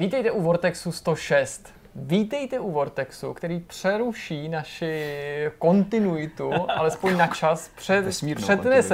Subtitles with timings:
[0.00, 1.74] Vítejte u Vortexu 106.
[1.94, 5.14] Vítejte u Vortexu, který přeruší naši
[5.58, 8.04] kontinuitu, alespoň na čas, před,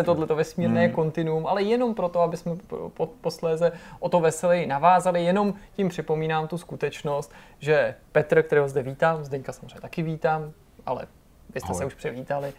[0.02, 0.06] kontinuitu.
[0.06, 0.94] tohleto vesmírné hmm.
[0.94, 5.24] kontinuum, ale jenom proto, aby jsme po, po, posléze o to veseleji navázali.
[5.24, 10.52] Jenom tím připomínám tu skutečnost, že Petr, kterého zde vítám, Zdeňka samozřejmě taky vítám,
[10.86, 11.06] ale
[11.56, 11.78] vy jste Ahoj.
[11.78, 12.52] se už přivítali,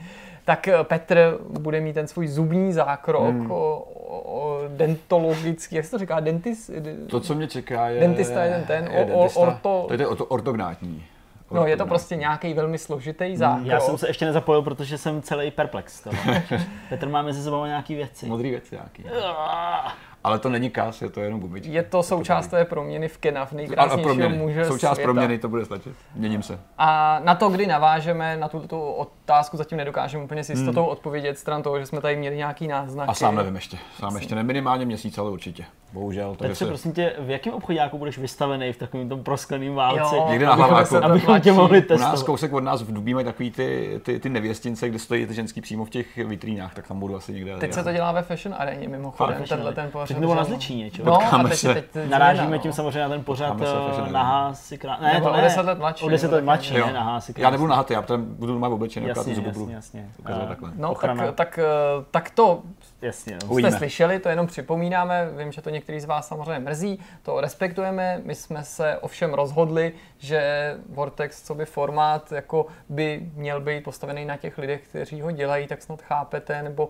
[0.46, 3.52] tak eh, Petr bude mít ten svůj zubní zákrok hmm.
[3.52, 6.72] o, o, o dentologický, jak se to říká, dentis,
[7.10, 8.00] To, co mě čeká, je...
[8.00, 9.40] Dentista je ten ten, je o- o- dentista.
[9.42, 11.04] orto- To je to ortognátní.
[11.52, 13.68] No, je to prostě nějaký velmi složitý zákrok.
[13.68, 16.08] Já jsem se ještě nezapojil, protože jsem celý perplex.
[16.90, 18.26] Petr má mezi sebou nějaký věci.
[18.26, 19.04] Modrý věci nějaký.
[20.28, 21.72] Ale to není kas, je to jenom gumička.
[21.72, 25.12] Je to součást té proměny v Kena, v nejkrásnějšího muže Součást světa.
[25.12, 25.94] proměny, to bude stačit.
[26.16, 26.60] Měním se.
[26.78, 31.64] A na to, kdy navážeme, na tuto otázku zatím nedokážeme úplně s jistotou odpovědět, stran
[31.64, 33.06] toho, že jsme tady měli nějaký náznaky.
[33.06, 33.12] Hmm.
[33.12, 33.78] A sám nevím ještě.
[34.00, 35.66] Sám ještě ne minimálně měsíc, ale určitě.
[35.94, 36.36] Bohužel.
[36.36, 36.66] Takže se...
[36.66, 40.16] prosím tě, v jakém obchodáku budeš vystavený v takovém tom proskleném válci?
[40.16, 40.96] Jo, Někde na hlaváku.
[40.96, 42.26] Abychom tě mohli U nás testovat.
[42.26, 45.62] kousek od nás v Dubí mají takový ty, ty, ty nevěstince, kde stojí ty ženský
[45.62, 47.58] přímo v těch vitrínách, tak tam budu asi někde.
[47.58, 50.17] Teď se to dělá ve Fashion aréně mimochodem, tenhle ten pořad.
[50.20, 51.04] Nebo na Zličíně, čo?
[51.06, 51.74] No, a teď, se.
[51.74, 52.76] teď, teď Narážíme změna, tím no.
[52.76, 54.98] samozřejmě na ten v Fashion eh, nahá si krá...
[55.02, 55.42] Ne, Nebo to o ne.
[55.44, 58.02] 10 let mladší, O 10 nebo let mladší, ne, nahá si Já nebudu nahatý, já
[58.02, 60.20] tam budu normálně oblečený, akorát ty Jasně, zuby budu jasně, jasně.
[60.20, 60.72] ukazovat Eh, takhle.
[60.76, 62.62] No, tak, tak, eh, tak to
[63.02, 63.58] Jasně, no.
[63.58, 68.22] jste slyšeli, to jenom připomínáme, vím, že to některý z vás samozřejmě mrzí, to respektujeme,
[68.24, 74.26] my jsme se ovšem rozhodli, že Vortex, co by formát, jako by měl být postavený
[74.26, 76.90] na těch lidech, kteří ho dělají, tak snad chápete, nebo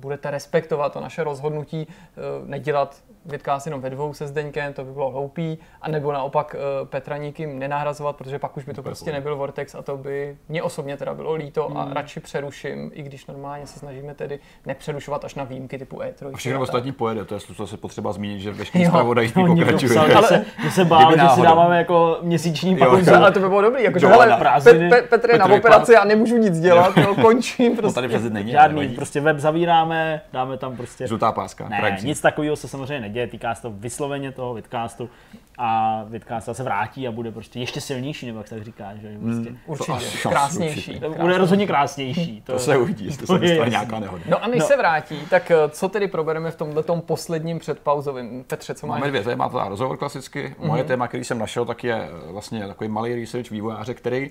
[0.00, 4.92] budete respektovat to naše rozhodnutí, uh, nedělat Vidcast jenom ve dvou se Zdeňkem, to by
[4.92, 9.12] bylo hloupý, a nebo naopak uh, Petra nikým nenahrazovat, protože pak už by to prostě
[9.12, 13.26] nebyl Vortex a to by mě osobně teda bylo líto a radši přeruším, i když
[13.26, 16.30] normálně se snažíme tedy nepřerušovat až na výjimky typu E3.
[16.34, 19.90] A všechno ostatní pojede, to je to se potřeba zmínit, že veškerý zpravodajství No, pokračuje.
[19.90, 23.14] psal, Ale- se, že se bál, že si dáváme jako měsíční pauzu.
[23.14, 24.88] Ale to by bylo dobrý, jakože hele, na Pe-.
[24.88, 28.00] Pe- Petr je na operaci a nemůžu nic dělat, jo, končím No prostě.
[28.00, 28.52] tady není.
[28.52, 31.06] Žádný, prostě web zavíráme, dáme tam prostě...
[31.06, 31.68] Žlutá páska.
[31.68, 35.10] Ne, nic takového se samozřejmě neděje, týká se to vysloveně toho vidcastu
[35.58, 39.18] a vidcast se vrátí a bude prostě ještě silnější, nebo jak se tak říká, že
[39.22, 39.54] prostě.
[39.66, 40.76] Určitě, asi- krásnější.
[40.90, 41.00] určitě.
[41.06, 42.42] To bude rozhodně krásnější.
[42.46, 43.70] To se uvidí, jestli se to je nestane jasný.
[43.70, 44.24] nějaká nehoda.
[44.28, 44.66] No a než No.
[44.66, 48.44] se vrátí, tak eh, co tedy probereme v tomhle posledním předpauzovém?
[48.46, 48.98] Petře, co máš?
[49.00, 50.54] Máme dvě témata, rozhovor klasicky.
[50.58, 50.68] Mhm.
[50.68, 51.94] Moje téma, který jsem našel, tak je
[52.28, 54.30] eh, vlastně takový malý research vývojáře, který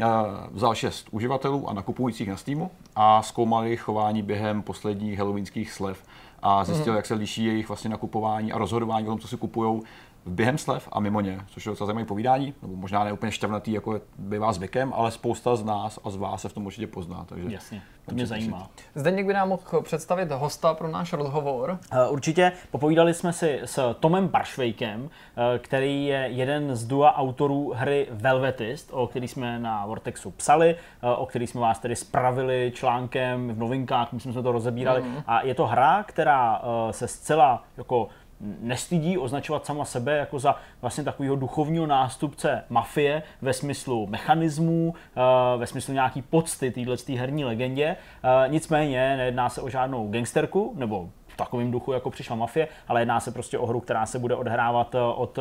[0.00, 0.04] eh,
[0.50, 6.02] vzal šest uživatelů a nakupujících na Steamu a zkoumal jejich chování během posledních halloweenských slev
[6.42, 6.96] a zjistil, Mhm.
[6.96, 9.80] jak se liší jejich vlastně nakupování a rozhodování o tom, co si kupují
[10.26, 13.72] během slev a mimo ně, což je docela zajímavé povídání, nebo možná ne úplně šťavnatý,
[13.72, 17.24] jako bývá zvykem, ale spousta z nás a z vás se v tom určitě pozná.
[17.28, 18.70] Takže Jasně, to mě zajímá.
[18.94, 21.78] Zdeněk by nám mohl představit hosta pro náš rozhovor.
[21.92, 27.72] Eh, Určitě popovídali jsme si s Tomem Baršvejkem, eh, který je jeden z dua autorů
[27.76, 32.72] hry Velvetist, o který jsme na Vortexu psali, eh, o který jsme vás tedy spravili
[32.74, 35.04] článkem v novinkách, myslím, jsme to rozebírali.
[35.26, 38.08] A je to hra, která se zcela jako
[38.40, 45.58] nestydí označovat sama sebe jako za vlastně takového duchovního nástupce mafie ve smyslu mechanismů, eh,
[45.58, 47.96] ve smyslu nějaký pocty téhle herní legendě.
[48.24, 53.00] Eh, Nicméně nejedná se o žádnou gangsterku, nebo v takovém duchu, jako přišla mafie, ale
[53.00, 55.38] jedná se prostě o hru, která se bude odhrávat eh, od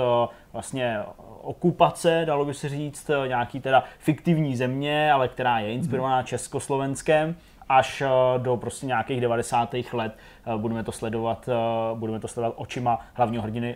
[0.54, 1.00] vlastně
[1.42, 7.36] okupace, dalo by se říct, nějaký teda fiktivní země, ale která je inspirovaná Československem
[7.70, 9.76] až eh, do prostě nějakých 90.
[9.94, 13.76] let eh, budeme to sledovat, eh, budeme to sledovat očima hlavního hrdiny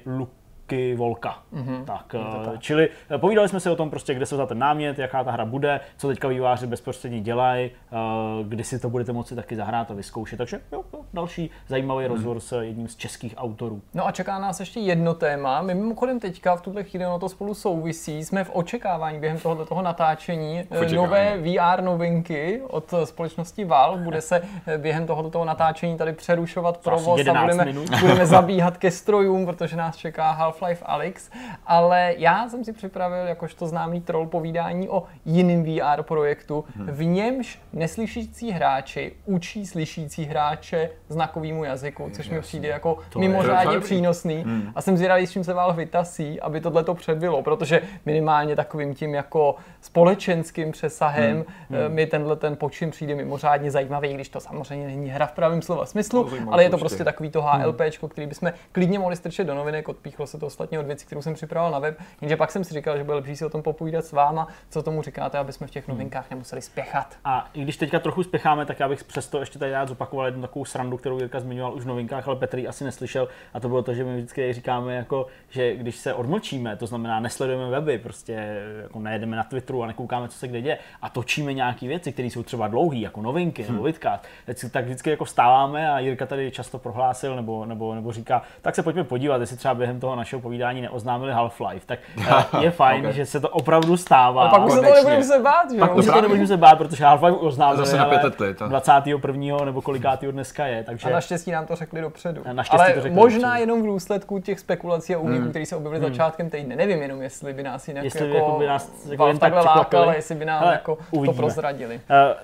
[0.70, 1.38] Luky Volka.
[1.54, 1.86] Mm-hmm.
[1.86, 2.16] Tak,
[2.54, 5.24] eh, čili eh, povídali jsme si o tom prostě, kde se vzal ten námět, jaká
[5.24, 7.98] ta hra bude, co teďka výváři bezprostředně dělají, eh,
[8.44, 10.38] kdy si to budete moci taky zahrát a vyzkoušet.
[10.38, 13.82] Takže jo, jo, další zajímavý rozhovor s jedním z českých autorů.
[13.94, 15.62] No a čeká nás ještě jedno téma.
[15.62, 18.26] My mimochodem teďka v tuhle chvíli ono to spolu souvisí.
[18.26, 20.96] Jsme v očekávání během tohoto toho natáčení očekávání.
[20.96, 24.04] nové VR novinky od společnosti Valve.
[24.04, 24.42] Bude se
[24.78, 27.90] během tohoto toho natáčení tady přerušovat provoz a 11 budeme, minut.
[28.00, 31.30] budeme zabíhat ke strojům, protože nás čeká Half-Life Alyx.
[31.66, 37.60] Ale já jsem si připravil jakožto známý troll povídání o jiném VR projektu, v němž
[37.74, 43.86] neslyšící hráči učí slyšící hráče znakovému jazyku, což mi přijde jako je mimořádně dobrý.
[43.86, 44.46] přínosný.
[44.76, 48.96] A jsem zvědavý, s čím se Valve vytasí, aby tohle to předbylo, protože minimálně takovým
[48.96, 51.94] tím jako společenským přesahem hmm.
[51.94, 55.86] mi tenhle ten počin přijde mimořádně zajímavý, když to samozřejmě není hra v pravém slova
[55.86, 59.90] smyslu, ale je to prostě takový to HLPčko, který bychom klidně mohli strčet do novinek,
[59.90, 62.74] odpíchlo se to ostatně od věcí, kterou jsem připravoval na web, jenže pak jsem si
[62.74, 65.68] říkal, že bude lepší si o tom popovídat s váma, co tomu říkáte, aby jsme
[65.68, 67.18] v těch novinkách nemuseli spěchat.
[67.26, 70.42] A i když teďka trochu spěcháme, tak já bych přesto ještě tady rád zopakoval jednu
[70.42, 73.28] takovou srandu, kterou Jirka zmiňoval už v novinkách, ale Petr ji asi neslyšel.
[73.54, 77.20] A to bylo to, že my vždycky říkáme, jako, že když se odmlčíme, to znamená
[77.20, 81.54] nesledujeme weby, prostě jako nejedeme na Twitteru a nekoukáme, co se kde děje, a točíme
[81.54, 83.74] nějaké věci, které jsou třeba dlouhé, jako novinky hmm.
[83.74, 84.26] nebo vidcast,
[84.72, 88.84] tak vždycky jako vstáváme a Jirka tady často prohlásil nebo, nebo, nebo říká, tak se
[88.84, 91.82] pojďme podívat, jestli třeba během toho našeho povídání neoznámili Half-Life.
[91.86, 92.00] Tak
[92.30, 93.14] eh, je fajn, okay.
[93.14, 94.44] že se to opravdu stává.
[94.44, 95.80] A pak už se to nebudeme se bát, že?
[95.80, 99.66] Pak už se to nebudeme se bát, protože Half-Life oznámili, Zase na pět let, 21.
[99.66, 100.84] nebo kolikátýho dneska je.
[100.84, 101.08] Takže...
[101.08, 102.42] A naštěstí nám to řekli dopředu.
[102.70, 103.62] Ale to řekli možná dopředu.
[103.62, 105.50] jenom v důsledku těch spekulací a úniků, hmm.
[105.50, 106.14] které se objevily hmm.
[106.14, 106.76] začátkem týdne.
[106.76, 110.16] Nevím jenom, jestli by nás jinak jestli jako, jako by nás jako jen tak lákali,
[110.16, 111.96] jestli by nám Hele, jako to prozradili.
[111.96, 112.02] Uh,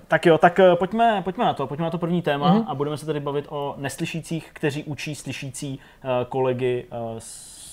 [0.07, 2.65] tak jo, tak uh, pojďme, pojďme na to, pojďme na to první téma mm-hmm.
[2.67, 7.19] a budeme se tady bavit o neslyšících, kteří učí slyšící uh, kolegy uh,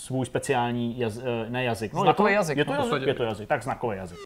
[0.02, 1.92] svůj speciální jaz, uh, ne jazyk.
[1.92, 2.58] No, znakový jazyk.
[2.58, 4.18] Je to, jazyk, je to jazyk, tak znakový jazyk.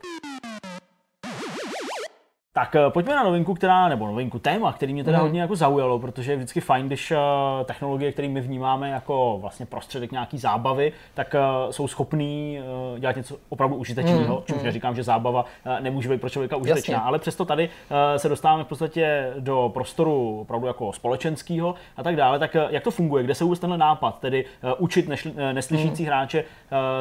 [2.57, 5.23] Tak eh, pojďme na novinku, která, nebo novinku, téma, který mě teda mm.
[5.23, 7.17] hodně jako zaujalo, protože je vždycky fajn, když uh,
[7.65, 12.59] technologie, které my vnímáme jako vlastně prostředek nějaký zábavy, tak uh, jsou schopný
[12.99, 14.43] dělat něco opravdu užitečného, mm.
[14.47, 14.65] čímž mm.
[14.65, 15.45] neříkám, že zábava
[15.81, 17.07] nemůže být pro člověka užitečná, Jasně.
[17.07, 17.69] ale přesto tady
[18.17, 22.39] se dostáváme v podstatě do prostoru opravdu jako společenského a tak dále.
[22.39, 24.45] Tak jak to funguje, kde se vůbec tenhle nápad, tedy
[24.79, 26.07] učit nešli, neslyšící mm.
[26.07, 26.45] hráče,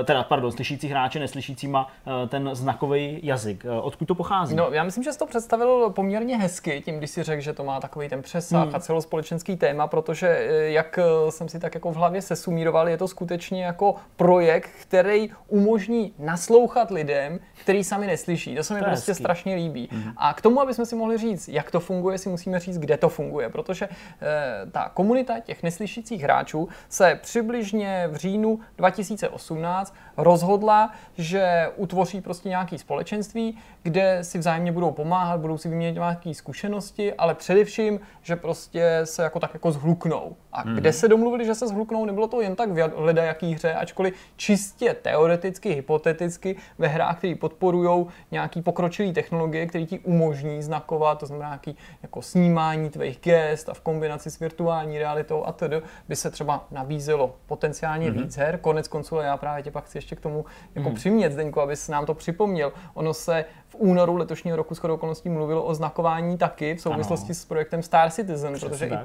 [0.05, 1.87] teda pardon, slyšící hráče neslyšícíma
[2.27, 3.65] ten znakový jazyk.
[3.81, 4.55] Odkud to pochází?
[4.55, 7.63] No, já myslím, že to přes představil poměrně hezky, tím, když si řekl, že to
[7.63, 8.75] má takový ten přesah hmm.
[8.75, 12.97] a celospolečenský téma, protože eh, jak eh, jsem si tak jako v hlavě sesumíroval, je
[12.97, 18.55] to skutečně jako projekt, který umožní naslouchat lidem, který sami neslyší.
[18.55, 19.23] To se mi to prostě hezký.
[19.23, 19.89] strašně líbí.
[19.91, 20.13] Hmm.
[20.17, 22.97] A k tomu, aby jsme si mohli říct, jak to funguje, si musíme říct, kde
[22.97, 30.91] to funguje, protože eh, ta komunita těch neslyšících hráčů se přibližně v říjnu 2018 rozhodla,
[31.17, 37.13] že utvoří prostě nějaký společenství, kde si vzájemně budou pomáhat, budou si vyměnit nějaké zkušenosti,
[37.13, 40.35] ale především, že prostě se jako tak jako zhluknou.
[40.51, 40.75] A mm.
[40.75, 44.93] kde se domluvili, že se zhluknou, nebylo to jen tak v jaký hře, ačkoliv čistě
[45.01, 51.49] teoreticky, hypoteticky ve hrách, které podporují nějaký pokročilý technologie, které ti umožní znakovat, to znamená
[51.49, 56.31] nějaký jako snímání tvých gest a v kombinaci s virtuální realitou a tedy by se
[56.31, 58.17] třeba nabízelo potenciálně mm.
[58.17, 58.57] víc her.
[58.57, 60.95] Konec konců, já právě tě pak chci ještě k tomu jako mm.
[60.95, 62.73] přimět, Zdeňku, abys nám to připomněl.
[62.93, 67.35] Ono se v únoru letošního roku skoro okolností mluvilo o znakování taky v souvislosti ano.
[67.35, 69.01] s projektem Star Citizen, Přesně protože tak.
[69.01, 69.03] i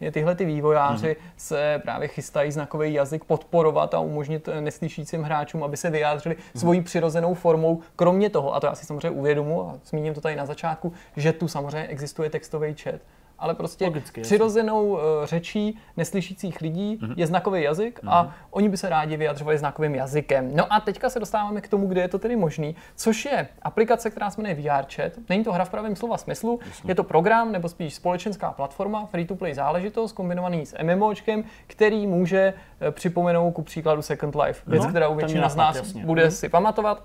[0.00, 1.32] ty, tyhle ty vývojáři mm-hmm.
[1.36, 6.58] se právě chystají znakový jazyk podporovat a umožnit neslyšícím hráčům, aby se vyjádřili mm-hmm.
[6.58, 7.80] svojí přirozenou formou.
[7.96, 11.32] Kromě toho, a to já si samozřejmě uvědomu a zmíním to tady na začátku, že
[11.32, 13.00] tu samozřejmě existuje textový chat
[13.42, 15.08] ale prostě Logicky, přirozenou jasný.
[15.22, 17.14] Eh, řečí neslyšících lidí mm-hmm.
[17.16, 18.12] je znakový jazyk mm-hmm.
[18.12, 20.56] a oni by se rádi vyjadřovali znakovým jazykem.
[20.56, 24.10] No a teďka se dostáváme k tomu, kde je to tedy možný, což je aplikace,
[24.10, 25.12] která se jmenuje VRChat.
[25.28, 26.90] Není to hra v pravém slova smyslu, Jasně.
[26.90, 32.90] je to program nebo spíš společenská platforma, free-to-play záležitost kombinovaný s MMOčkem, který může eh,
[32.90, 34.62] připomenout ku příkladu Second Life.
[34.66, 36.04] Věc, no, kterou většina z nás jasně.
[36.04, 36.30] bude mm-hmm.
[36.30, 37.02] si pamatovat.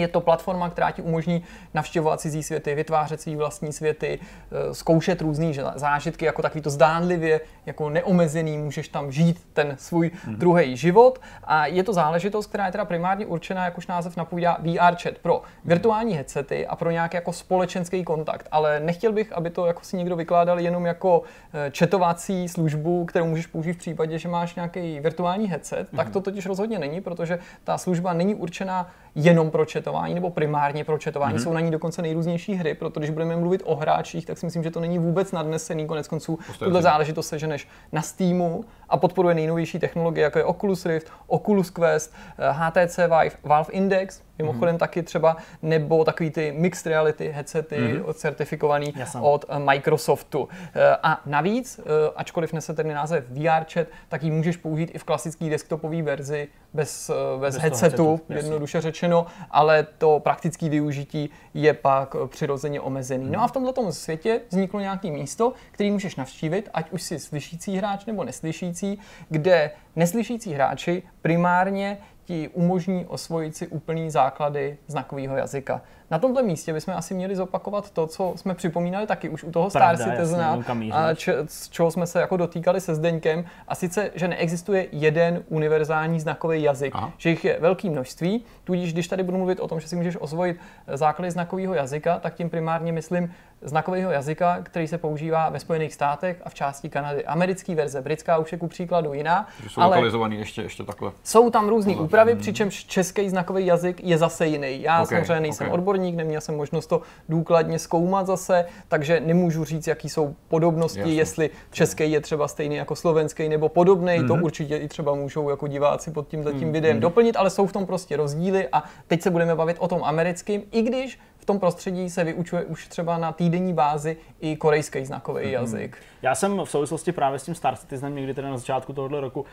[0.00, 5.20] Je to platforma, která ti umožní navštěvovat cizí světy, vytvářet svý vlastní světy, eh, zkoušet
[5.20, 10.36] různé zážitky, jako takový to zdánlivě, jako neomezený, můžeš tam žít ten svůj mm-hmm.
[10.36, 11.20] druhý život.
[11.44, 15.18] A je to záležitost, která je teda primárně určená, jak už název napovídá, VR chat
[15.22, 18.48] pro virtuální headsety a pro nějaký jako společenský kontakt.
[18.50, 21.22] Ale nechtěl bych, aby to jako si někdo vykládal jenom jako
[21.70, 25.92] četovací eh, službu, kterou můžeš použít v případě, že máš nějaký virtuální headset.
[25.92, 25.96] Mm-hmm.
[25.96, 28.90] Tak to totiž rozhodně není, protože ta služba není určená
[29.24, 31.36] jenom pro četování nebo primárně pro četování.
[31.36, 31.42] Mm-hmm.
[31.42, 34.62] Jsou na ní dokonce nejrůznější hry, protože když budeme mluvit o hráčích, tak si myslím,
[34.62, 35.86] že to není vůbec nadnesený.
[35.86, 41.12] Konec konců tuhle záležitost seženeš na Steamu a podporuje nejnovější technologie, jako je Oculus Rift,
[41.26, 42.14] Oculus Quest,
[42.50, 44.78] HTC eh, Vive, Valve Index, mimochodem mm-hmm.
[44.78, 48.12] taky třeba, nebo takový ty mixed reality headsety mm-hmm.
[48.12, 49.20] certifikovaný Jasně.
[49.20, 50.48] od eh, Microsoftu.
[50.74, 51.80] Eh, a navíc,
[52.16, 56.48] ačkoliv nese ten název VR chat, tak ji můžeš použít i v klasické desktopové verzi
[56.74, 63.26] bez, bez, bez headsetu, headsetu jednoduše řečeno, ale to praktické využití je pak přirozeně omezený.
[63.26, 63.30] Mm-hmm.
[63.30, 67.76] No a v tomto světě vzniklo nějaké místo, který můžeš navštívit, ať už si slyšící
[67.76, 71.98] hráč nebo neslyšící, kde neslyšící hráči primárně
[72.28, 75.80] ti umožní osvojit si úplný základy znakového jazyka.
[76.10, 79.70] Na tomto místě bychom asi měli zopakovat to, co jsme připomínali taky už u toho
[79.70, 83.74] Star Pravda, Citizena, jasně, a č- z čeho jsme se jako dotýkali se Zdeňkem, a
[83.74, 87.12] sice, že neexistuje jeden univerzální znakový jazyk, Aha.
[87.18, 90.16] že jich je velké množství, tudíž když tady budu mluvit o tom, že si můžeš
[90.20, 90.56] osvojit
[90.92, 96.42] základy znakového jazyka, tak tím primárně myslím znakového jazyka, který se používá ve Spojených státech
[96.44, 97.24] a v části Kanady.
[97.24, 101.12] Americký verze, britská už je ku příkladu jiná, Že jsou ale lokalizovaný ještě, ještě takhle.
[101.22, 104.82] jsou tam různé úpravy, přičemž český znakový jazyk je zase jiný.
[104.82, 105.74] Já Ok, samozřejmě nejsem ok.
[105.74, 111.14] odborník, neměl jsem možnost to důkladně zkoumat zase, takže nemůžu říct, jaký jsou podobnosti, Jasně.
[111.14, 114.16] jestli český je třeba stejný jako slovenský nebo podobný.
[114.26, 114.44] To Mhm.
[114.44, 118.16] určitě i třeba můžou jako diváci pod tím videem doplnit, ale jsou v tom prostě
[118.16, 122.24] rozdíly a teď se budeme bavit o tom americkým, i když v tom prostředí se
[122.24, 125.96] vyučuje už třeba na týdenní bázi i korejský znakový jazyk.
[126.22, 129.40] Já jsem v souvislosti právě s tím Star Citizenem někdy teda na začátku tohoto roku,
[129.40, 129.46] uh,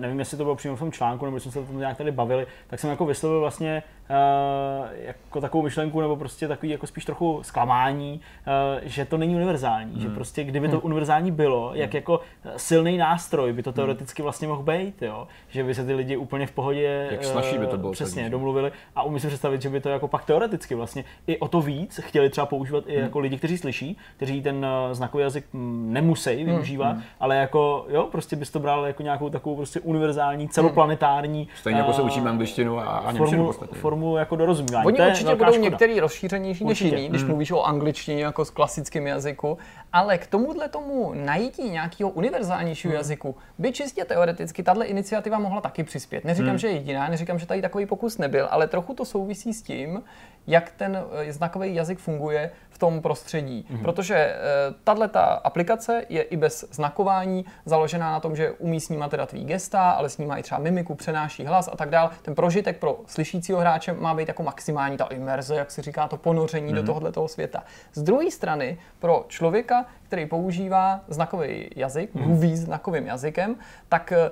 [0.00, 2.10] nevím, jestli to bylo přímo v tom článku, nebo jsme se o tom nějak tady
[2.12, 4.16] bavili, tak jsem jako vyslovil vlastně uh,
[5.06, 9.92] jako takovou myšlenku, nebo prostě takový jako spíš trochu zklamání, uh, že to není univerzální,
[9.92, 10.02] Hmm.
[10.02, 12.20] že prostě kdyby to univerzální bylo, jak jako
[12.56, 15.28] silný nástroj by to teoreticky vlastně mohl být, jo?
[15.48, 18.30] že by se ty lidi úplně v pohodě Jak by to bylo přesně celý.
[18.30, 21.60] domluvili a umím si představit, že by to jako pak teoreticky vlastně i o to
[21.60, 26.44] víc chtěli třeba používat i jako lidi, kteří slyší, kteří ten znakový jazyk mm, nemusí
[26.44, 31.78] využívat, ale jako jo, prostě bys to bral jako nějakou takovou prostě univerzální, celoplanetární Stejně
[31.78, 34.86] jako se eh, učíme angličtinu a, a formu, formu jako dorozumění.
[34.86, 35.68] Oni to je určitě budou škoda.
[35.68, 39.58] některý rozšířenější než jiný, když mluvíš o angličtině jako s klasickým jazyku,
[39.92, 45.84] ale k tomuhle tomu najítí nějakého univerzálnějšího jazyku by čistě teoreticky tahle iniciativa mohla taky
[45.84, 46.24] přispět.
[46.24, 49.62] Neříkám, že je jediná, neříkám, že tady takový pokus nebyl, ale trochu to souvisí s
[49.62, 50.02] tím,
[50.46, 53.66] jak ten eh, znakový jazyk funguje v tom prostředí.
[53.82, 54.36] Protože
[54.84, 59.44] tahle ta aplikace je i bez znakování založená na tom, že umí snímat teda tvý
[59.44, 62.10] gesta, ale snímá i třeba mimiku, přenáší hlas a tak dál.
[62.22, 66.16] Ten prožitek pro slyšícího hráče má být jako maximální ta imerze, jak se říká, to
[66.16, 67.62] ponoření do tohoto světa.
[67.92, 73.56] Z druhé strany, pro člověka, který používá znakový jazyk, mluví znakovým jazykem,
[73.88, 74.30] tak e,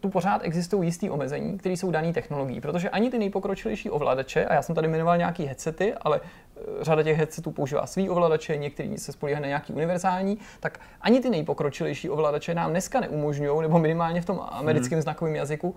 [0.00, 4.54] tu pořád existují jistý omezení, které jsou dané technologií, protože ani ty nejpokročilejší ovladače, a
[4.54, 8.98] já jsem tady jmenoval nějaký headsety, ale e, řada těch headsetů používá svý ovladače, některý
[8.98, 14.20] se spolíhají na nějaký univerzální, tak ani ty nejpokročilejší ovladače nám dneska neumožňují, nebo minimálně
[14.20, 15.74] v tom americkém znakovém jazyku,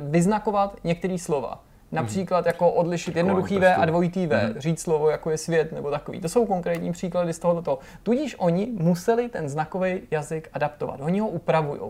[0.00, 1.64] vyznakovat některé slova.
[1.92, 6.20] Například jako odlišit jednoduchý V a dvojitý V, říct slovo jako je svět nebo takový.
[6.20, 7.78] To jsou konkrétní příklady z tohoto.
[8.02, 11.00] Tudíž oni museli ten znakový jazyk adaptovat.
[11.00, 11.80] Oni ho upravují.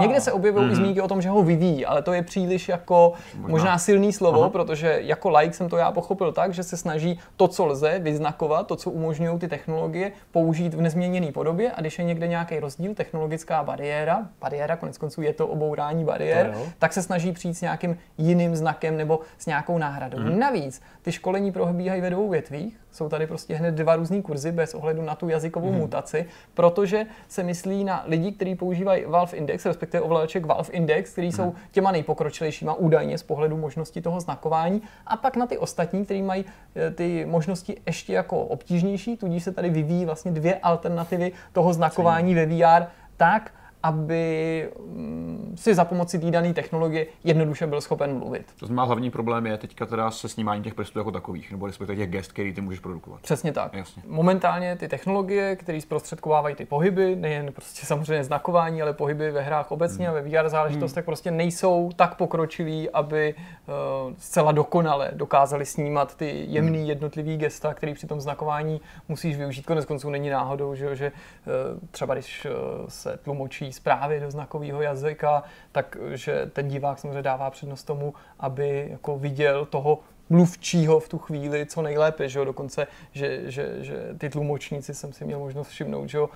[0.00, 3.12] Někde se objevují i zmínky o tom, že ho vyvíjí, ale to je příliš jako
[3.34, 4.50] možná silný slovo, Aha.
[4.50, 8.66] protože jako like jsem to já pochopil tak, že se snaží to, co lze vyznakovat,
[8.66, 12.94] to, co umožňují ty technologie, použít v nezměněné podobě a když je někde nějaký rozdíl,
[12.94, 16.66] technologická bariéra, bariéra, konec konců je to obourání bariér, To jo.
[16.78, 20.18] tak se snaží přijít s nějakým jiným znakem nebo s nějakou náhradou.
[20.18, 20.38] Mhm.
[20.38, 24.74] Navíc ty školení probíhají ve dvou větvích, jsou tady prostě hned dva různý kurzy bez
[24.74, 25.78] ohledu na tu jazykovou Mhm.
[25.78, 31.26] mutaci, protože se myslí na lidi, kteří používají Valve Index, respektive ovladaček Valve Index, který
[31.26, 31.36] Mhm.
[31.36, 36.22] jsou těma nejpokročilejšíma údajně z pohledu možnosti toho znakování, a pak na ty ostatní, kteří
[36.22, 36.44] mají
[36.76, 42.34] eh, ty možnosti ještě jako obtížnější, tudíž se tady vyvíjí vlastně dvě alternativy toho znakování
[42.34, 43.50] ve VR tak,
[43.82, 48.46] aby mm, si za pomoci té dané technologie jednoduše byl schopen mluvit.
[48.60, 51.96] To znamená, hlavní problém je teďka teda se snímáním těch prstů jako takových, nebo respektive
[51.96, 53.20] těch gest, který ty můžeš produkovat.
[53.20, 53.74] Přesně tak.
[53.74, 54.02] Jasně.
[54.06, 59.70] Momentálně ty technologie, které zprostředkovávají ty pohyby, nejen prostě samozřejmě znakování, ale pohyby ve hrách
[59.72, 60.16] obecně Hmm.
[60.18, 66.44] a ve VR záležitostech prostě nejsou tak pokročilí, aby uh, zcela dokonale dokázali snímat ty
[66.48, 66.88] jemný Hmm.
[66.88, 69.66] jednotlivý gesta, který při tom znakování musíš využít.
[69.66, 72.50] Konec konců není náhodou, že, že uh, třeba když uh,
[72.88, 78.88] se tlumočí zprávy do znakového jazyka, tak že ten divák samozřejmě dává přednost tomu, aby
[78.90, 79.98] jako viděl toho
[80.30, 82.44] mluvčího v tu chvíli co nejlépe, že jo?
[82.44, 86.28] dokonce, že, že, že ty tlumočníci jsem si měl možnost všimnout, že jo?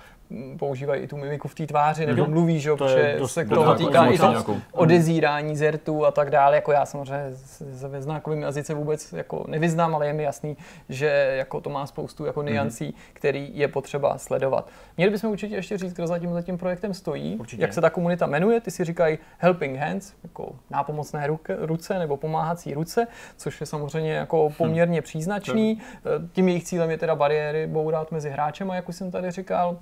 [0.59, 2.27] používají i tu mimiku v té tváři, nebo Jo.
[2.27, 2.77] mluví, že jo?
[2.77, 3.47] Protože se k
[3.77, 4.57] týká i to nějakou.
[4.71, 7.35] odezírání zertů a tak dále, jako já samozřejmě
[7.75, 10.57] se ve znakovém jazyce vůbec jako nevyznám, ale je mi jasný,
[10.89, 14.69] že jako to má spoustu jako niancí, který je potřeba sledovat.
[14.97, 17.61] Měli bychom určitě ještě říct, kdo za tím, za tím projektem stojí, Určitě.
[17.61, 21.27] jak se ta komunita jmenuje, ty si říkají Helping Hands, jako nápomocné
[21.59, 25.81] ruce nebo pomáhací ruce, což je samozřejmě jako poměrně příznačný.
[25.95, 29.79] Eh, Tím jejich cílem je teda bariéry bourat mezi hráčem, jak už jsem tady říkal.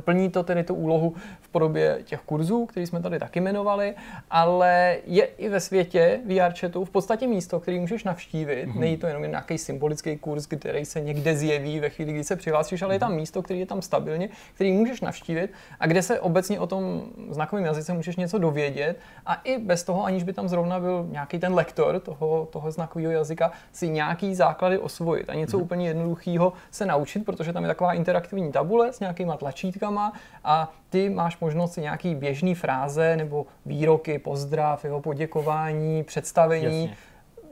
[0.00, 3.94] Plní to tedy tu úlohu v podobě těch kurzů, který jsme tady taky jmenovali,
[4.30, 8.68] ale je i ve světě VR chatu v podstatě místo, který můžeš navštívit.
[8.68, 8.78] Mm-hmm.
[8.78, 12.82] Není to jenom nějaký symbolický kurz, který se někde zjeví ve chvíli, kdy se přihlásíš,
[12.82, 13.20] ale je tam mhm.
[13.20, 17.64] místo, který je tam stabilně, který můžeš navštívit a kde se obecně o tom znakovém
[17.64, 21.54] jazyce můžeš něco dovědět a i bez toho, aniž by tam zrovna byl nějaký ten
[21.54, 25.62] lektor toho, toho znakového jazyka, si nějaký základy osvojit a něco mm-hmm.
[25.62, 30.12] úplně jednoduchého se naučit, protože tam je taková interaktivní tabule s nějakýma tlačítky tlačítkama
[30.44, 36.96] a ty máš možnost si nějaký běžný fráze nebo výroky, pozdrav, jeho poděkování, představení, Jasně.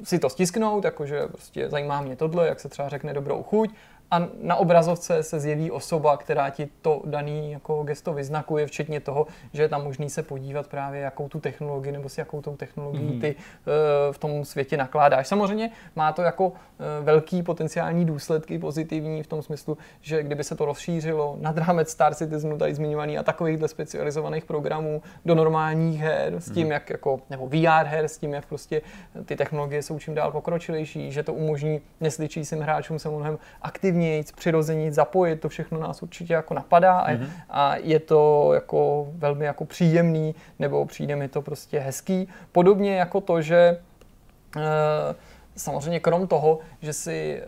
[0.04, 3.70] si to stisknout, jakože prostě zajímá mě tohle, jak se třeba řekne dobrou chuť
[4.12, 9.26] a na obrazovce se zjeví osoba, která ti to daný jako gesto vyznakuje, včetně toho,
[9.52, 13.10] že je tam možný se podívat právě, jakou tu technologii nebo s jakou tou technologií
[13.10, 13.20] mm-hmm.
[13.20, 15.28] ty uh, v tom světě nakládáš.
[15.28, 16.54] Samozřejmě má to jako uh,
[17.00, 22.14] velký potenciální důsledky pozitivní v tom smyslu, že kdyby se to rozšířilo nad rámec Star
[22.14, 26.72] Citizenu, tady zmiňovaný a takovýchhle specializovaných programů do normálních her, s tím, mm-hmm.
[26.72, 28.82] jak jako, nebo VR her, s tím, jak prostě
[29.24, 34.24] ty technologie jsou čím dál pokročilejší, že to umožní neslyčícím hráčům se mnohem aktivně přírodněji,
[34.36, 37.28] přirozeně zapojit, to všechno nás určitě jako napadá mm-hmm.
[37.50, 42.28] a je to jako velmi jako příjemný, nebo přijde mi to prostě hezký.
[42.52, 43.78] Podobně jako to, že e,
[45.56, 47.44] samozřejmě krom toho, že si e,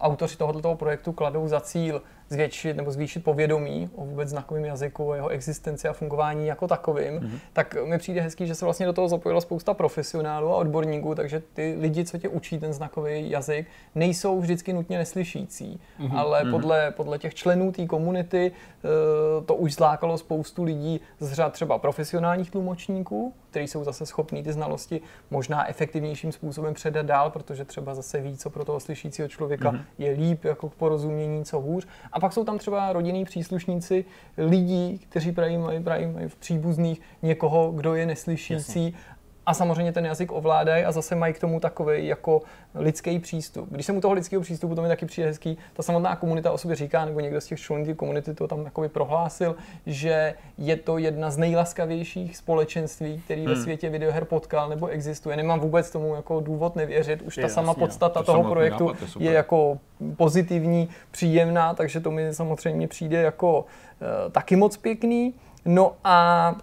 [0.00, 5.14] autoři tohoto projektu kladou za cíl zvětšit nebo zvýšit povědomí o vůbec znakovém jazyku, o
[5.14, 7.38] jeho existenci a fungování jako takovým, mm-hmm.
[7.52, 11.42] tak mi přijde hezký, že se vlastně do toho zapojilo spousta profesionálů a odborníků, takže
[11.52, 16.18] ty lidi, co tě učí ten znakový jazyk, nejsou vždycky nutně neslyšící, mm-hmm.
[16.18, 16.50] ale mm-hmm.
[16.50, 21.78] Podle, podle těch členů té komunity eh, to už zlákalo spoustu lidí z řad třeba
[21.78, 25.00] profesionálních tlumočníků, kteří jsou zase schopní ty znalosti
[25.30, 29.84] možná efektivnějším způsobem předat dál, protože třeba zase ví, co pro toho slyšícího člověka mm-hmm.
[29.98, 31.86] je líp jako k porozumění, co hůř.
[32.12, 34.04] A pak jsou tam třeba rodinní příslušníci
[34.38, 39.19] lidí, kteří praví, mají, mají v příbuzných někoho, kdo je neslyšící Jasně
[39.50, 42.42] a samozřejmě ten jazyk ovládají a zase mají k tomu takový jako
[42.74, 43.68] lidský přístup.
[43.70, 46.58] Když se mu toho lidského přístupu, to mi taky přijde hezký, ta samotná komunita o
[46.58, 50.76] sobě říká, nebo někdo z těch členů té komunity to tam jakoby prohlásil, že je
[50.76, 53.54] to jedna z nejlaskavějších společenství, který hmm.
[53.54, 55.36] ve světě videoher potkal nebo existuje.
[55.36, 58.86] Nemám vůbec tomu jako důvod nevěřit, už je, ta sama jasně, podstata to toho projektu
[58.88, 59.78] nápad, je, je jako
[60.16, 65.34] pozitivní, příjemná, takže to mi samozřejmě přijde jako uh, taky moc pěkný.
[65.64, 66.54] No a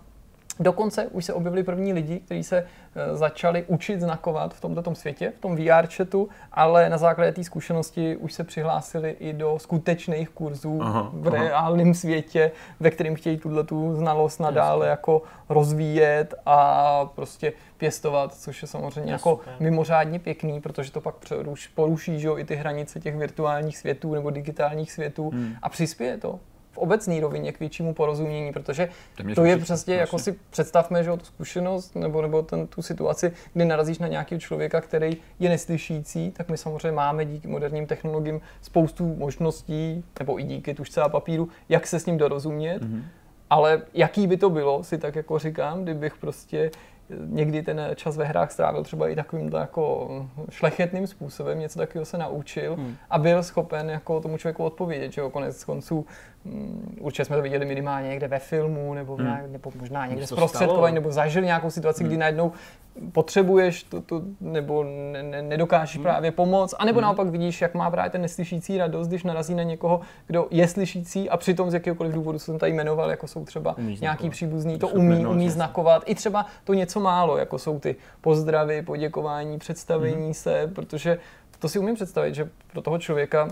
[0.60, 5.34] Dokonce už se objevili první lidi, kteří se eh, začali učit znakovat v tomto světě,
[5.38, 10.30] v tom VR chatu, ale na základě té zkušenosti už se přihlásili i do skutečných
[10.30, 14.90] kurzů aha, v reálném světě, ve kterém chtějí tuhle tu znalost nadále Jasně.
[14.90, 21.16] jako rozvíjet a prostě pěstovat, což je samozřejmě je jako mimořádně pěkný, protože to pak
[21.76, 25.56] poruší že jo, i ty hranice těch virtuálních světů nebo digitálních světů hmm.
[25.62, 26.40] a přispěje to
[26.78, 28.90] v obecné rovině k většímu porozumění, protože
[29.36, 33.66] to je přesně, jako si představme, že tu zkušenost nebo, nebo ten, tu situaci, kdy
[33.66, 39.16] narazíš na nějakého člověka, který je neslyšící, tak my samozřejmě máme díky moderním technologiím spoustu
[39.16, 42.84] možností, nebo i díky tušce a papíru, jak se s ním dorozumět.
[42.84, 43.04] Mm-hmm.
[43.50, 46.72] Ale jaký by to bylo, si tak jako říkám, kdybych prostě
[47.26, 50.10] někdy ten čas ve hrách strávil třeba i takovým jako
[50.50, 52.96] šlechetným způsobem, něco takového se naučil hmm.
[53.10, 56.06] a byl schopen jako tomu člověku odpovědět, že jo, konec konců
[57.00, 59.28] určitě jsme to viděli minimálně někde ve filmu, nebo, v hmm.
[59.28, 62.10] nějak, nebo možná někde zprostředkovaní, nebo zažili nějakou situaci, hmm.
[62.10, 62.52] kdy najednou
[63.12, 66.04] potřebuješ to, to nebo ne, ne, nedokážeš hmm.
[66.04, 67.04] právě pomoct, anebo hmm.
[67.04, 71.30] naopak vidíš, jak má právě ten neslyšící radost, když narazí na někoho, kdo je slyšící
[71.30, 74.88] a přitom z jakéhokoliv důvodu jsem tady jmenoval, jako jsou třeba umí nějaký příbuzný, to
[74.88, 80.34] umí, umí znakovat, i třeba to něco málo, jako jsou ty pozdravy, poděkování, představení hmm.
[80.34, 81.18] se, protože
[81.60, 83.48] to si umím představit, že pro toho člověka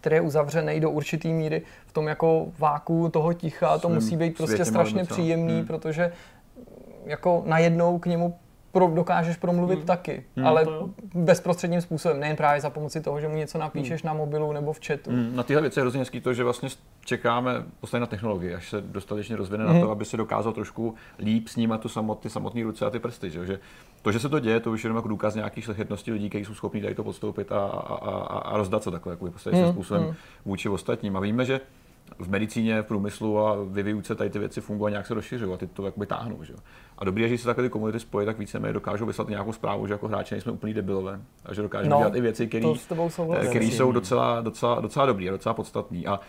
[0.00, 4.36] který je uzavřený do určitý míry v tom jako váku toho ticha, to musí být
[4.36, 5.66] prostě strašně příjemný, hmm.
[5.66, 6.12] protože
[7.04, 8.34] jako najednou k němu
[8.78, 9.86] pro, dokážeš promluvit hmm.
[9.86, 10.66] taky, hmm, ale
[11.14, 14.06] bezprostředním způsobem, nejen právě za pomoci toho, že mu něco napíšeš hmm.
[14.06, 15.10] na mobilu nebo v chatu.
[15.10, 15.36] Hmm.
[15.36, 16.68] Na tyhle věci je hrozně hezký to, že vlastně
[17.04, 19.74] čekáme posledně na technologii, až se dostatečně rozvine hmm.
[19.74, 22.98] na to, aby se dokázal trošku líp snímat tu samot, ty samotné ruce a ty
[22.98, 23.30] prsty.
[23.30, 23.46] Že?
[23.46, 23.58] že
[24.02, 26.44] to, že se to děje, to už je jenom jako důkaz nějakých šlechetností lidí, kteří
[26.44, 29.72] jsou schopni tady to podstoupit a, a, a, a rozdat se takhle jako hmm.
[29.72, 30.14] způsobem hmm.
[30.44, 31.16] vůči ostatním.
[31.16, 31.60] A víme, že
[32.18, 35.54] v medicíně, v průmyslu a ve výuce tady ty věci fungují a nějak se rozšiřují
[35.54, 36.44] a ty to jakoby táhnou.
[36.44, 36.54] Že?
[36.98, 39.86] A dobrý je, že se takhle ty komunity spojí, tak víceméně dokážou vyslat nějakou zprávu,
[39.86, 43.92] že jako hráči nejsme úplný debilové a že dokážeme no, dělat i věci, které jsou
[43.92, 45.98] docela, docela, docela dobré a docela podstatné.
[46.06, 46.20] A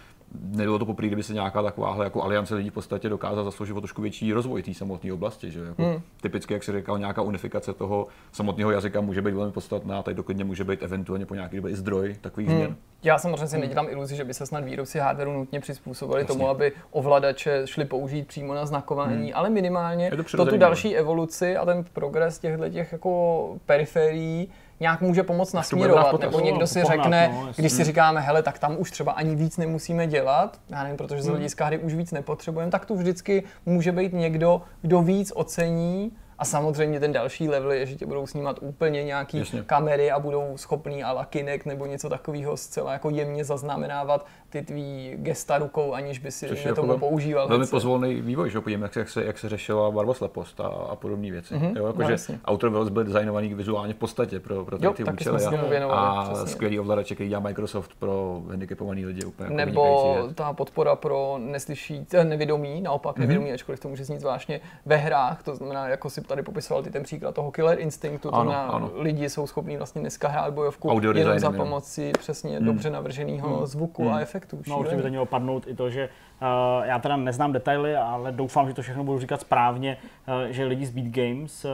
[0.42, 3.82] nebylo to poprvé, kdyby se nějaká takováhle jako aliance lidí v podstatě dokázala zasloužit o
[3.82, 5.52] trošku větší rozvoj té samotné oblasti.
[5.52, 5.60] Že?
[5.60, 6.02] Jako hmm.
[6.22, 10.44] Typicky, jak si říkal, nějaká unifikace toho samotného jazyka může být velmi podstatná, tady dokud
[10.44, 12.58] může být eventuálně po nějaký době i zdroj takových hmm.
[12.58, 12.76] změn.
[13.04, 13.62] Já samozřejmě si hmm.
[13.62, 16.34] nedělám iluzi, že by se snad výrobci hardwareu nutně přizpůsobili Jasně.
[16.34, 19.32] tomu, aby ovladače šli použít přímo na znakování, hmm.
[19.34, 25.02] ale minimálně to, to tu další evoluci a ten progres těchto těch jako periferií nějak
[25.02, 28.76] může pomoct nasměrovat, nebo někdo si pohnat, řekne, no, když si říkáme, hele, tak tam
[28.80, 31.36] už třeba ani víc nemusíme dělat, já nevím, protože z hmm.
[31.36, 36.46] hlediska hry už víc nepotřebujeme, tak tu vždycky může být někdo, kdo víc ocení a
[36.46, 39.62] samozřejmě ten další level je, že tě budou snímat úplně nějaký Jasně.
[39.62, 45.14] kamery a budou schopný a Kinect nebo něco takového zcela jako jemně zaznamenávat ty tvý
[45.16, 47.48] gesta rukou, aniž by si Což tomu jako používal.
[47.48, 50.96] Velmi pozvolný vývoj, že podívejme, jak se, jak se, jak se řešila barvoslepost a, a
[50.96, 51.54] podobné věci.
[51.54, 54.94] Mm-hmm, jo, jako, no, že Outer Worlds byl designovaný vizuálně v podstatě pro, pro jo,
[54.94, 59.26] ty účely a, věnovali, a skvělý ovladače, který dělá Microsoft pro handicapovaný lidi.
[59.26, 63.20] Úplně jako Nebo ta podpora pro neslyší, eh, nevědomí, naopak mm-hmm.
[63.20, 66.92] nevědomí, ačkoliv to může znít zvláštně ve hrách, to znamená, jako si tady popisoval ty
[66.92, 68.92] ten příklad toho Killer Instinctu, to ano, znamená, ano.
[68.96, 72.66] lidi jsou schopní vlastně dneska hrát bojovku Audio jenom za pomoci přesně hmm.
[72.66, 73.66] dobře navrženého hmm.
[73.66, 74.14] zvuku hmm.
[74.14, 74.62] a efektů.
[74.68, 76.10] No určitě by to mělo padnout i to, že
[76.42, 80.66] uh, já teda neznám detaily, ale doufám, že to všechno budu říkat správně, uh, že
[80.66, 81.72] lidi z Beat Games uh,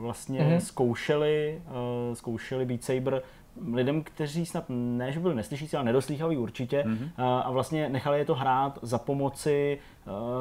[0.00, 0.60] vlastně hmm.
[0.60, 1.62] zkoušeli,
[2.08, 3.22] uh, zkoušeli Beat Saber
[3.72, 7.10] lidem, kteří snad ne, že byli neslyšící, ale nedoslýchaví určitě mm-hmm.
[7.16, 9.95] a vlastně nechali je to hrát za pomoci uh,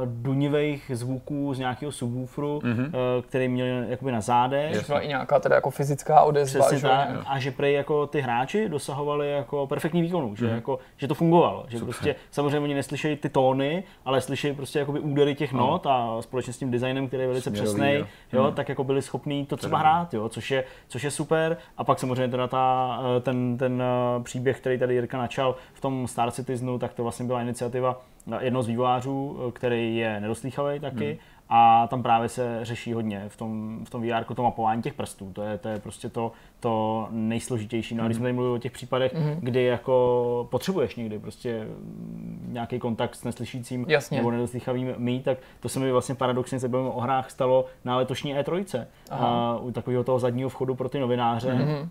[0.06, 2.86] dunivých zvuků z nějakého subwooferu, mm-hmm.
[2.86, 2.92] uh,
[3.28, 4.76] který měl jakoby na zádech.
[4.76, 6.66] Že byla i nějaká teda jako fyzická odezva.
[6.66, 7.10] Přesně tak.
[7.26, 10.36] A že prej jako ty hráči dosahovali jako perfektní výkonu, mm-hmm.
[10.36, 10.56] že, mhm.
[10.56, 11.66] jako, že to fungovalo.
[11.68, 11.94] Že Super.
[11.94, 15.60] prostě samozřejmě oni neslyšeli ty tóny, ale slyšeli prostě jakoby údery těch no.
[15.60, 18.54] not a společně s tím designem, který je velice přesný, jo, jo, mm.
[18.54, 21.58] tak jako byli schopní to třeba hrát, jo, což, je, což je super.
[21.78, 23.84] A pak samozřejmě teda ta, eh, ten, ten
[24.24, 28.02] příběh, který tady Jirka načal v tom Star Citizenu, tak to vlastně byla iniciativa
[28.40, 31.08] jednoho z vývojářů, který je nedoslýchavý taky.
[31.08, 31.18] Hmm.
[31.50, 35.32] A tam právě se řeší hodně v tom, v tom VR to mapování těch prstů.
[35.34, 37.96] To je, to je prostě to, to nejsložitější.
[37.96, 38.22] No a když hmm.
[38.22, 39.38] jsme tady mluvili o těch případech, mm-hmm.
[39.40, 41.68] kdy jako potřebuješ někdy prostě
[42.48, 44.18] nějaký kontakt s neslyšícím Jasně.
[44.18, 48.36] nebo nedoslýchavým mít, tak to se mi vlastně paradoxně se o hrách stalo na letošní
[48.36, 48.86] E3.
[49.12, 51.54] A u takového toho zadního vchodu pro ty novináře.
[51.54, 51.88] Mm-hmm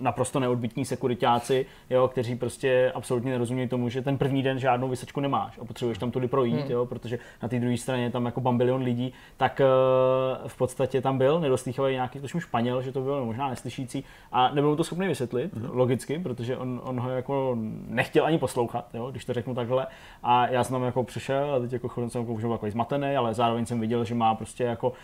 [0.00, 5.20] naprosto neodbitní sekuritáci, jo, kteří prostě absolutně nerozumí tomu, že ten první den žádnou vysečku
[5.20, 6.70] nemáš a potřebuješ tam tudy projít, hmm.
[6.70, 11.18] jo, protože na té druhé straně tam jako bambilion lidí, tak uh, v podstatě tam
[11.18, 15.54] byl nedoslýchavý nějaký, tuším Španěl, že to byl možná neslyšící a nebyl to schopný vysvětlit,
[15.54, 15.70] hmm.
[15.72, 17.56] logicky, protože on, on ho jako
[17.88, 19.86] nechtěl ani poslouchat, jo, když to řeknu takhle.
[20.22, 23.66] A já jsem tam jako přišel a teď jako jsem jako, jako zmatený, ale zároveň
[23.66, 24.94] jsem viděl, že má prostě jako uh,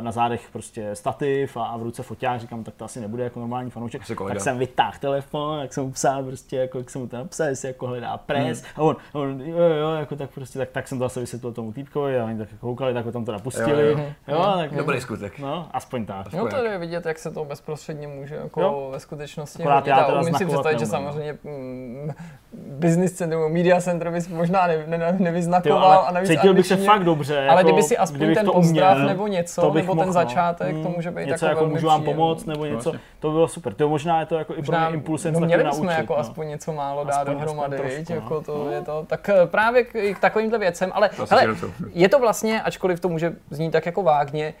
[0.00, 3.40] na zádech prostě stativ a, a v ruce foťák, říkám, tak to asi nebude jako
[3.40, 7.00] normální normální fanoušek, tak jsem vytáhl telefon, tak jsem mu psal prostě, jako, jak jsem
[7.00, 8.70] mu to napsal, jestli jako hledá pres, hmm.
[8.76, 11.72] a on, on, jo, jo, jako tak prostě, tak, tak jsem to zase vysvětlil tomu
[11.72, 13.82] týpkovi a oni tak jako koukali, tak ho tam teda pustili.
[13.82, 14.04] Jo, jo.
[14.28, 15.38] jo tak, Dobrý skutek.
[15.38, 16.32] No, aspoň tak.
[16.32, 18.88] No to je vidět, jak se to bezprostředně může jako jo.
[18.92, 22.10] ve skutečnosti Akorát já teda umím si představit, že samozřejmě mm,
[22.52, 25.92] business centrum, media center bys možná ne, ne, nevyznakoval.
[25.92, 27.38] Jo, a navíc cítil bych se fakt dobře.
[27.38, 30.12] Ale jako, kdyby si aspoň ten pozdrav nebo něco, nebo ten no.
[30.12, 33.74] začátek, to může být něco jako můžu vám pomoct, nebo něco, to bylo super.
[33.74, 36.18] To možná je to jako i pro mě impulsem no, měli bychom naučit, jako no.
[36.18, 38.70] aspoň něco málo dát aspoň, dohromady, aspoň trošku, jako to no.
[38.70, 39.04] je to.
[39.06, 41.56] Tak eh, právě k, k takovýmhle věcem, ale hele,
[41.92, 44.54] je to vlastně, ačkoliv to může znít tak jako vágně,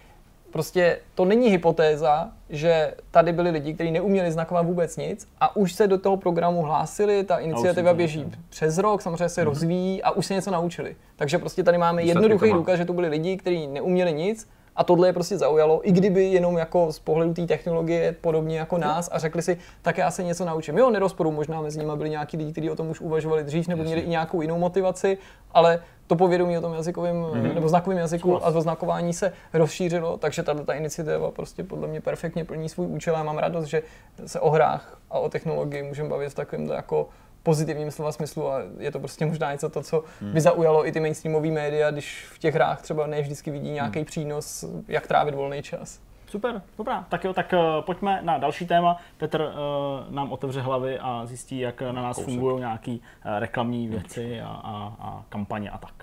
[0.50, 5.72] Prostě to není hypotéza, že tady byli lidi, kteří neuměli znakovat vůbec nic a už
[5.72, 9.44] se do toho programu hlásili, ta iniciativa běží přes rok, samozřejmě se mm-hmm.
[9.44, 10.96] rozvíjí a už se něco naučili.
[11.16, 15.08] Takže prostě tady máme jednoduchý důkaz, že to byli lidi, kteří neuměli nic a tohle
[15.08, 19.18] je prostě zaujalo, i kdyby jenom jako z pohledu té technologie podobně jako nás a
[19.18, 20.78] řekli si, tak já se něco naučím.
[20.78, 23.82] Jo, nerozporu, možná mezi nimi byli nějaký lidi, kteří o tom už uvažovali dřív nebo
[23.82, 25.18] měli i nějakou jinou motivaci,
[25.52, 27.54] ale to povědomí o tom jazykovém mm-hmm.
[27.54, 32.44] nebo znakovém jazyku a oznakování se rozšířilo, takže tato ta iniciativa prostě podle mě perfektně
[32.44, 33.82] plní svůj účel a mám radost, že
[34.26, 37.08] se o hrách a o technologii můžeme bavit v takovémhle jako
[37.46, 40.32] pozitivním slova smyslu a je to prostě možná něco to, co hmm.
[40.32, 43.98] by zaujalo i ty mainstreamové média, když v těch hrách třeba ne vždycky vidí nějaký
[43.98, 44.04] hmm.
[44.04, 46.00] přínos, jak trávit volný čas.
[46.28, 47.06] Super, dobrá.
[47.08, 48.96] Tak jo, tak uh, pojďme na další téma.
[49.18, 52.98] Petr uh, nám otevře hlavy a zjistí, jak na nás fungují nějaké uh,
[53.38, 55.94] reklamní věci a, a, a kampaně a tak.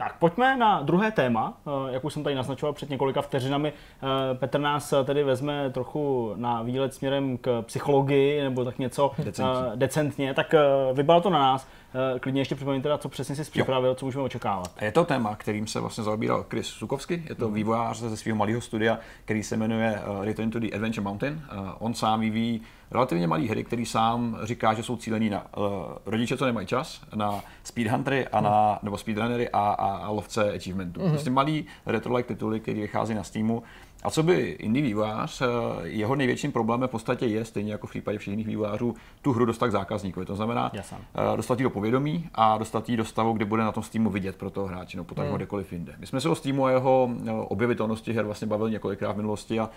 [0.00, 3.72] Tak pojďme na druhé téma, eh, jak už jsem tady naznačoval před několika vteřinami.
[3.72, 9.70] Eh, Petr nás tedy vezme trochu na výlet směrem k psychologii nebo tak něco decentně.
[9.74, 10.34] decentně.
[10.34, 10.54] Tak
[10.92, 11.68] vybal to na nás.
[12.12, 14.72] Uh, klidně ještě připomeň teda, co přesně jsi připravil, co můžeme očekávat.
[14.80, 17.54] Je to téma, kterým se vlastně zaobíral Chris Sukovsky, je to mm.
[17.54, 21.42] vývojář ze svého malého studia, který se jmenuje uh, Return to the Adventure Mountain.
[21.52, 25.64] Uh, on sám vyvíjí relativně malé hry, který sám říká, že jsou cílení na uh,
[26.06, 31.00] rodiče, co nemají čas, na speedhuntery a na, nebo speedrunnery a, a, a lovce achievementů.
[31.00, 31.10] Mm-hmm.
[31.10, 33.62] Prostě malý retro-like tituly, které vychází na Steamu
[34.02, 35.46] a co by indie vývojář, eh,
[35.82, 39.44] jeho největším problémem v podstatě je, stejně jako v případě všech jiných vývojářů, tu hru
[39.44, 40.26] dostat k zákazníkovi.
[40.26, 40.98] To znamená Jasně.
[41.14, 44.10] Eh, dostat ji do povědomí a dostat ji do stavu, kde bude na tom Steamu
[44.10, 45.36] vidět pro toho hráče, no potažmo hmm.
[45.36, 45.94] kdekoliv jinde.
[45.98, 49.60] My jsme se o Steamu a jeho eh, objevitelnosti her vlastně bavili několikrát v minulosti
[49.60, 49.70] a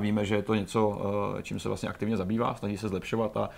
[0.00, 1.00] víme, že je to něco,
[1.42, 3.50] čím se vlastně aktivně zabývá, snaží se zlepšovat a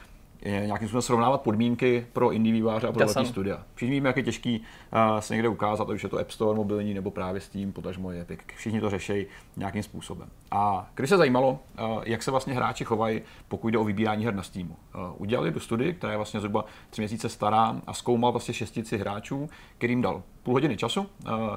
[0.44, 3.62] nějakým způsobem srovnávat podmínky pro indie výváře a pro velký studia.
[3.74, 6.94] Všichni víme, jak je těžký uh, se někde ukázat, už je to App Store mobilní
[6.94, 8.40] nebo právě Steam, potažmo je Epic.
[8.56, 9.26] Všichni to řeší
[9.56, 10.28] nějakým způsobem.
[10.50, 14.34] A když se zajímalo, uh, jak se vlastně hráči chovají, pokud jde o vybírání her
[14.34, 14.76] na Steamu.
[14.94, 18.98] Uh, udělali tu studii, která je vlastně zhruba tři měsíce stará a zkoumal vlastně šestici
[18.98, 21.06] hráčů, kterým dal půl hodiny času, uh,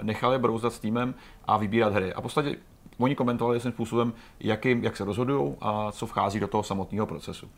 [0.02, 1.14] nechali je brouzdat Steamem
[1.46, 2.14] a vybírat hry.
[2.14, 2.56] A v podstatě
[2.98, 7.50] Oni komentovali svým způsobem, jakým, jak se rozhodují a co vchází do toho samotného procesu.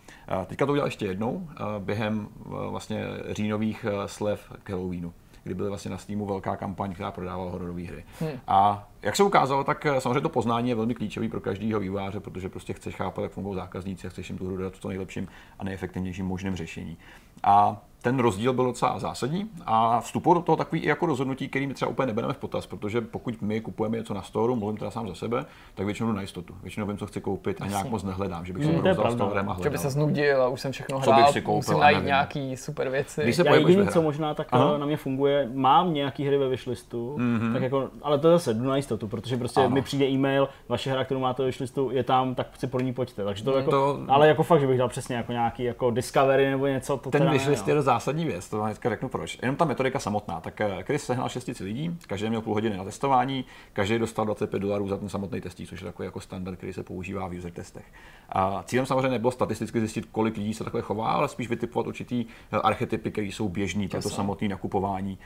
[0.45, 1.47] Teďka to udělal ještě jednou
[1.79, 7.51] během vlastně říjnových slev k Halloweenu kdy byly vlastně na Steamu velká kampaň, která prodávala
[7.51, 8.03] hororové hry.
[8.19, 8.31] Hmm.
[8.47, 12.49] A jak se ukázalo, tak samozřejmě to poznání je velmi klíčový pro každého výváře, protože
[12.49, 15.27] prostě chceš chápat, jak fungují zákazníci a chceš jim tu hru dát v co nejlepším
[15.59, 16.97] a nejefektivnějším možným řešení.
[17.43, 21.67] A ten rozdíl byl docela zásadní a vstupují do toho takový i jako rozhodnutí, který
[21.67, 24.91] my třeba úplně nebereme v potaz, protože pokud my kupujeme něco na storu, mluvím teda
[24.91, 26.55] sám za sebe, tak většinou na jistotu.
[26.61, 29.49] Většinou vím, co chci koupit a nějak moc nehledám, že bych si to vzal storem
[29.49, 29.63] a hledal.
[29.63, 32.57] Že by se znudil a už jsem všechno hrál, bych si koupil, musím najít nějaký
[32.57, 33.21] super věci.
[33.23, 34.77] Když se Já jediný, co možná tak Aha.
[34.77, 37.53] na mě funguje, mám nějaký hry ve wishlistu, mm-hmm.
[37.53, 39.69] tak jako, ale to zase jdu na jistotu, protože prostě ano.
[39.69, 43.23] mi přijde e-mail, vaše hra, kterou máte wishlistu, je tam, tak si pro ní pojďte.
[43.23, 43.99] Takže to, mm, jako, to...
[44.07, 46.97] ale jako fakt, že bych dal přesně jako nějaký jako discovery nebo něco.
[46.97, 49.37] To ten wishlist je zásadní věc, to hnedka řeknu proč.
[49.41, 50.41] Jenom ta metodika samotná.
[50.41, 54.59] Tak eh, Chris sehnal šestici lidí, každý měl půl hodiny na testování, každý dostal 25
[54.59, 57.51] dolarů za ten samotný testí, což je takový jako standard, který se používá v user
[57.51, 57.85] testech.
[58.29, 62.25] A cílem samozřejmě nebylo statisticky zjistit, kolik lidí se takhle chová, ale spíš vytipovat určitý
[62.51, 65.17] eh, archetypy, které jsou běžný pro to samotné nakupování.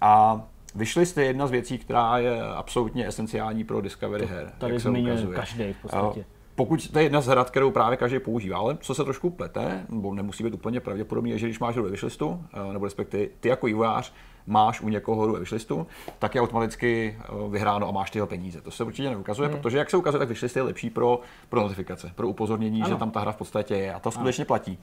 [0.00, 0.42] A
[0.74, 4.52] Vyšli jste jedna z věcí, která je absolutně esenciální pro Discovery her.
[4.58, 6.20] Tady zmiňuje každý v podstatě.
[6.20, 9.30] Uh, pokud to je jedna z hrad, kterou právě každý používá, ale co se trošku
[9.30, 13.26] plete, nebo nemusí být úplně pravděpodobně, že když máš hru ve wishlistu, eh, nebo respektive
[13.40, 14.12] ty jako vývojář
[14.46, 15.86] máš u někoho hru ve wishlistu,
[16.18, 18.60] tak je automaticky eh, vyhráno a máš tyho peníze.
[18.60, 19.58] To se určitě neukazuje, hmm.
[19.58, 22.88] protože jak se ukazuje, tak wishlist je lepší pro, pro notifikace, pro upozornění, ano.
[22.88, 24.46] že tam ta hra v podstatě je a to skutečně ano.
[24.46, 24.78] platí.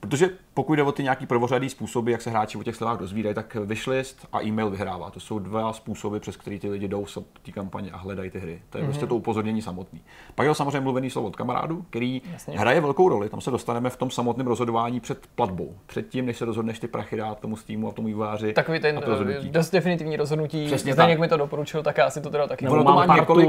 [0.00, 3.34] Protože pokud jde o ty nějaký prvořadý způsoby, jak se hráči o těch slevách dozvídají,
[3.34, 5.10] tak wishlist a e-mail vyhrává.
[5.10, 8.38] To jsou dva způsoby, přes které ty lidi jdou v té kampaně a hledají ty
[8.38, 8.62] hry.
[8.70, 8.86] To je mm-hmm.
[8.86, 10.00] prostě to upozornění samotný.
[10.34, 12.58] Pak je to samozřejmě mluvený slovo od kamarádu, který Jasně.
[12.58, 13.28] hraje velkou roli.
[13.28, 15.74] Tam se dostaneme v tom samotném rozhodování před platbou.
[15.86, 18.52] Předtím, než se rozhodneš ty prachy dát tomu Steamu a tomu výváři.
[18.52, 20.66] Takový ten eh, dost definitivní rozhodnutí.
[20.66, 21.18] Přesně tak.
[21.18, 22.68] mi to doporučil, tak já si to teda taky.
[22.68, 23.48] Ono to má partu, několik,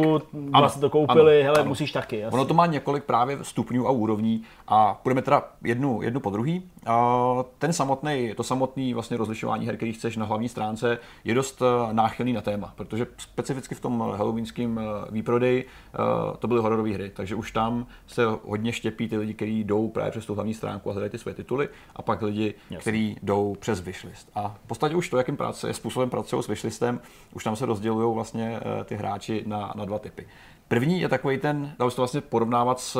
[0.53, 1.69] ano, to koupili, ano, hele, ano.
[1.69, 2.19] musíš taky.
[2.19, 2.33] Jasně.
[2.33, 6.63] Ono to má několik právě stupňů a úrovní a půjdeme teda jednu, jednu druhý.
[6.87, 11.61] Uh, ten samotný, to samotné vlastně rozlišování her, který chceš na hlavní stránce, je dost
[11.61, 16.93] uh, náchylný na téma, protože specificky v tom halloweenském uh, výprodeji uh, to byly hororové
[16.93, 20.53] hry, takže už tam se hodně štěpí ty lidi, kteří jdou právě přes tu hlavní
[20.53, 24.29] stránku a hledají ty své tituly, a pak lidi, kteří jdou přes wishlist.
[24.35, 26.99] A v podstatě už to, jakým práce, způsobem pracují s wishlistem,
[27.33, 30.27] už tam se rozdělují vlastně ty hráči na, na dva typy.
[30.71, 32.93] První je takový ten, dalo se to vlastně porovnávat s,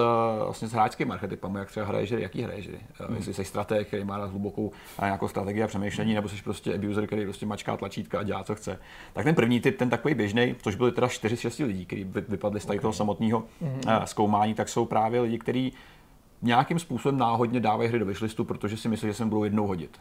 [0.43, 2.79] vlastně s hráčským archetypem, jak třeba hraješ jaký hraješ hry.
[2.93, 3.15] Hmm.
[3.15, 7.23] Jestli jsi strateg, který má hlubokou nějakou strategii a přemýšlení, nebo jsi prostě abuser, který
[7.23, 8.79] prostě mačká tlačítka a dělá, co chce.
[9.13, 12.59] Tak ten první typ, ten takový běžný, což byly teda 4 6 lidí, kteří vypadli
[12.59, 12.79] z okay.
[12.79, 13.81] toho samotného hmm.
[14.05, 15.73] zkoumání, tak jsou právě lidi, kteří
[16.41, 19.99] nějakým způsobem náhodně dávají hry do wishlistu, protože si myslí, že se budou jednou hodit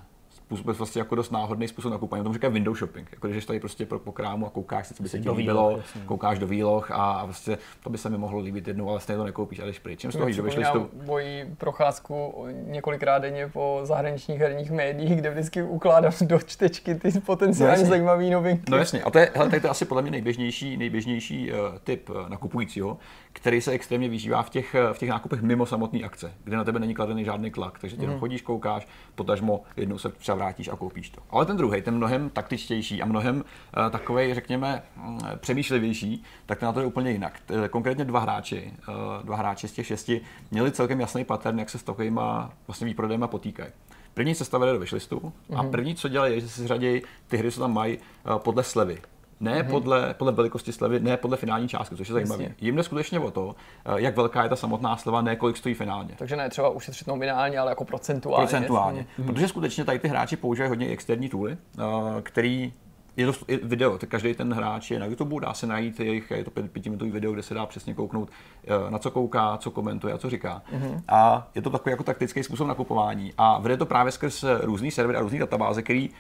[0.57, 2.23] způsob, vlastně jako dost náhodný způsob nakupování.
[2.25, 3.09] Tomu říká window shopping.
[3.13, 5.69] Jako když tady prostě pro, po krámu a koukáš si, co by se ti líbilo,
[5.69, 9.01] výloh, koukáš do výloh a, a vlastně to by se mi mohlo líbit jednou, ale
[9.01, 10.01] stejně to nekoupíš a jdeš pryč.
[10.01, 10.91] Čím z toho do wishlistu?
[11.05, 17.83] moji procházku několikrát denně po zahraničních herních médiích, kde vždycky ukládám do čtečky ty potenciálně
[17.83, 18.71] no zajímavé novinky.
[18.71, 22.11] No jasně, a to je, hele, to je asi podle mě nejběžnější, nejběžnější uh, typ
[22.11, 22.99] uh, nakupujícího,
[23.33, 26.79] který se extrémně vyžívá v těch, v těch nákupech mimo samotné akce, kde na tebe
[26.79, 28.19] není kladený žádný tlak, takže ty mm.
[28.19, 31.21] chodíš, koukáš, potažmo jednou se třeba vrátíš a koupíš to.
[31.31, 33.43] Ale ten druhý, ten mnohem taktičtější a mnohem uh,
[33.87, 37.41] eh, takový, řekněme, um, přemýšlivější, tak ten na to je úplně jinak.
[37.71, 41.79] Konkrétně dva hráči, uh, dva hráči z těch šesti měli celkem jasný pattern, jak se
[41.79, 42.21] s takovými
[42.67, 43.71] vlastně výprodejma potýkají.
[44.15, 45.71] První se stavili do wishlistu a mhm.
[45.71, 48.99] první, co dělají, je, že si řadí ty hry, co tam mají, uh, podle slevy
[49.41, 49.71] Ne mm-hmm.
[49.71, 52.45] podle, podle velikosti slevy, ne podle finální částky, což je zajímavé.
[52.61, 55.75] Jim jde skutečně o to, eh, jak velká je ta samotná sleva, ne kolik stojí
[55.75, 56.15] finálně.
[56.19, 58.47] Takže ne třeba ušetřit nominálně, ale jako procentuálně.
[58.47, 59.07] Procentuálně.
[59.19, 59.27] Mm-hmm.
[59.27, 61.83] Protože skutečně tady ty hráči používají hodně externí tooly, eh,
[62.23, 62.73] který
[63.17, 66.51] je to video, každý ten hráč je na YouTube, dá se najít jejich, je to
[66.51, 68.31] pět, pětiminutový video, kde se dá přesně kouknout,
[68.65, 70.63] eh, na co kouká, co komentuje a co říká.
[70.73, 71.03] Mm-hmm.
[71.09, 73.33] A je to takový jako taktický způsob nakupování.
[73.39, 76.11] A vede to právě skrz různý servery a různý databáze, který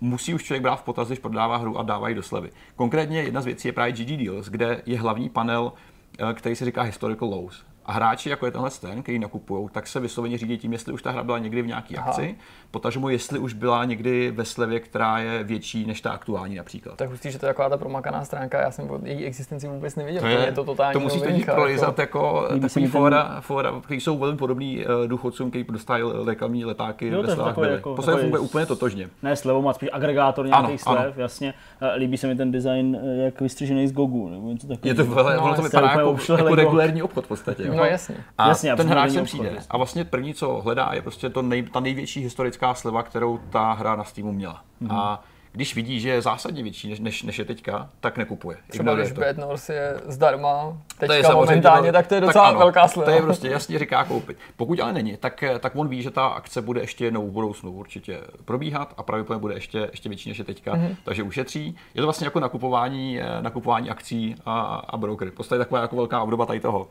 [0.00, 2.50] musí už člověk brát v potaz, když prodává hru a dávají do slevy.
[2.76, 5.72] Konkrétně jedna z věcí je právě GG Deals, kde je hlavní panel,
[6.18, 7.69] eh, který se říká Historical Lows.
[7.90, 11.02] A hráči, jako je tenhle ten, který nakupují, tak se vysloveně řídí tím, jestli už
[11.02, 12.36] ta hra byla někdy v nějaké akci,
[12.70, 16.96] potažmo jestli už byla někdy ve slevě, která je větší než ta aktuální například.
[16.96, 19.96] Tak hustý, že to je taková ta promakaná stránka, já jsem o její existenci vůbec
[19.96, 20.20] neviděl.
[20.20, 24.00] To je, je to totální To musíte jít prolizat jako, jako takový fora, fora, který
[24.00, 27.58] jsou velmi podobný uh, důchodcům, kteří dostali reklamní letáky jo, ve slevách.
[27.58, 29.08] Jako, Posledně funguje úplně totožně.
[29.22, 31.12] Ne slevou, má spíš agregátor nějakých slev, ano.
[31.16, 31.54] jasně.
[31.96, 34.90] Líbí se mi ten design eh, jak vystřižený z Gogu, nebo něco takového.
[34.90, 37.62] Je to, no, to vypadá jako, jako regulární obchod v podstatě.
[37.80, 38.16] No jasně.
[38.38, 41.62] A jasně, ten hráč sem přijde a vlastně první, co hledá, je prostě to nej,
[41.62, 44.62] ta největší historická sleva, kterou ta hra na Steamu měla.
[44.82, 44.94] Mm-hmm.
[44.94, 48.56] A když vidí, že je zásadně větší než, než, než je teďka, tak nekupuje.
[48.68, 52.58] Třeba když Bad North je zdarma teďka je momentálně, tak to je docela tak ano,
[52.58, 53.10] velká sleva.
[53.10, 54.36] To je prostě jasně říká koupit.
[54.56, 57.72] Pokud ale není, tak, tak on ví, že ta akce bude ještě jednou v budoucnu
[57.72, 60.96] určitě probíhat a pravděpodobně bude ještě, ještě větší než je teďka, mm-hmm.
[61.04, 61.76] takže ušetří.
[61.94, 65.30] Je to vlastně jako nakupování, eh, nakupování akcí a, a brokery.
[65.30, 66.88] Prostě taková jako velká obdoba tady toho.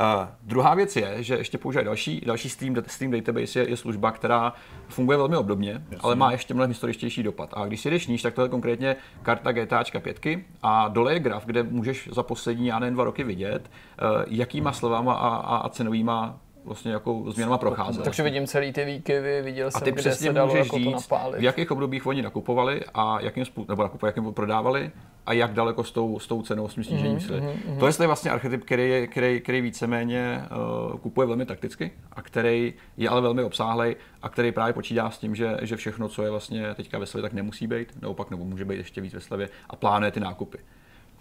[0.00, 4.10] Uh, druhá věc je, že ještě používají další, další Steam, Steam Database je, je služba,
[4.10, 4.52] která
[4.88, 5.98] funguje velmi obdobně, Jasně.
[6.02, 7.50] ale má ještě mnohem historičtější dopad.
[7.52, 10.20] A když si jdeš níž, tak to je konkrétně karta GTAčka 5
[10.62, 13.70] a dole je graf, kde můžeš za poslední, já nevím, dva roky vidět,
[14.02, 18.04] uh, jakýma slovama a, a, a cenovýma vlastně jako změnama procházel.
[18.04, 20.90] Takže vidím celý ty výkyvy, viděl jsem, a ty kde se dalo jako říct, to
[20.90, 21.40] napálit.
[21.40, 24.90] v jakých obdobích oni nakupovali a jakým, způsobem, nebo nakupovali, jakým prodávali
[25.26, 27.78] a jak daleko s tou, s tou cenou, s tím snížením mm-hmm, mm-hmm.
[27.96, 30.42] To je vlastně archetyp, který, který, který víceméně
[30.92, 35.18] uh, kupuje velmi takticky a který je ale velmi obsáhlej a který právě počítá s
[35.18, 38.44] tím, že, že všechno, co je vlastně teďka ve slevě, tak nemusí být, naopak nebo
[38.44, 40.58] může být ještě víc ve slevě a plánuje ty nákupy.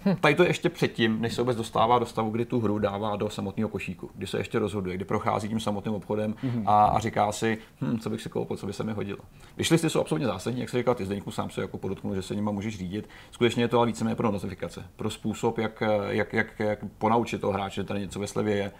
[0.06, 0.16] Hm.
[0.22, 3.30] Tady to ještě předtím, než se vůbec dostává do stavu, kdy tu hru dává do
[3.30, 6.64] samotného košíku, kdy se ještě rozhoduje, kdy prochází tím samotným obchodem mm-hmm.
[6.66, 9.20] a, a, říká si, hm, co bych si koupil, co by se mi hodilo.
[9.58, 12.36] Vyšlisty jsou absolutně zásadní, jak se říkal, ty Zdeňku sám se jako podotknul, že se
[12.36, 13.10] nimi můžeš řídit.
[13.32, 17.54] Skutečně je to ale víceméně pro notifikace, pro způsob, jak, jak, jak, jak ponaučit toho
[17.54, 18.72] hráče, že tady něco ve slevě je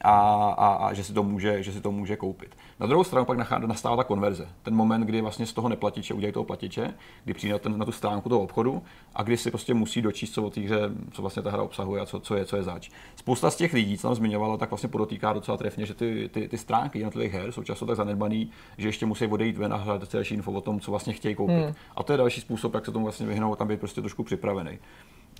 [0.00, 0.14] a,
[0.58, 2.56] a, a že, si to může, že si to může koupit.
[2.80, 4.48] Na druhou stranu pak nastává ta konverze.
[4.62, 7.84] Ten moment, kdy vlastně z toho neplatiče udělají toho platiče, kdy přijde na, ten, na
[7.84, 8.82] tu stránku toho obchodu
[9.14, 10.80] a kdy si prostě musí dočíst, co o té hře,
[11.10, 12.90] co vlastně ta hra obsahuje a co, co je, co je zač.
[13.16, 16.48] Spousta z těch lidí, co tam zmiňovalo, tak vlastně podotýká docela trefně, že ty, ty,
[16.48, 20.12] ty stránky jednotlivých her jsou často tak zanedbaný, že ještě musí odejít ven a hledat
[20.12, 21.54] další info o tom, co vlastně chtějí koupit.
[21.54, 21.74] Hmm.
[21.96, 24.78] A to je další způsob, jak se tomu vlastně vyhnout, tam být prostě trošku připravený.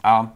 [0.04, 0.32] A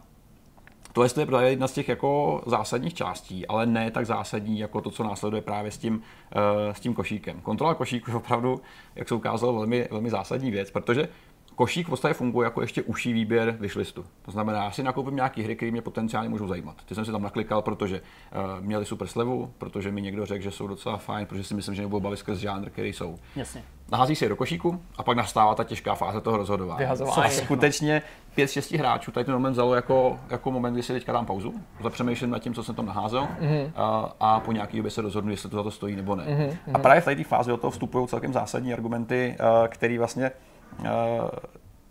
[0.93, 4.91] to je právě jedna z těch jako zásadních částí, ale ne tak zásadní jako to,
[4.91, 7.41] co následuje právě s tím, uh, s tím košíkem.
[7.41, 8.61] Kontrola košíku je opravdu,
[8.95, 11.07] jak se ukázalo, velmi, velmi zásadní věc, protože
[11.55, 14.05] košík v podstatě funguje jako ještě uší výběr wishlistu.
[14.21, 16.75] To znamená, já si nakoupím nějaké hry, které mě potenciálně můžou zajímat.
[16.85, 20.51] Ty jsem si tam naklikal, protože uh, měli super slevu, protože mi někdo řekl, že
[20.51, 23.19] jsou docela fajn, protože si myslím, že nebudou bavit skrz žánr, který jsou.
[23.35, 23.63] Jasně.
[23.91, 26.79] Nahází se je do košíku a pak nastává ta těžká fáze toho rozhodování.
[26.79, 27.23] Vyhazování.
[27.23, 28.01] A skutečně
[28.37, 32.29] 5-6 hráčů tady ten moment vzalo jako, jako moment, kdy si teďka dám pauzu, zapřemýšlím
[32.29, 33.71] nad tím, co jsem tam naházel mm-hmm.
[33.75, 36.23] a, a, po nějaký době se rozhodnu, jestli to za to stojí nebo ne.
[36.23, 36.57] Mm-hmm.
[36.73, 40.31] A právě v té fázi do toho vstupují celkem zásadní argumenty, uh, které vlastně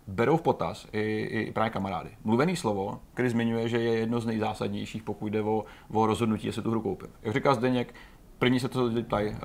[0.07, 2.11] berou v potaz i, i právě kamarády.
[2.25, 6.63] Mluvený slovo, který zmiňuje, že je jedno z nejzásadnějších, pokud jde o, o rozhodnutí, jestli
[6.63, 7.09] tu hru koupím.
[7.23, 7.95] Jak říká Zdeněk,
[8.39, 9.37] první se to tady uh,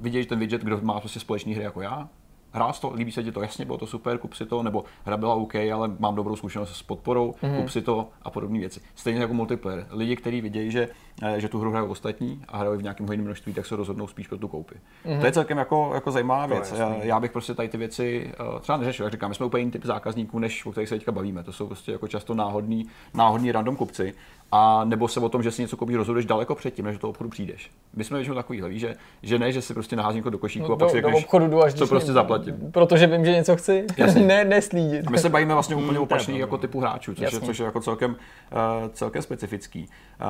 [0.00, 2.08] vidějí ten widget, kdo má prostě společný hry jako já,
[2.54, 5.16] hrál to, líbí se ti to, jasně, bylo to super, kup si to, nebo hra
[5.16, 7.56] byla OK, ale mám dobrou zkušenost s podporou, mm-hmm.
[7.56, 8.80] kup si to a podobné věci.
[8.94, 9.86] Stejně jako multiplayer.
[9.90, 10.88] Lidi, kteří vidějí, že,
[11.22, 14.06] eh, že tu hru hrají ostatní a hrají v nějakém hojném množství, tak se rozhodnou
[14.06, 14.74] spíš pro tu koupy.
[14.74, 15.20] Mm-hmm.
[15.20, 16.74] To je celkem jako, jako zajímavá to věc.
[16.78, 19.60] Já, já bych prostě tady ty věci uh, třeba neřešil, jak říkám, my jsme úplně
[19.60, 21.42] jiný typ zákazníků, než o kterých se teďka bavíme.
[21.42, 24.14] To jsou prostě jako často náhodní, náhodní random kupci
[24.52, 27.10] a nebo se o tom, že si něco koupíš, rozhoduješ daleko předtím, než do toho
[27.10, 27.70] obchodu přijdeš.
[27.96, 30.76] My jsme většinou takový, že, že ne, že si prostě naházím do košíku no, a
[30.76, 32.12] pak si řekneš, obchodu jdu až co prostě
[32.44, 32.72] zaplatím.
[32.72, 33.86] Protože vím, že něco chci,
[34.26, 35.10] ne, neslídit.
[35.10, 38.10] My se bavíme vlastně úplně opačný jako typu hráčů, což je, což je jako celkem,
[38.10, 39.88] uh, celkem specifický.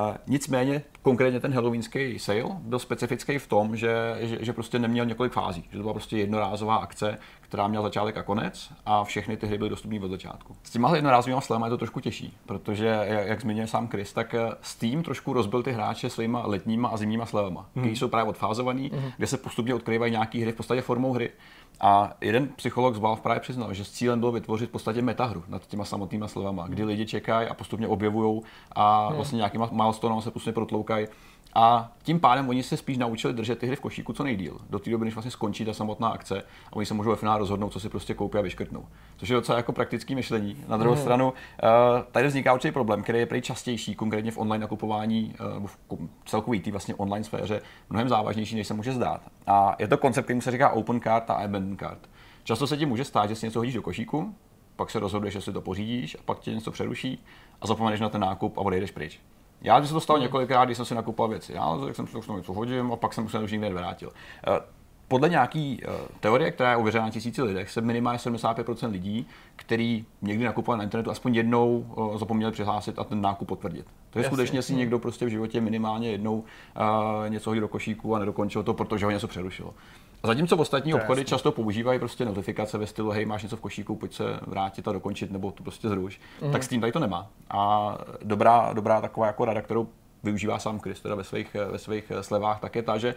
[0.08, 5.06] Uh, nicméně konkrétně ten halloweenský sale byl specifický v tom, že, že, že prostě neměl
[5.06, 7.18] několik fází, že to byla prostě jednorázová akce,
[7.54, 10.56] která měla začátek a konec a všechny ty hry byly dostupné od začátku.
[10.62, 14.50] S těma jednorázovými slevami je to trošku těžší, protože, jak zmiňuje sám Chris, tak eh,
[14.62, 17.84] Steam trošku rozbil ty hráče svýma letníma a zimníma slevama, hmm.
[17.84, 19.10] které jsou právě odfázované, hmm.
[19.16, 21.30] kde se postupně odkryvají nějaké hry v podstatě formou hry.
[21.80, 25.44] A jeden psycholog z Valve právě přiznal, že s cílem bylo vytvořit v podstatě metahru
[25.48, 29.16] nad těma samotnýma slovama, kdy lidi čekají a postupně objevují a hmm.
[29.16, 31.06] vlastně nějakýma milestonama se postupně protloukají
[31.54, 34.78] a tím pádem oni se spíš naučili držet ty hry v košíku co nejdíl, do
[34.78, 37.72] té doby, než vlastně skončí ta samotná akce a oni se můžou ve finále rozhodnout,
[37.72, 38.86] co si prostě koupí a vyškrtnou.
[39.16, 40.64] Což je docela jako praktický myšlení.
[40.68, 41.00] Na druhou mm.
[41.00, 41.32] stranu, uh,
[42.12, 45.78] tady vzniká určitý problém, který je prej častější, konkrétně v online nakupování, uh, v
[46.24, 49.20] celkový té vlastně online sféře, mnohem závažnější, než se může zdát.
[49.46, 52.08] A je to koncept, který se říká open card a abandon card.
[52.44, 54.34] Často se ti může stát, že si něco hodíš do košíku,
[54.76, 57.24] pak se rozhoduješ, že si to pořídíš a pak tě něco přeruší
[57.60, 59.20] a zapomeneš na ten nákup a odejdeš pryč.
[59.62, 61.52] Já se to stalo několikrát, když jsem si nakupoval věci.
[61.52, 64.12] Já tak jsem si to něco hodím a pak jsem se už nikdy nevrátil.
[64.48, 64.60] Eh,
[65.08, 70.06] podle nějaký uh, teorie, která je ověřena na tisíci lidech, se minimálně 75% lidí, kteří
[70.22, 73.86] někdy nakupovali na internetu, aspoň jednou uh, zapomněli přihlásit a ten nákup potvrdit.
[74.10, 76.44] To je skutečně si někdo prostě v životě minimálně jednou
[77.28, 79.74] něco hodí do košíku a nedokončil to, protože ho něco přerušilo.
[80.24, 81.30] Zatímco ostatní to obchody jasný.
[81.30, 84.92] často používají prostě notifikace ve stylu, hej, máš něco v košíku, pojď se vrátit a
[84.92, 86.52] dokončit, nebo to prostě zruš, mm.
[86.52, 87.30] tak Steam tady to nemá.
[87.50, 89.88] A dobrá, dobrá taková jako rada, kterou
[90.22, 93.14] využívá sám Chris teda ve svých, ve svých slevách, tak je ta, že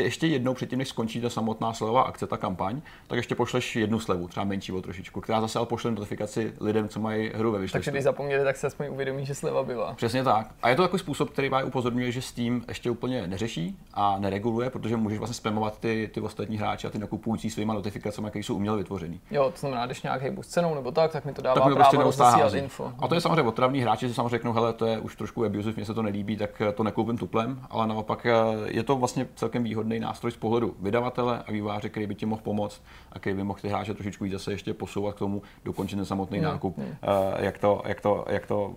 [0.00, 3.76] ty ještě jednou předtím, než skončí ta samotná slevová akce, ta kampaň, tak ještě pošleš
[3.76, 7.52] jednu slevu, třeba menší o trošičku, která zase ale pošle notifikaci lidem, co mají hru
[7.52, 7.76] ve vyšlistu.
[7.76, 9.94] Takže když zapomněli, tak se aspoň uvědomí, že sleva byla.
[9.94, 10.46] Přesně tak.
[10.62, 14.70] A je to takový způsob, který vás upozorňuje, že Steam ještě úplně neřeší a nereguluje,
[14.70, 18.54] protože můžeš vlastně spamovat ty, ty ostatní hráče a ty nakupující svýma notifikacemi, které jsou
[18.54, 19.20] uměle vytvořený.
[19.30, 21.74] Jo, to znamená, když nějak hejbu s cenou nebo tak, tak mi to dává tak
[21.74, 22.92] právo prostě info.
[22.98, 25.72] A to je samozřejmě otravní hráči si samozřejmě řeknou, hele, to je už trošku abusive,
[25.76, 28.32] mně se to nelíbí, tak to nekoupím tuplem, ale naopak eh,
[28.66, 32.42] je to vlastně celkem výhodný nástroj z pohledu vydavatele a výváře, který by ti mohl
[32.42, 32.82] pomoct
[33.12, 36.04] a který by mohl ty hráče trošičku víc zase ještě posouvat k tomu, dokončit ten
[36.04, 36.96] samotný mm, nákup, mm.
[37.38, 38.74] jak, to, jak, to, jak to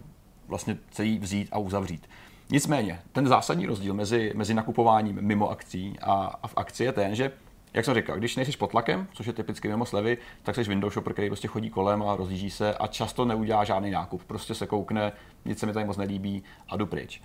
[0.47, 2.09] vlastně celý vzít a uzavřít.
[2.49, 7.15] Nicméně, ten zásadní rozdíl mezi, mezi nakupováním mimo akcí a, a v akci je ten,
[7.15, 7.31] že
[7.73, 10.91] jak jsem říkal, když nejsi pod tlakem, což je typicky mimo slevy, tak jsi window
[10.91, 14.23] shopper, který prostě chodí kolem a rozjíždí se a často neudělá žádný nákup.
[14.23, 15.11] Prostě se koukne,
[15.45, 17.21] nic se mi tady moc nelíbí a jdu pryč.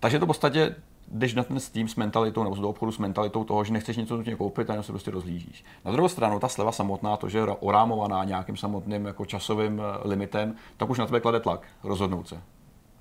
[0.00, 0.74] Takže to v podstatě
[1.12, 4.16] jdeš na ten Steam s mentalitou nebo do obchodu s mentalitou toho, že nechceš něco
[4.16, 5.64] nutně koupit a jenom se prostě rozlížíš.
[5.84, 10.08] Na druhou stranu, ta sleva samotná, to, že je orámovaná nějakým samotným jako časovým eh,
[10.08, 12.42] limitem, tak už na tebe klade tlak rozhodnout se.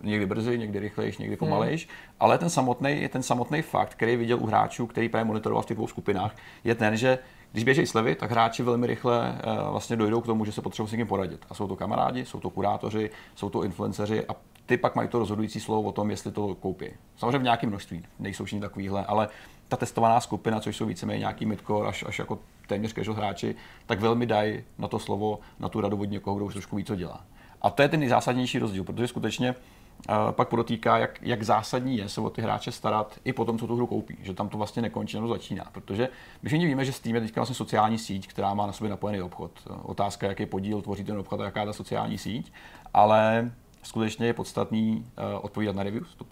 [0.04, 2.16] Někdy brzy, někdy rychlejš, někdy pomalejš, hmm.
[2.20, 5.78] ale ten samotný, ten samotný fakt, který viděl u hráčů, který právě monitoroval v těch
[5.78, 7.20] dvou skupinách, je ten, že
[7.52, 10.90] když běží slevy, tak hráči velmi rychle uh, vlastně dojdou k tomu, že se potřebují
[10.90, 11.46] s někým poradit.
[11.50, 14.36] A jsou to kamarádi, jsou to kurátoři, jsou to influenceři a
[14.66, 16.86] ty pak mají to rozhodující slovo o tom, jestli to koupí.
[17.16, 19.30] Samozřejmě v nějakém množství, nejsou všichni takovýhle, ale
[19.68, 23.56] ta testovaná skupina, což jsou víceméně nějaký midcore až, až jako téměř casual hráči,
[23.86, 26.88] tak velmi dají na to slovo, na tu radu od někoho, kdo už trošku víc
[26.88, 27.26] co dělá.
[27.62, 32.10] A to je ten nejzásadnější rozdíl, protože skutečně uh, pak podotýká, jak, jak zásadní je
[32.10, 34.18] se o ty hráče starat i po tom, co tu hru koupí.
[34.22, 35.66] Že tam to vlastně nekončí, nebo začíná.
[35.72, 36.10] Protože
[36.42, 39.22] my všichni víme, že Steam je teďka vlastně sociální síť, která má na sobě napojený
[39.22, 39.52] obchod.
[39.84, 42.54] Otázka, jaký podíl tvoří ten obchod a jaká je ta sociální síť.
[42.94, 43.52] Ale
[43.84, 46.16] skutečně je podstatný uh, odpovídat na reviews.
[46.16, 46.26] To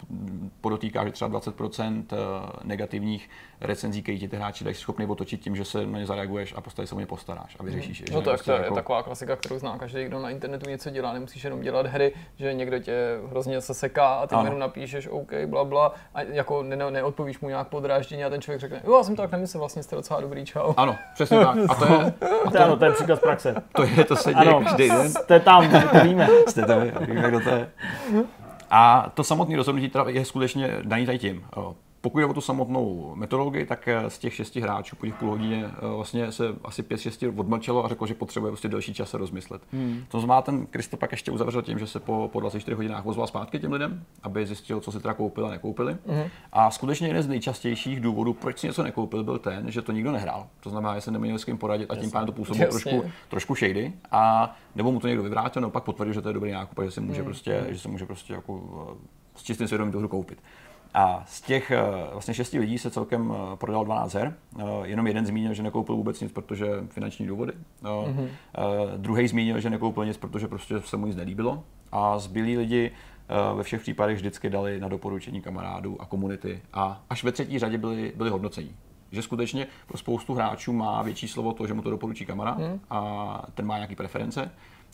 [0.60, 2.16] podotýká, že třeba 20% uh,
[2.64, 3.30] negativních
[3.60, 6.60] recenzí, které ti ty hráči dají schopný otočit tím, že se na ně zareaguješ a
[6.60, 8.06] postavě se o ně postaráš a vyřešíš je.
[8.12, 8.74] No to, prostě je jako...
[8.74, 11.12] taková klasika, kterou zná každý, kdo na internetu něco dělá.
[11.12, 15.32] Nemusíš jenom dělat hry, že někdo tě hrozně se seká a ty jenom napíšeš OK,
[15.46, 19.02] bla, bla a jako ne, neodpovíš mu nějak podráždění a ten člověk řekne, jo, já
[19.02, 20.74] jsem to tak nemyslel, vlastně jste docela dobrý, čau.
[20.76, 21.56] Ano, přesně tak.
[21.68, 22.14] A to je,
[22.46, 23.54] a to, ano, to je příklad z praxe.
[23.72, 25.10] To je, to se děje ano, každý den.
[25.10, 26.28] Jste tam, to víme.
[26.48, 27.70] Jste tam, víme, kdo to je.
[28.70, 31.44] A to samotné rozhodnutí je skutečně daný tady tím.
[32.00, 35.30] Pokud jde o tu samotnou metodologii, tak eh, z těch šesti hráčů po těch půl
[35.30, 39.10] hodině eh, vlastně se asi pět šesti odmlčelo a řekl, že potřebuje prostě delší čas
[39.10, 39.62] se rozmyslet.
[39.72, 40.04] Hmm.
[40.08, 43.26] To znamená, ten Kristo pak ještě uzavřel tím, že se po, po 24 hodinách ozval
[43.26, 45.96] zpátky těm lidem, aby zjistil, co si teda koupili a nekoupili.
[46.06, 46.24] Hmm.
[46.52, 50.12] A skutečně jeden z nejčastějších důvodů, proč si něco nekoupil, byl ten, že to nikdo
[50.12, 50.46] nehrál.
[50.60, 53.54] To znamená, že se neměl s kým poradit a tím pádem to působilo trošku, trošku
[53.54, 53.92] shady.
[54.10, 56.84] A nebo mu to někdo vyvrátil, no pak potvrdil, že to je dobrý nákup a
[56.84, 57.24] že se může hmm.
[57.24, 60.42] prostě, že se může prostě jako eh, s čistým svědomím tu hru koupit.
[60.94, 61.80] A z těch eh,
[62.12, 64.34] vlastně šesti lidí se celkem eh, prodal 12 her.
[64.58, 67.52] Eh, jenom jeden zmínil, že nekoupil vůbec nic, protože finanční důvody.
[67.82, 68.28] Mm-hmm.
[68.96, 71.64] Druhý zmínil, že nekoupil nic, protože prostě se mu nic nelíbilo.
[71.92, 72.90] A zbylí lidi
[73.54, 76.62] ve všech případech vždycky dali na doporučení kamarádů a komunity.
[76.72, 78.76] A až ve třetí řadě byli, byli hodnocení.
[79.12, 82.80] Že skutečně pro spoustu hráčů má větší slovo to, že mu to doporučí kamarád mm.
[82.90, 84.50] a ten má nějaký preference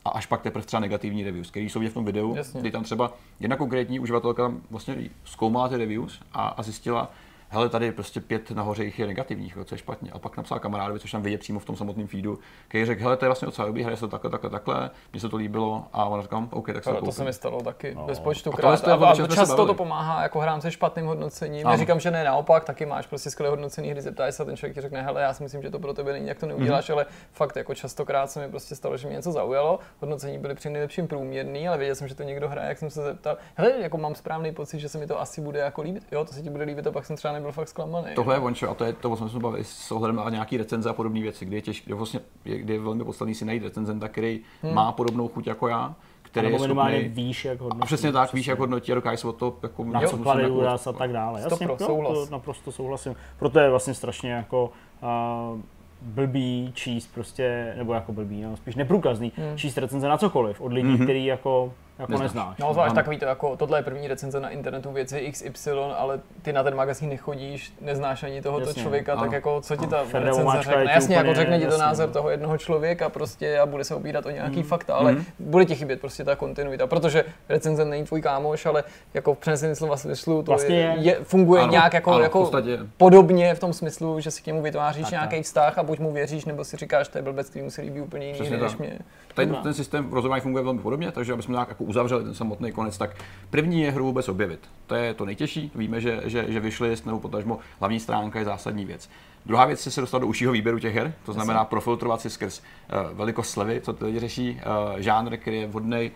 [0.07, 2.61] a až pak teprve třeba negativní reviews, které jsou v tom videu, Jasně.
[2.61, 7.11] kdy tam třeba jedna konkrétní uživatelka vlastně zkoumala ty reviews a, a zjistila,
[7.49, 10.11] hele, tady prostě pět nahoře jich je negativních, co je špatně.
[10.13, 12.39] A pak napsal kamarádovi, což tam vidět přímo v tom samotném feedu,
[12.69, 15.21] který řekl, hele, to je vlastně docela dobrý, hraje se to takhle, takhle, takhle, mně
[15.21, 17.95] se to líbilo a on říkám, OK, tak se to, to se mi stalo taky
[17.95, 18.07] no.
[18.07, 18.87] bez počtu A to krát.
[18.87, 21.67] je- A, a, je- často to pomáhá jako hrám se špatným hodnocením.
[21.67, 21.77] Ano.
[21.77, 24.75] Neříkám, že ne naopak, taky máš prostě skvěle hodnocený hry, zeptáš se a ten člověk
[24.75, 27.07] ti řekne, hele, já si myslím, že to pro tebe není, jak to neuděláš, ale
[27.33, 29.79] fakt jako častokrát se mi prostě stalo, že mě něco zaujalo.
[30.01, 33.03] Hodnocení byly při nejlepším průměrný, ale věděl jsem, že to někdo hraje, jak jsem se
[33.03, 33.37] zeptal.
[33.55, 36.03] Hele, jako mám správný pocit, že se mi to asi bude jako líbit.
[36.13, 38.07] Jo, to se ti bude líbit, a pak jsem třeba nebyl fakt zklamaný.
[38.15, 40.31] Tohle je ončo a to je to, o čem jsme se bavili s ohledem na
[40.31, 43.45] nějaký recenze a podobné věci, kdy je těžké, kdy, vlastně, kdy je velmi podstatný si
[43.45, 44.75] najít recenzenta, který hmm.
[44.75, 47.83] má podobnou chuť jako já, který Nebo je minimálně schopný, víš, jak hodnotí.
[47.83, 50.23] a přesně tak, víš, jak hodnotí a dokáže se o to jako na co musím
[50.23, 51.41] klade jako- důraz a tak dále.
[51.41, 52.29] Jasně, pro, no, souhlas.
[52.29, 53.17] to naprosto souhlasím.
[53.39, 54.71] Proto je vlastně strašně jako
[55.03, 55.61] uh,
[56.03, 59.59] blbý číst prostě, nebo jako blbý, no, spíš neprůkazný, Hmm.
[59.59, 61.03] číst recenze na cokoliv od lidí, mm-hmm.
[61.05, 62.23] který jako, jako Neznáš.
[62.29, 62.59] neznáš.
[62.59, 62.95] No, zvlášť Ano.
[62.95, 66.75] takový to jako, tohle je první recenze na internetu věci XY, ale ty na ten
[66.75, 69.23] magazín nechodíš, neznáš ani tohoto Jasně, člověka, ano.
[69.23, 70.93] tak jako co ti ta Ferde recenze řekne?
[70.93, 74.27] Jasně, jako úplně řekne ti to názor toho jednoho člověka prostě a bude se opírat
[74.27, 74.63] o nějaký Mm.
[74.63, 75.25] fakta, ale Mm.
[75.39, 78.85] bude ti chybět prostě ta kontinuita, protože recenze není tvůj kámoš, ale
[79.15, 80.95] jako v přeneseném slova smyslu to Vlastně je, je.
[81.03, 82.79] je, funguje Ano, nějak jako, ano, v jako podstatě.
[82.97, 86.45] podobně v tom smyslu, že si k němu vytváříš nějaký vztah a buď mu věříš,
[86.45, 88.81] nebo si říkáš, to je blbec, který mu se líbí úplně jiný, Přesně než tak.
[88.81, 88.99] mě.
[89.35, 92.99] Ten, ten systém rozhodování funguje velmi podobně, takže abychom nějak jako uzavřeli ten samotný konec,
[92.99, 93.11] tak
[93.51, 94.61] první je hru vůbec objevit.
[94.87, 98.85] To je to nejtěžší, víme, že, že, že wishlist nebo potažmo hlavní stránka je zásadní
[98.85, 99.11] věc.
[99.47, 102.61] Druhá věc je se dostat do užšího výběru těch her, to znamená profiltrovat si skrz
[102.61, 104.61] uh, velikost slevy, co to lidi řeší,
[104.95, 106.11] uh, žánr, který je vhodný,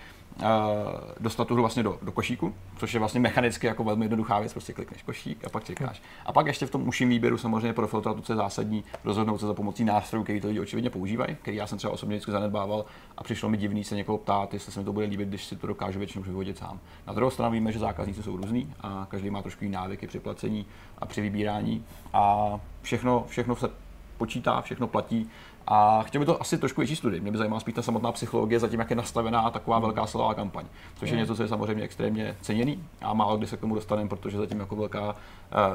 [1.21, 4.53] dostat tu hru vlastně do, do košíku, což je vlastně mechanicky jako velmi jednoduchá věc,
[4.53, 6.03] prostě klikneš košík a pak čekáš.
[6.27, 9.47] A pak ještě v tom užším výběru samozřejmě profiltrovat to, co je zásadní, rozhodnout se
[9.47, 12.85] za pomocí nástrojů, který to lidi očividně používají, který já jsem třeba osobně vždycky zanedbával
[13.19, 15.57] a přišlo mi divný se někoho ptát, jestli se mi to bude líbit, když si
[15.57, 16.81] to dokážu většinou vyvodit sám.
[17.07, 20.21] Na druhou stranu víme, že zákazníci jsou různý a každý má trošku jiný návyky při
[20.21, 20.67] placení
[20.99, 23.71] a při vybírání a všechno, všechno se
[24.19, 25.31] počítá, všechno platí.
[25.73, 27.21] A chtěl by to asi trošku větší studii.
[27.21, 30.65] Mě by zajímala spíš ta samotná psychologie, zatím jak je nastavená taková velká silová kampaň.
[30.97, 34.09] Což je něco, co je samozřejmě extrémně ceněný a málo kdy se k tomu dostaneme,
[34.09, 35.17] protože zatím jako velká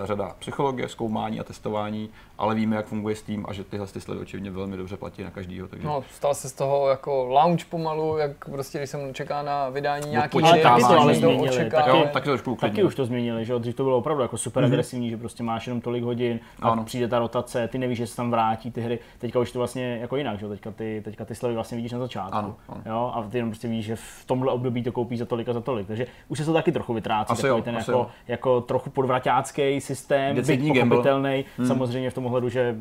[0.03, 4.21] řada psychologie, zkoumání a testování, ale víme, jak funguje Steam a že tyhle ty slevy
[4.21, 5.67] očividně velmi dobře platí na každýho.
[5.67, 9.69] Takže No, stal se z toho jako lounge pomalu, jak prostě, když jsem čeká na
[9.69, 11.91] vydání nějaký hry, taky to ale změnili, očekávají.
[11.91, 13.59] taky- jo, taky to Taky už to změnili, že jo?
[13.59, 16.84] Dřív to bylo opravdu jako super agresivní, že prostě máš jenom tolik hodin, a Ano.
[16.84, 18.99] přijde ta rotace, ty nevíš, že se tam vrátí ty hry.
[19.17, 20.51] Teďka už to vlastně jako jinak, že jo?
[20.51, 22.38] Teďka ty, teďka ty slevy vlastně vidíš na začátku.
[22.38, 22.82] Ano, ano.
[22.86, 23.11] Jo?
[23.15, 25.61] A ty jenom prostě víš, že v tomhle období to koupíš za tolik a za
[25.61, 25.88] tolik.
[25.88, 28.07] Takže už se to taky trochu vytrácí, Asi takový jo, ten asi jako, jo.
[28.28, 31.45] jako, trochu podvraťácký systém, byť pochopitelný.
[31.68, 32.76] Samozřejmě v tom ohledu, že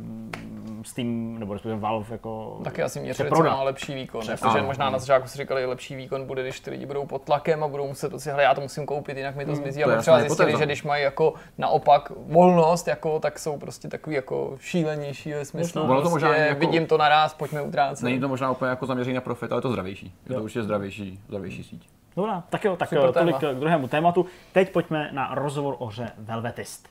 [0.87, 4.21] Steam, nebo respektive Valve jako Taky asi měřili, co má lepší výkon.
[4.21, 4.37] Přesně.
[4.49, 7.07] Protože Ano, možná na začátku si říkali, že lepší výkon bude, když ty lidi budou
[7.07, 9.83] pod tlakem a budou muset prostě, hele, já to musím koupit, jinak mi to zmizí.
[9.83, 10.59] to A třeba zjistili, hypotéza.
[10.59, 15.83] že když mají jako naopak volnost, jako, tak jsou prostě takový jako šílenější ve smyslu.
[15.83, 18.05] To prostě, možná jako- vidím to naraz, pojďme utrácet.
[18.05, 20.07] Není to možná úplně jako zaměření na profit, ale je to zdravější.
[20.29, 20.39] Je Jo.
[20.39, 21.89] to určitě zdravější, zdravější síť.
[22.17, 23.53] Dobrá, tak jo, tak Super jo, tolik téma.
[23.53, 24.27] k druhému tématu.
[24.53, 26.89] Teď pojďme na rozhovor o hře Velvetist.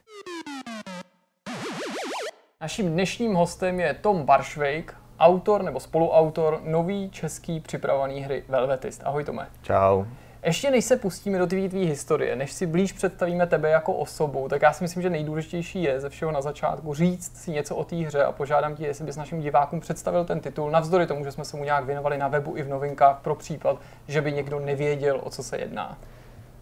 [2.61, 9.01] Naším dnešním hostem je Tom Baršvejk, autor nebo spoluautor nový český připravovaný hry Velvetist.
[9.05, 9.47] Ahoj Tome.
[9.61, 10.03] Čau.
[10.43, 14.47] Ještě než se pustíme do tvý, tvý historie, než si blíž představíme tebe jako osobu,
[14.49, 17.83] tak já si myslím, že nejdůležitější je ze všeho na začátku říct si něco o
[17.83, 21.31] té hře a požádám tě, jestli bys našim divákům představil ten titul, navzdory tomu, že
[21.31, 24.59] jsme se mu nějak věnovali na webu i v novinkách pro případ, že by někdo
[24.59, 25.97] nevěděl, o co se jedná.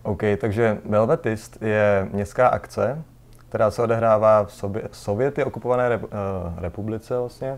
[0.03, 3.03] OK, takže Velvetist je městská akce,
[3.49, 4.53] která se odehrává v
[4.91, 6.09] Sověty okupované uh,
[6.57, 7.57] republice vlastně.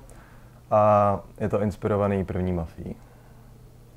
[0.71, 2.95] A je to inspirovaný první mafií.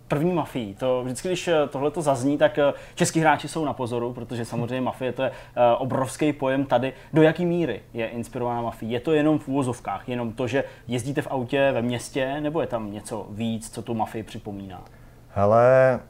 [0.09, 0.75] První mafii.
[0.75, 4.81] To vždycky, když tohle to zazní, tak eh, český hráči jsou na pozoru, protože samozřejmě
[4.81, 6.93] mafie to je eh, obrovský pojem tady.
[7.13, 8.93] Do jaký míry je inspirovaná mafie?
[8.93, 12.67] Je to jenom v úvozovkách, jenom to, že jezdíte v autě ve městě, nebo je
[12.67, 14.85] tam něco víc, co tu mafii připomíná?
[15.29, 16.01] Hele,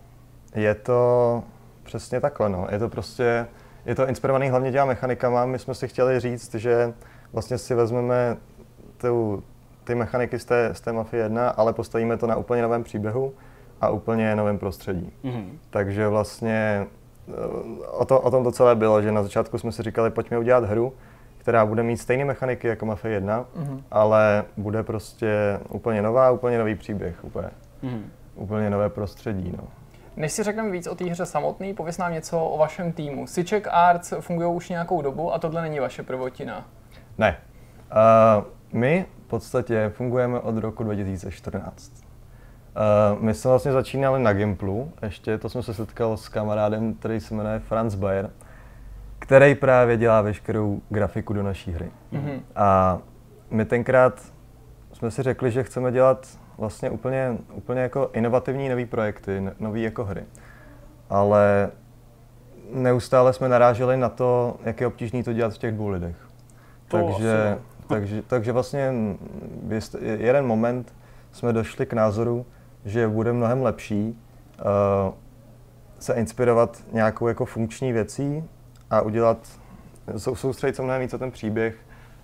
[0.54, 1.42] je to
[1.82, 2.66] přesně takhle, no.
[2.70, 3.46] Je to prostě,
[3.86, 5.46] je to inspirovaný hlavně těma mechanikama.
[5.46, 6.94] My jsme si chtěli říct, že
[7.32, 8.36] vlastně si vezmeme
[8.96, 9.42] tu,
[9.84, 13.34] ty mechaniky z té, z té Mafie 1, ale postavíme to na úplně novém příběhu
[13.80, 15.12] a úplně novém prostředí.
[15.22, 15.58] Mhm.
[15.70, 16.86] Takže vlastně
[17.28, 17.32] eh,
[17.90, 20.64] o, to, o tom to celé bylo, že na začátku jsme si říkali, pojďme udělat
[20.64, 20.92] hru,
[21.38, 23.82] která bude mít stejné mechaniky jako Mafia 1, Mhm.
[23.90, 27.48] ale bude prostě úplně nová, úplně nový příběh, úplně,
[27.82, 28.10] Mhm.
[28.34, 29.54] úplně nové prostředí.
[29.58, 29.64] No.
[30.16, 33.26] Než si řekneme víc o té hře samotný, pověs nám něco o vašem týmu.
[33.26, 36.66] Siček Arts fungují už nějakou dobu a tohle není vaše prvotina.
[37.18, 37.36] Ne.
[38.38, 41.92] Uh, my v podstatě fungujeme od roku 2014.
[42.76, 47.20] Uh, my jsme vlastně začínali na Gimplu, ještě to jsme se setkal s kamarádem, který
[47.20, 48.30] se jmenuje Franz Bayer.
[49.18, 51.90] který právě dělá veškerou grafiku do naší hry.
[52.12, 52.40] Mhm.
[52.56, 52.98] A
[53.50, 54.22] my tenkrát
[54.92, 56.26] jsme si řekli, že chceme dělat
[56.58, 60.24] vlastně úplně, úplně jako inovativní nový projekty, n- nový jako hry.
[61.10, 61.70] Ale
[62.72, 66.16] neustále jsme naráželi na to, jak je obtížné to dělat v těch dvou lidech.
[66.88, 67.58] To takže,
[67.88, 68.92] takže, takže vlastně
[70.00, 70.94] jeden moment
[71.32, 72.46] jsme došli k názoru,
[72.86, 74.18] že bude mnohem lepší
[74.58, 75.14] uh,
[75.98, 78.44] se inspirovat nějakou jako funkční věcí
[78.90, 79.38] a udělat,
[80.16, 81.76] sou- soustředit se mnohem víc na ten příběh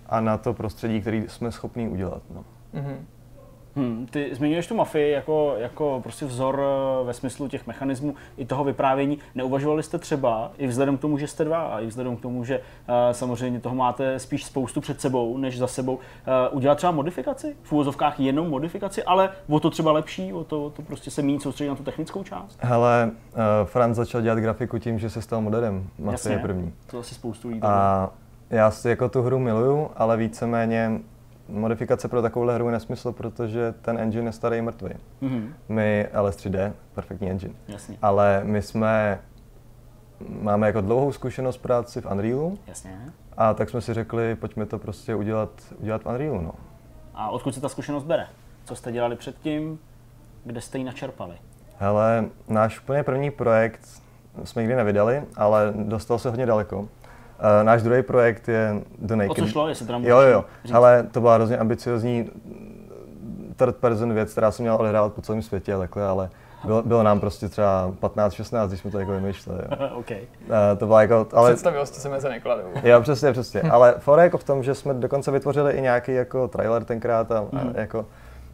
[0.05, 2.21] a na to prostředí, který jsme schopni udělat.
[2.35, 2.45] No.
[2.73, 3.05] Mhm.
[3.75, 8.45] Hmm, ty zmiňuješ tu mafii jako, jako prostě vzor eh, ve smyslu těch mechanismů i
[8.45, 9.19] toho vyprávění.
[9.35, 12.43] Neuvažovali jste třeba, i vzhledem k tomu, že jste dva, a i vzhledem k tomu,
[12.43, 16.01] že uh, samozřejmě toho máte spíš spoustu před sebou, než za sebou, uh,
[16.51, 17.55] udělat třeba modifikaci?
[17.63, 21.21] V úvozovkách jenom modifikaci, ale o to třeba lepší, o to, o to prostě se
[21.21, 22.57] méně soustředit na tu technickou část?
[22.61, 25.87] Hele, uh, Franz začal dělat grafiku tím, že se stal modelem.
[25.99, 26.47] Mafie Jasně.
[26.47, 26.73] první.
[26.87, 27.61] To asi spoustu lidí.
[27.61, 28.09] A
[28.49, 30.91] já si jako tu hru miluju, ale víceméně
[31.53, 34.89] modifikace pro takovouhle hru je nesmysl, protože ten engine je starý mrtvý.
[35.21, 37.53] Mhm, My, LS3D, perfektní engine.
[37.67, 39.19] jasně, Ale my jsme,
[40.41, 42.99] máme jako dlouhou zkušenost práci v Unrealu jasně.
[43.37, 45.49] a tak jsme si řekli, pojďme to prostě udělat,
[45.79, 46.41] udělat v Unrealu.
[46.41, 46.51] No.
[47.15, 48.27] A odkud se ta zkušenost bere?
[48.65, 49.79] Co jste dělali předtím?
[50.45, 51.35] Kde jste ji načerpali?
[51.77, 53.81] Hele, náš úplně první projekt
[54.43, 56.87] jsme nikdy nevydali, ale dostal se hodně daleko.
[57.39, 59.31] Uh, náš druhý projekt je The Naked.
[59.31, 60.45] O co šlo, jestli teda Jo, jo, jo.
[60.65, 60.73] říct?
[60.73, 62.29] Ale to byla hrozně ambiciozní
[63.55, 66.29] third person věc, která se měla odehrávat po celém světě a takhle, ale
[66.65, 69.61] bylo, bylo nám prostě třeba 15-16, když jsme to jako vymýšleli.
[69.71, 69.89] Jo.
[69.95, 70.11] OK.
[70.11, 70.17] Uh,
[70.77, 72.63] to byla jako, ale Představivosti se mezi nekladou.
[72.83, 73.61] Jo, přesně, přesně.
[73.61, 77.37] Ale fora jako v tom, že jsme dokonce vytvořili i nějaký jako trailer tenkrát a,
[77.39, 77.73] a Mhm.
[77.75, 78.05] jako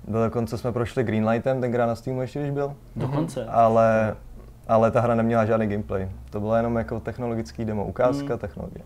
[0.08, 2.74] do dokonce jsme prošli Greenlightem tenkrát na Steamu ještě, když byl.
[2.96, 3.46] Dokonce.
[3.46, 4.16] Ale,
[4.70, 6.10] ale ta hra neměla žádný gameplay.
[6.30, 8.40] To bylo jenom jako technologický demo, ukázka Mm.
[8.40, 8.86] technologie.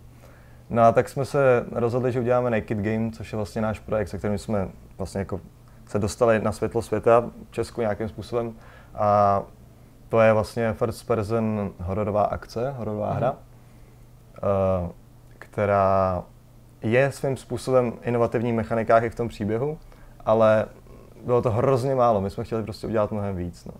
[0.69, 4.07] No a tak jsme se rozhodli, že uděláme Naked Game, což je vlastně náš projekt,
[4.07, 4.67] se kterým jsme
[4.97, 5.39] vlastně jako
[5.85, 8.53] se dostali na světlo světa v Česku nějakým způsobem.
[8.95, 9.41] A
[10.09, 13.35] to je vlastně first person hororová akce, hororová hra,
[14.37, 14.89] eh,
[15.39, 16.23] která
[16.81, 19.77] je svým způsobem inovativní v mechanikách i v tom příběhu,
[20.25, 20.65] ale
[21.25, 22.21] bylo to hrozně málo.
[22.21, 23.65] My jsme chtěli prostě udělat mnohem víc.
[23.65, 23.73] No.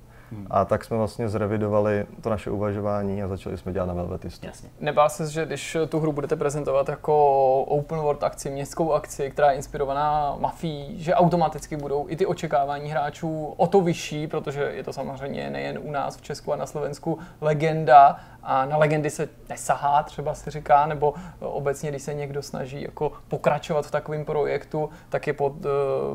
[0.50, 4.46] A tak jsme vlastně zrevidovali to naše uvažování a začali jsme dělat na Velvetistu.
[4.46, 4.70] Jasně.
[4.80, 9.52] Nebál se, že když tu hru budete prezentovat jako open world akci, městskou akci, která
[9.52, 14.84] je inspirovaná mafií, že automaticky budou i ty očekávání hráčů o to vyšší, protože je
[14.84, 19.30] to samozřejmě nejen u nás v Česku a na Slovensku legenda a na legendy se
[19.50, 24.90] nesahá, třeba si říká, nebo obecně, když se někdo snaží jako pokračovat v takovém projektu,
[25.10, 25.72] tak je pod uh,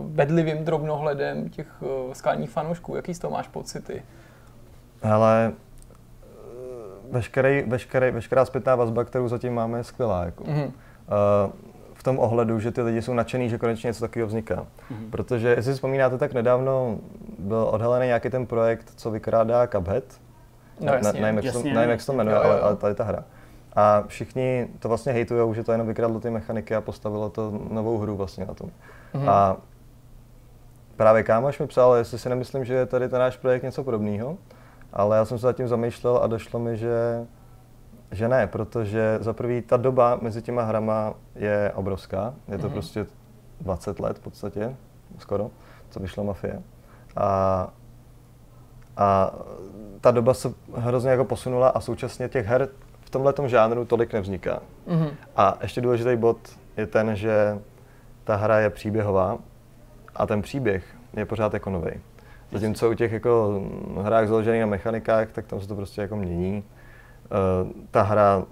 [0.07, 2.97] bedlivým drobnohledem těch uh, skalních fanoušků.
[2.97, 4.03] Jaký z toho máš pocity?
[5.03, 5.53] Ale
[7.11, 10.25] veškerý, veškerý, veškerá zpětná vazba, kterou zatím máme, je skvělá.
[10.25, 10.45] Jako.
[10.47, 10.63] Mhm.
[10.65, 10.71] Uh,
[11.95, 14.67] v tom ohledu, že ty lidi jsou nadšený, že konečně něco takového vzniká.
[14.91, 15.11] Mhm.
[15.11, 16.99] Protože, jestli si vzpomínáte, tak nedávno
[17.39, 20.05] byl odhalený nějaký ten projekt, co vykrádá Cuphead.
[20.81, 21.13] No jasně.
[21.13, 21.13] se
[21.53, 21.75] to- Jasně.
[21.75, 22.49] nevím, jak se to jmenuje, Jo, jo.
[22.51, 23.25] ale, ale tady ta hra.
[23.77, 27.99] A všichni to vlastně hejtujou, že to jenom vykradlo ty mechaniky a postavilo to novou
[27.99, 28.71] hru vlastně na tom.
[29.15, 29.29] Mhm.
[29.29, 29.57] A
[30.97, 34.37] právě kámoš mi psal, jestli si nemyslím, že je tady ten náš projekt něco podobného,
[34.93, 37.27] ale já jsem se zatím zamýšlel a došlo mi, že,
[38.11, 42.35] že ne, protože za prvý ta doba mezi těma hrama je obrovská.
[42.49, 42.73] Je to Mhm.
[42.73, 43.07] prostě
[43.61, 44.77] 20 let v podstatě,
[45.19, 45.51] skoro,
[45.91, 46.63] co vyšla Mafie.
[47.17, 47.69] A,
[48.97, 49.31] a
[50.01, 52.69] ta doba se hrozně jako posunula a současně těch her
[53.01, 54.61] v tomhle žánru tolik nevzniká.
[54.87, 55.09] Mhm.
[55.37, 56.39] A ještě důležitý bod
[56.77, 57.59] je ten, že
[58.25, 59.39] ta hra je příběhová
[60.17, 60.85] a ten příběh
[61.17, 61.91] je pořád jako nový.
[62.53, 63.63] Zatímco u těch jako
[64.03, 66.65] hrách založených na mechanikách, tak tam se to prostě jako mění.
[67.25, 68.45] Eh, ta hra,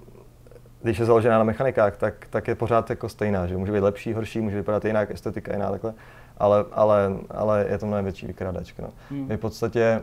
[0.82, 4.12] když je založená na mechanikách, tak, tak je pořád jako stejná, že může být lepší,
[4.12, 5.94] horší, může vypadat jinak, estetika jiná, takhle,
[6.38, 8.82] ale, ale, ale je to mnohem větší vykrádačka.
[8.82, 8.88] No.
[9.11, 9.28] Hmm.
[9.28, 10.01] My v podstatě,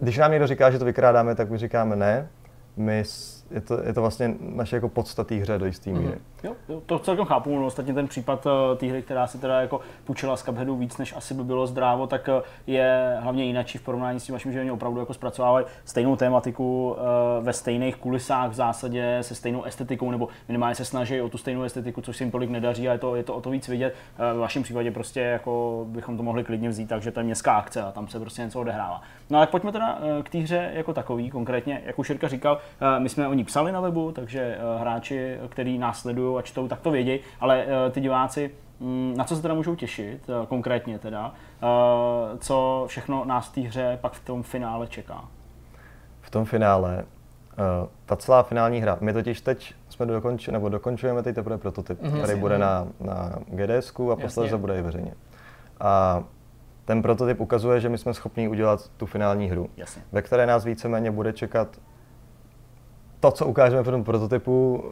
[0.00, 2.28] když nám někdo říká, že to vykrádáme, tak my říkáme ne,
[2.76, 3.04] my,
[3.50, 6.18] je, to, je to vlastně naše jako podstatý hře do jisté míry.
[6.42, 7.58] Jo, jo, to celkem chápu.
[7.58, 10.98] No, ostatně ten případ uh, té hry, která se teda jako půjčila z Cupheadu víc,
[10.98, 14.52] než asi by bylo zdrávo, tak uh, je hlavně jináčí v porovnání s tím vaším,
[14.52, 16.96] že oni opravdu jako zpracovávají stejnou tématiku uh,
[17.44, 21.62] ve stejných kulisách v zásadě, se stejnou estetikou, nebo minimálně se snaží o tu stejnou
[21.62, 23.94] estetiku, což se jim tolik nedaří a je to, je to o to víc vidět.
[24.34, 27.82] V vašem případě prostě jako bychom to mohli klidně vzít, takže to je městská akce
[27.82, 29.02] a tam se prostě něco odehrává.
[29.30, 32.58] No ale pojďme teda k té hře jako takový, konkrétně, jak už Jirka říkal,
[32.98, 36.68] my jsme o ní psali na webu, takže uh, hráči, kteří nás sledují a čtou,
[36.68, 40.46] tak to vědějí, ale uh, ty diváci, mm, na co se teda můžou těšit, uh,
[40.46, 41.34] konkrétně teda,
[42.38, 45.24] co všechno nás v té hře pak v tom finále čeká.
[46.20, 47.04] v tom finále
[48.06, 52.22] ta celá finální hra, my totiž teď jsme dokončili, nebo dokončujeme teď teprve prototyp, mm-hmm,
[52.22, 55.14] který bude na, na GDS a posledně bude i veřejně.
[55.80, 56.24] A
[56.84, 60.02] ten prototyp ukazuje, že my jsme schopni udělat tu finální hru, Jasně.
[60.12, 61.68] ve které nás víceméně bude čekat
[63.20, 64.84] to, co ukážeme v tom prototypu,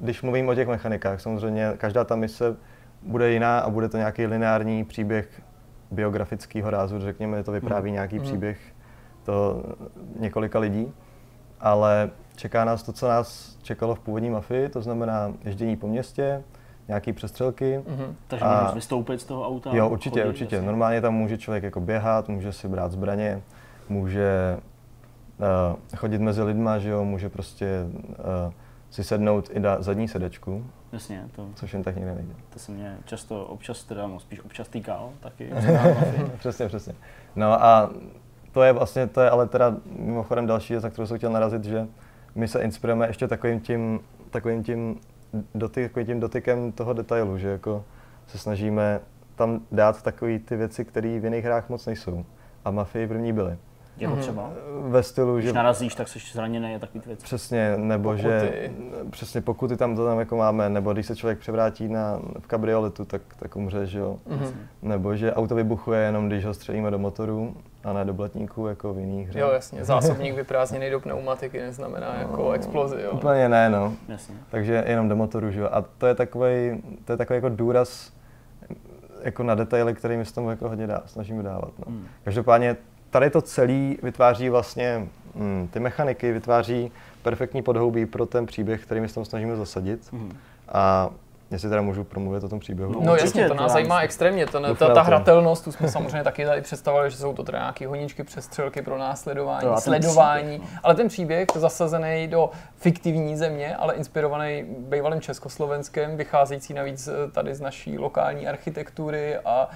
[0.00, 2.56] když mluvím o těch mechanikách, samozřejmě každá ta mise
[3.02, 5.42] bude jiná a bude to nějaký lineární příběh
[5.90, 7.94] biografického rázu, řekněme, to vypráví mm.
[7.94, 8.22] nějaký mm.
[8.22, 8.58] příběh
[9.24, 9.62] to
[10.18, 10.92] několika lidí,
[11.60, 16.42] ale čeká nás to, co nás čekalo v původní mafii, to znamená ježdění po městě,
[16.88, 17.78] nějaký přestřelky.
[17.78, 18.14] Mm-hmm.
[18.28, 19.70] Takže a, můžeš vystoupit z toho auta?
[19.72, 20.56] Jo, určitě, chodit, určitě.
[20.56, 20.66] Jasně.
[20.66, 23.42] Normálně tam může člověk jako běhat, může si brát zbraně,
[23.88, 24.58] může
[25.96, 27.66] chodit mezi lidma, že jo, může prostě
[28.08, 28.52] uh,
[28.90, 30.66] si sednout i na zadní sedečku.
[30.92, 31.48] Jasně, to.
[31.54, 32.34] Což jen tak někde nejde.
[32.50, 35.50] To se mě často, občas teda, no, spíš občas týkal, taky.
[36.38, 36.94] přesně, přesně.
[37.36, 37.90] No a
[38.52, 41.64] to je vlastně, to je ale teda mimochodem další věc, za kterou jsem chtěl narazit,
[41.64, 41.88] že
[42.34, 45.00] my se inspirujeme ještě takovým tím, takovým tím,
[45.54, 47.84] dotyk, takovým tím dotykem toho detailu, že jako
[48.26, 49.00] se snažíme
[49.34, 52.24] tam dát takové ty věci, které v jiných hrách moc nejsou.
[52.64, 53.58] A Mafii první byly.
[53.98, 54.20] Jako mm-hmm.
[54.20, 54.50] třeba?
[54.88, 55.52] Ve stylu, Když že...
[55.52, 57.24] narazíš, tak jsi zraněný a takový věci.
[57.24, 58.22] Přesně, nebo pokuty.
[58.22, 58.70] že...
[59.10, 63.04] Přesně, pokuty tam to tam jako máme, nebo když se člověk převrátí na, v kabrioletu,
[63.04, 64.18] tak, tak umře, že jo.
[64.28, 64.52] Mm-hmm.
[64.82, 68.94] Nebo že auto vybuchuje jenom, když ho střelíme do motoru a ne do blatníku, jako
[68.94, 69.40] v jiných hře.
[69.40, 69.84] Jo, jasně.
[69.84, 73.10] Zásobník vyprázdněný do pneumatiky neznamená no, jako explozi, jo.
[73.10, 73.92] Úplně ne, no.
[74.08, 74.34] Jasně.
[74.50, 75.68] Takže jenom do motoru, že jo.
[75.72, 78.12] A to je takový, to je takový jako důraz
[79.22, 81.72] jako na detaily, který my s tomu jako hodně dá, snažíme dávat.
[81.78, 81.84] No.
[81.86, 82.06] Hmm.
[82.24, 82.76] Každopádně
[83.10, 86.92] tady to celé vytváří vlastně hm, ty mechaniky, vytváří
[87.22, 90.12] perfektní podhoubí pro ten příběh, který my se tam snažíme zasadit.
[90.12, 90.36] Hmm.
[90.68, 91.10] A
[91.50, 92.92] Jestli teda můžu promluvit o tom příběhu.
[92.92, 94.46] No, no jasně, to nás zajímá extrémně.
[94.46, 97.86] To, ta, ta hratelnost, tu jsme samozřejmě taky tady představili, že jsou to teda nějaké
[97.86, 100.58] honičky, přestřelky pro následování, to sledování.
[100.58, 100.80] Příběh, no.
[100.82, 107.54] Ale ten příběh zasazený do fiktivní země, ale inspirovaný bývalým Československem, vycházející navíc eh, tady
[107.54, 109.68] z naší lokální architektury a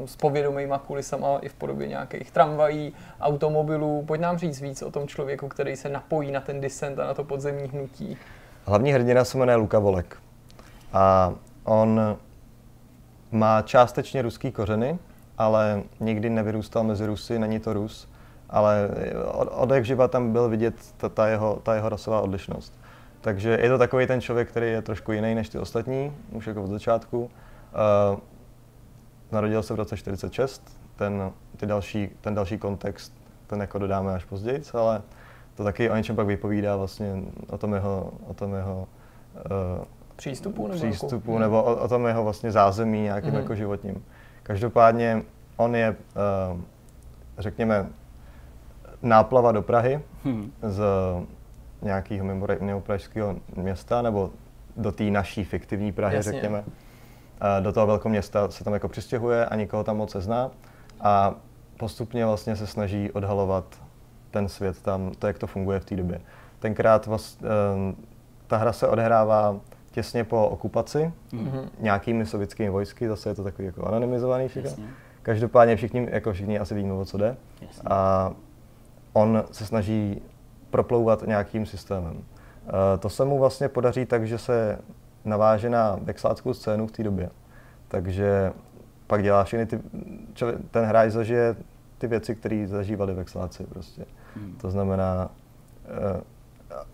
[0.00, 4.04] um, s povědomýma kulisama i v podobě nějakých tramvají, automobilů.
[4.06, 7.14] Pojď nám říct víc o tom člověku, který se napojí na ten descent a na
[7.14, 8.16] to podzemní hnutí.
[8.64, 10.16] Hlavní hrdina se jmenuje Luka Volek.
[10.92, 11.34] A
[11.64, 12.16] on
[13.30, 14.98] má částečně ruský kořeny,
[15.38, 18.08] ale nikdy nevyrůstal mezi Rusy, není to Rus,
[18.50, 18.88] ale
[19.32, 22.80] od, od jak živa tam byl vidět ta, ta, jeho, ta jeho rasová odlišnost.
[23.20, 26.62] Takže je to takový ten člověk, který je trošku jiný než ty ostatní, už jako
[26.62, 27.22] od začátku.
[27.22, 28.18] Uh,
[29.32, 33.14] narodil se v roce 46, ten, ty další, ten další kontext,
[33.46, 35.02] ten jako dodáme až později, ale
[35.54, 38.88] to taky o něčem pak vypovídá vlastně o tom jeho, o tom jeho
[39.34, 39.84] uh,
[40.20, 40.68] přístupu?
[40.68, 41.38] Nebo přístupu, jako?
[41.38, 43.36] nebo o, o tom jeho vlastně zázemí nějakým mm.
[43.36, 44.04] jako životním.
[44.42, 45.22] Každopádně
[45.56, 45.96] on je,
[46.52, 46.60] uh,
[47.38, 47.86] řekněme,
[49.02, 50.52] náplava do Prahy hmm.
[50.62, 50.82] z
[51.82, 54.30] nějakého mimo, pražského města, nebo
[54.76, 56.32] do té naší fiktivní Prahy, Jasně.
[56.32, 56.58] řekněme.
[56.58, 60.50] Uh, do toho velkého města se tam jako přistěhuje a nikoho tam moc zná
[61.00, 61.34] a
[61.76, 63.64] postupně vlastně se snaží odhalovat
[64.30, 66.20] ten svět tam, to, jak to funguje v té době.
[66.58, 67.94] Tenkrát vlastně, uh,
[68.46, 69.60] ta hra se odehrává
[69.90, 71.68] těsně po okupaci mm-hmm.
[71.78, 74.70] nějakými sovětskými vojsky, zase je to takový jako anonymizovaný všechno.
[75.22, 77.36] Každopádně všichni, jako všichni asi víme, o co jde.
[77.60, 77.82] Jasně.
[77.90, 78.32] A
[79.12, 80.22] on se snaží
[80.70, 82.16] proplouvat nějakým systémem.
[82.16, 82.22] Uh,
[82.98, 84.78] to se mu vlastně podaří tak, že se
[85.24, 87.30] naváže na vexláckou scénu v té době.
[87.88, 88.52] Takže
[89.06, 89.80] pak dělá všechny ty,
[90.34, 91.56] člověk, ten hráč zažije
[91.98, 94.04] ty věci, které zažívali vexláci prostě.
[94.36, 94.56] Hmm.
[94.60, 95.30] To znamená,
[96.14, 96.20] uh,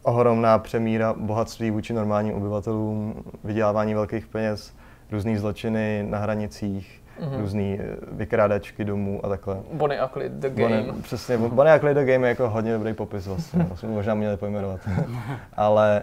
[0.06, 4.74] ohromná přemíra bohatství vůči normálním obyvatelům, vydělávání velkých peněz,
[5.12, 7.40] různé zločiny na hranicích, mm-hmm.
[7.40, 9.58] různé eh, vykrádačky domů a takhle.
[9.72, 10.82] Bonnie a Clyde, The Game.
[10.82, 13.88] Bonnie, přesně, Bonnie a Clyde, The Game je jako hodně dobrý popis vlastně, to jsme
[13.88, 14.80] možná měli pojmenovat.
[15.56, 16.02] Ale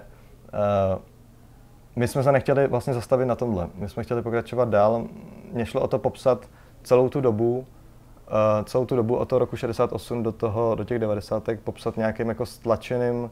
[0.54, 0.99] uh,
[1.95, 3.68] my jsme se nechtěli vlastně zastavit na tomhle.
[3.76, 5.04] My jsme chtěli pokračovat dál.
[5.51, 6.45] Mně šlo o to popsat
[6.84, 7.66] celou tu dobu, uh,
[8.66, 11.49] celou tu dobu od toho roku 68 do, toho, do těch 90.
[11.64, 13.30] popsat nějakým jako stlačeným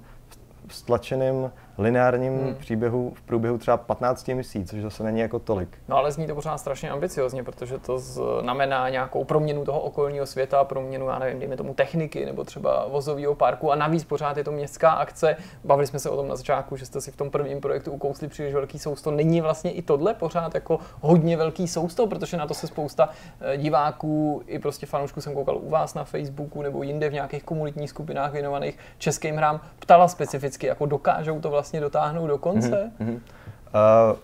[0.70, 1.52] stlačeným
[1.82, 2.56] lineárním hmm.
[2.56, 5.78] příběhu v průběhu třeba 15 misí, což zase není jako tolik.
[5.88, 10.64] No ale zní to pořád strašně ambiciozně, protože to znamená nějakou proměnu toho okolního světa,
[10.64, 14.52] proměnu, já nevím, dejme tomu techniky nebo třeba vozového parku a navíc pořád je to
[14.52, 15.36] městská akce.
[15.64, 18.28] Bavili jsme se o tom na začátku, že jste si v tom prvním projektu ukousli
[18.28, 19.12] příliš velký sousto.
[19.12, 23.10] Není vlastně i tohle pořád jako hodně velký sousto, protože na to se spousta
[23.42, 27.44] eh, diváků i prostě fanoušků jsem koukal u vás na Facebooku nebo jinde v nějakých
[27.44, 32.92] komunitních skupinách věnovaných českým hrám, ptala specificky, jako dokážou to vlastně dotáhnout do konce?
[33.00, 33.14] Mm-hmm.
[33.14, 34.18] Uh,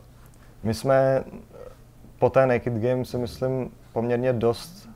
[0.64, 1.24] my jsme
[2.20, 4.90] po té Naked Game si myslím poměrně dost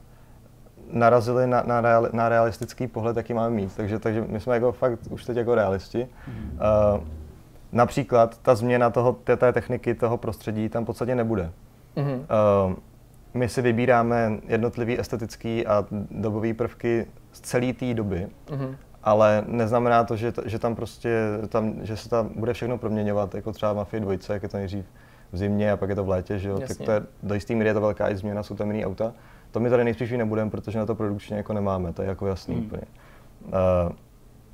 [0.92, 3.76] narazili na, na, reali, na realistický pohled, jaký máme mít.
[3.76, 6.08] Takže, takže my jsme jako fakt už teď jako realisti.
[6.28, 7.04] Uh,
[7.72, 11.52] například ta změna toho, té, té techniky, toho prostředí tam v podstatě nebude.
[11.96, 12.06] Mm.
[12.06, 12.74] Uh,
[13.34, 18.76] my si vybíráme jednotlivý estetický a dobový prvky z celé té doby, mm.
[19.04, 23.52] Ale neznamená to, že, že tam prostě, tam, že se tam bude všechno proměňovat, jako
[23.52, 24.86] třeba Mafie 2, jak je to nejdřív
[25.32, 26.60] v zimě a pak je to v létě, že jo?
[26.60, 29.14] tak to je, do jisté míry je to velká změna, jsou tam jiný auta.
[29.52, 32.56] To my tady nejspíš nebudeme, protože na to produkčně jako nemáme, to je jako jasný
[32.56, 32.66] mm.
[32.66, 32.82] úplně.
[33.46, 33.52] Uh,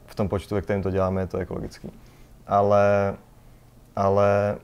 [0.06, 1.92] v tom počtu, ve kterém to děláme, je to ekologický.
[2.48, 3.16] Ale,
[3.96, 4.58] ale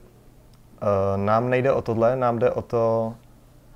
[0.81, 3.13] uh, nám nejde o tohle, nám jde o to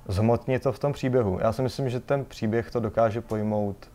[0.08, 1.38] zhmotnit to v tom příběhu.
[1.40, 3.90] Já si myslím, že ten příběh to dokáže pojmout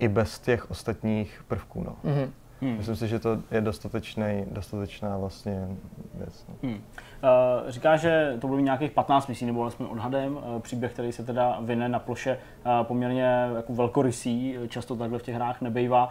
[0.00, 1.84] i bez těch ostatních prvků.
[1.84, 1.96] No.
[2.04, 2.30] Mm-hmm.
[2.60, 2.76] Hmm.
[2.76, 5.68] Myslím si, že to je dostatečný, dostatečná vlastně
[6.14, 6.44] věc.
[6.48, 6.54] No.
[6.62, 6.80] Hmm.
[7.22, 11.24] Uh, říká, že to bylo nějakých 15 myslím, nebo alespoň odhadem, uh, příběh, který se
[11.24, 16.08] teda vyne na ploše uh, poměrně jako velkorysý, často takhle v těch hrách nebejvá.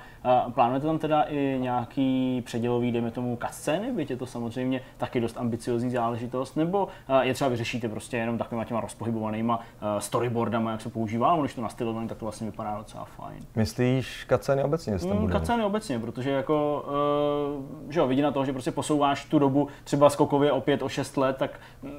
[0.55, 5.38] Plánujete tam teda i nějaký předělový, dejme tomu, kascény, byť je to samozřejmě taky dost
[5.38, 6.88] ambiciozní záležitost, nebo
[7.22, 9.60] je třeba vyřešíte prostě jenom takovýma těma rozpohybovanýma
[9.99, 13.45] storyboardama, jak se používá, ale když to nastylovaný, tak to vlastně vypadá docela fajn.
[13.55, 14.97] Myslíš kaceny obecně?
[15.14, 16.86] Mm, kaceny obecně, protože jako,
[17.89, 20.89] že jo, vidí na to, že prostě posouváš tu dobu třeba skokově o 5, o
[20.89, 21.52] 6 let, tak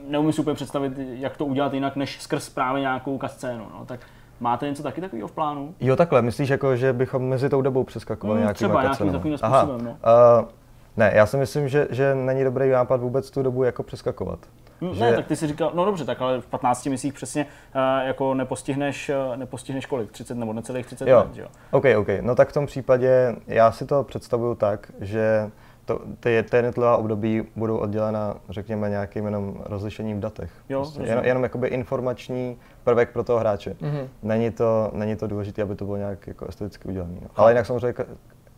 [0.09, 3.66] neumím si úplně představit, jak to udělat jinak, než skrz právě nějakou kascénu.
[3.78, 3.84] No.
[3.86, 4.01] Tak
[4.40, 5.74] Máte něco taky takového v plánu?
[5.80, 6.22] Jo, takhle.
[6.22, 9.90] Myslíš, jako, že bychom mezi tou dobou přeskakovali mm, nějakým Třeba nějakým takovým způsobem, no.
[9.90, 10.48] Uh,
[10.96, 14.38] ne, já si myslím, že, že není dobrý nápad vůbec tu dobu jako přeskakovat.
[14.80, 15.01] Mm, že...
[15.05, 18.34] Ne, tak ty si říkal, no dobře, tak ale v 15 měsících přesně uh, jako
[18.34, 20.12] nepostihneš, uh, nepostihneš kolik?
[20.12, 21.18] 30 nebo necelých 30 jo.
[21.18, 21.46] let, jo?
[21.70, 22.09] OK, OK.
[22.20, 25.51] No tak v tom případě já si to představuju tak, že
[25.91, 30.51] to, ty, ty jednotlivá období budou oddělena, řekněme, nějakým jenom rozlišením v datech.
[30.68, 33.70] Jo, prostě jenom, jenom jakoby informační prvek pro toho hráče.
[33.70, 34.09] Mm-hmm.
[34.22, 37.14] Není, to, není to důležité, aby to bylo nějak jako esteticky udělané.
[37.22, 37.28] No.
[37.36, 37.95] Ale jinak samozřejmě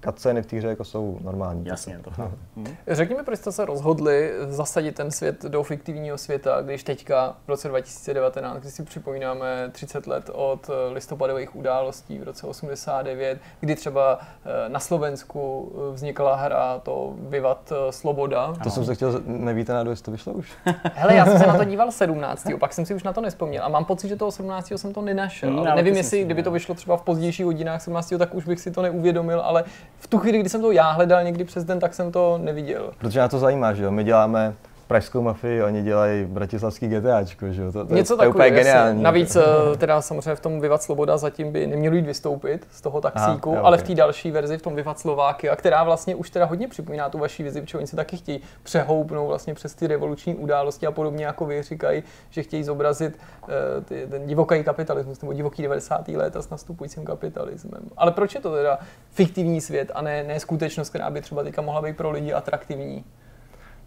[0.04, 1.66] cutscény v té hře jako jsou normální.
[1.66, 2.10] Jasně, to
[2.56, 2.66] hmm.
[2.88, 7.68] Řekněme, proč jste se rozhodli zasadit ten svět do fiktivního světa, když teďka v roce
[7.68, 14.68] 2019, kdy si připomínáme 30 let od listopadových událostí v roce 89, kdy třeba eh,
[14.68, 18.54] na Slovensku eh, vznikla hra to Vivat eh, Sloboda.
[18.62, 20.52] To jsem se chtěl, nevíte na jestli to vyšlo už?
[20.94, 22.46] Hele, já jsem se na to díval 17.
[22.60, 24.72] pak jsem si už na to nespomněl a mám pocit, že toho 17.
[24.76, 25.50] jsem to nenašel.
[25.50, 28.14] Hmm, nevím, jestli kdyby to vyšlo třeba v pozdějších hodinách 17.
[28.18, 29.64] tak už bych si to neuvědomil, ale
[30.02, 32.92] v tu chvíli, kdy jsem to já hledal někdy přes den, tak jsem to neviděl.
[32.98, 33.90] Protože na to zajímá, že jo?
[33.90, 34.54] My děláme
[34.84, 37.72] pražskou mafii, oni dělají bratislavský GTAčko, že jo?
[37.72, 39.02] To, to, Něco je úplně geniální.
[39.02, 43.00] Navíc eh, teda samozřejmě v tom Vivat Sloboda zatím by neměl jít vystoupit z toho
[43.00, 43.84] taxíku, Aha, jo, ale okay.
[43.84, 47.08] v té další verzi, v tom Vivat Slováky, a která vlastně už teda hodně připomíná
[47.08, 50.90] tu vaši vizi, protože oni se taky chtějí přehoupnout vlastně přes ty revoluční události a
[50.90, 53.48] podobně jako vy říkají, že chtějí zobrazit uh,
[53.84, 56.08] ty, ten divoký kapitalismus nebo divoký 90.
[56.08, 57.82] léta s nastupujícím kapitalismem.
[57.96, 58.78] Ale proč je to teda
[59.10, 63.04] fiktivní svět a ne, ne skutečnost, která by třeba teďka mohla být pro lidi atraktivní?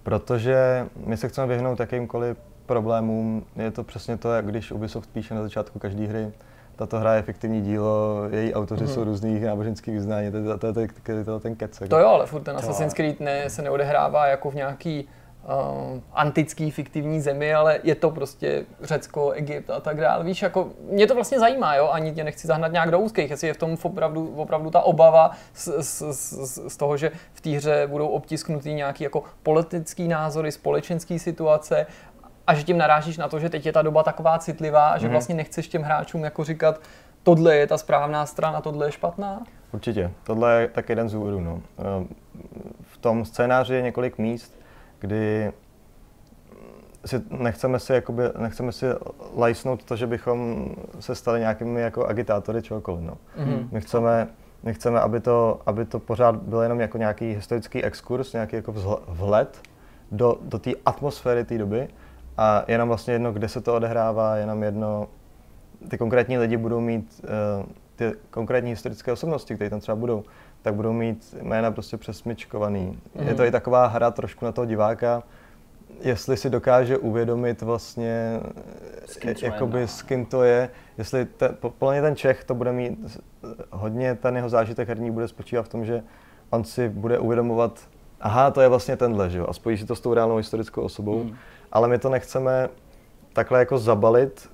[0.05, 3.45] Protože my se chceme vyhnout jakýmkoliv problémům.
[3.55, 6.31] Je to přesně to, jak když Ubisoft píše na začátku každé hry,
[6.75, 8.93] tato hra je fiktivní dílo, její autoři mm-hmm.
[8.93, 11.89] jsou různých náboženských vyznání, to je, to, to, to, to ten kecek.
[11.89, 15.07] To jo, ale furt ten Assassin's Creed ne, se neodehrává jako v nějaký
[15.45, 20.23] uh, antický fiktivní zemi, ale je to prostě Řecko, Egypt a tak dále.
[20.23, 23.47] Víš, jako mě to vlastně zajímá, jo, ani tě nechci zahnat nějak do úzkých, jestli
[23.47, 27.49] je v tom opravdu, opravdu ta obava z, z, z, z toho, že v té
[27.49, 31.85] hře budou obtisknutý nějaký jako politický názory, společenský situace
[32.47, 35.07] a že tím narážíš na to, že teď je ta doba taková citlivá a že
[35.07, 35.11] mm-hmm.
[35.11, 36.81] vlastně nechceš těm hráčům jako říkat,
[37.23, 39.43] tohle je ta správná strana, tohle je špatná?
[39.71, 40.11] Určitě.
[40.23, 41.39] Tohle je tak jeden z úvodů.
[41.39, 41.61] No.
[41.79, 42.07] Eh,
[42.81, 44.59] v tom scénáři je několik míst,
[45.05, 45.51] kdy
[47.05, 48.85] si nechceme si, jakoby, nechceme si
[49.35, 53.01] lajsnout to, že bychom se stali nějakými jako agitátory čehokoliv.
[53.01, 53.17] No.
[53.37, 53.67] Mm-hmm.
[53.71, 54.27] My chceme,
[54.63, 58.73] my chceme aby, to, aby to pořád bylo jenom jako nějaký historický exkurs, nějaký jako
[59.07, 59.61] vhled
[60.11, 61.87] do, do té atmosféry té doby
[62.37, 65.07] a je nám vlastně jedno, kde se to odehrává, je nám jedno,
[65.89, 70.23] ty konkrétní lidi budou mít uh, ty konkrétní historické osobnosti, které tam třeba budou,
[70.65, 72.99] tak budou mít jména prostě přesmyčkovaný.
[73.15, 73.27] Mm.
[73.27, 73.47] Je to mhm.
[73.47, 75.23] i taková hra trošku na toho diváka,
[76.01, 78.39] jestli si dokáže uvědomit vlastně,
[79.05, 83.19] s kým, jakoby, s kým to je, jestli ten, podle ten Čech to bude mít
[83.71, 86.03] hodně, ten jeho zážitek herní bude spočívat v tom, že
[86.49, 87.79] on si bude uvědomovat,
[88.21, 90.81] aha, to je vlastně tenhle, že jo, a spojí si to s tou reálnou historickou
[90.81, 91.35] osobou, mm.
[91.71, 92.69] ale my to nechceme
[93.33, 94.49] takhle jako zabalit,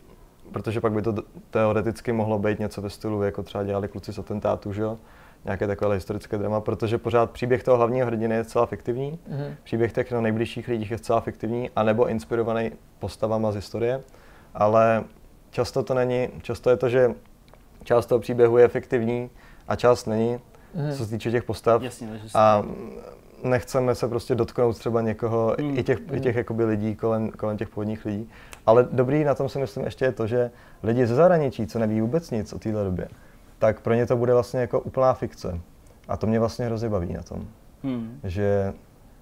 [0.51, 1.16] protože pak by to
[1.49, 4.97] teoreticky mohlo být něco ve stylu, jako třeba dělali kluci z atentátu, že jo,
[5.46, 9.56] nějaké takové historické drama, protože pořád příběh toho hlavního hrdiny je zcela fiktivní, mm-hmm.
[9.64, 14.02] příběh těch no, nejbližších lidí je zcela fiktivní, anebo inspirovaný postavama z historie,
[14.54, 15.04] ale
[15.52, 17.12] často to není, často je to, že
[17.84, 19.30] část toho příběhu je efektivní
[19.68, 20.39] a část není,
[20.76, 20.92] mm.
[20.92, 21.82] co se týče těch postav.
[21.82, 22.64] Jasně, a
[23.44, 25.80] nechceme se prostě dotknout třeba někoho, mm.
[25.80, 26.16] i těch, mm.
[26.16, 28.30] i těch jakoby lidí kolem, kolem těch původních lidí.
[28.66, 30.52] Ale dobrý na tom si myslím ještě je to, že
[30.84, 33.08] lidi ze zahraničí, co neví vůbec nic o téhle době,
[33.62, 35.59] tak pro ně to bude vlastně jako úplná fikce.
[36.07, 37.47] A to mě vlastně hrozně baví na tom.
[37.84, 38.20] Mm.
[38.24, 38.74] Že,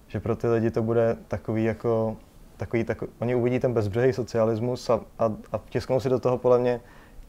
[0.07, 2.17] že pro ty lidi to bude takový jako,
[2.57, 6.59] takový, takový oni uvidí ten bezbřehý socialismus a, a, a tisknou si do toho podle
[6.59, 6.81] mě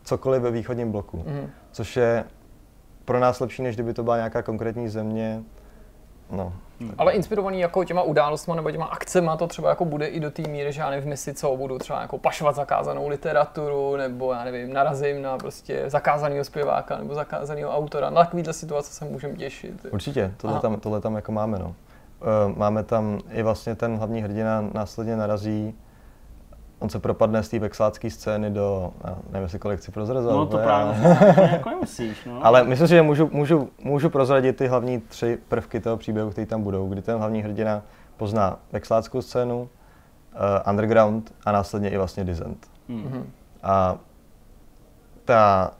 [0.05, 1.17] cokoliv ve východním bloku.
[1.17, 1.51] Mm.
[1.73, 2.25] Což je
[3.05, 5.43] pro nás lepší, než kdyby to byla nějaká konkrétní země,
[6.31, 6.53] No.
[6.81, 6.95] Hmm.
[6.99, 10.43] Ale inspirovaný jako těma událostmi nebo těma akcemi to třeba jako bude i do té
[10.43, 14.73] míry, že já nevím, jestli co budu třeba jako pašovat zakázanou literaturu, nebo já nevím,
[14.73, 18.11] narazím na prostě zakázaného zpěváka nebo zakázaného autora.
[18.11, 19.87] Na takovýhle situace se můžeme těšit.
[19.91, 21.59] Určitě, tohle tam, tohle tam jako máme.
[21.59, 21.67] No.
[21.67, 25.75] Uh, máme tam i vlastně ten hlavní hrdina následně narazí
[26.81, 28.93] on se propadne z té vexlácké scény do,
[29.31, 30.37] nevím, jestli kolik chci prozrazovat.
[30.37, 31.19] No to právě,
[31.53, 32.41] jako nemusíš, no.
[32.47, 36.47] Ale myslím si, že můžu, můžu, můžu prozradit ty hlavní tři prvky toho příběhu, které
[36.47, 37.83] tam budou, kdy ten hlavní hrdina
[38.17, 39.69] pozná vexláckou scénu, uh,
[40.71, 42.67] underground a následně i vlastně dissent.
[42.91, 43.25] Mm-hmm.
[43.63, 43.97] A
[45.25, 45.73] ta,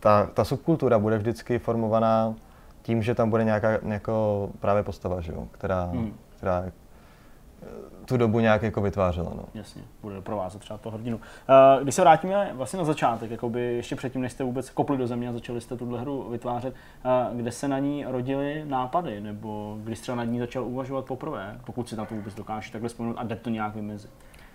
[0.00, 2.34] ta, ta subkultura bude vždycky formovaná
[2.82, 4.12] tím, že tam bude nějaká nějaká
[4.60, 6.12] právě postava, že jo, která, mm.
[6.36, 6.64] která
[8.04, 9.32] tu dobu nějak jako vytvářela.
[9.36, 9.44] No.
[9.54, 11.16] Jasně, bude provázet třeba to hrdinu.
[11.16, 15.06] Uh, když se vrátíme vlastně na začátek, jakoby ještě předtím, než jste vůbec kopli do
[15.06, 19.76] země a začali jste tuhle hru vytvářet, uh, kde se na ní rodily nápady, nebo
[19.84, 23.16] když třeba nad ní začal uvažovat poprvé, pokud si na to vůbec dokáže takhle vzpomenout
[23.18, 24.10] a jde to nějak vymezit?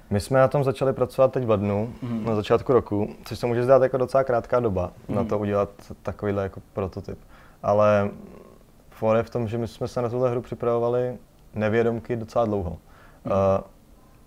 [0.10, 2.26] My jsme na tom začali pracovat teď v lednu, mm-hmm.
[2.26, 5.16] na začátku roku, což se může zdát jako docela krátká doba mm-hmm.
[5.16, 5.70] na to udělat
[6.03, 7.20] takovýhle jako prototyp.
[7.64, 8.10] Ale
[8.89, 11.18] fore v tom, že my jsme se na tuhle hru připravovali
[11.55, 12.78] nevědomky docela dlouho.
[13.26, 13.34] Hmm.
[13.34, 13.64] Uh,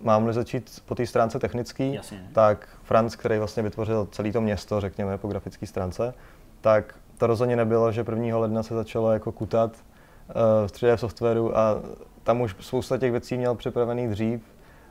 [0.01, 1.93] mám-li začít po té stránce technické,
[2.33, 6.13] tak Franz, který vlastně vytvořil celé to město, řekněme, po grafické stránce,
[6.61, 8.37] tak to rozhodně nebylo, že 1.
[8.37, 11.81] ledna se začalo jako kutat uh, v 3D softwaru a
[12.23, 14.41] tam už spousta těch věcí měl připravených dřív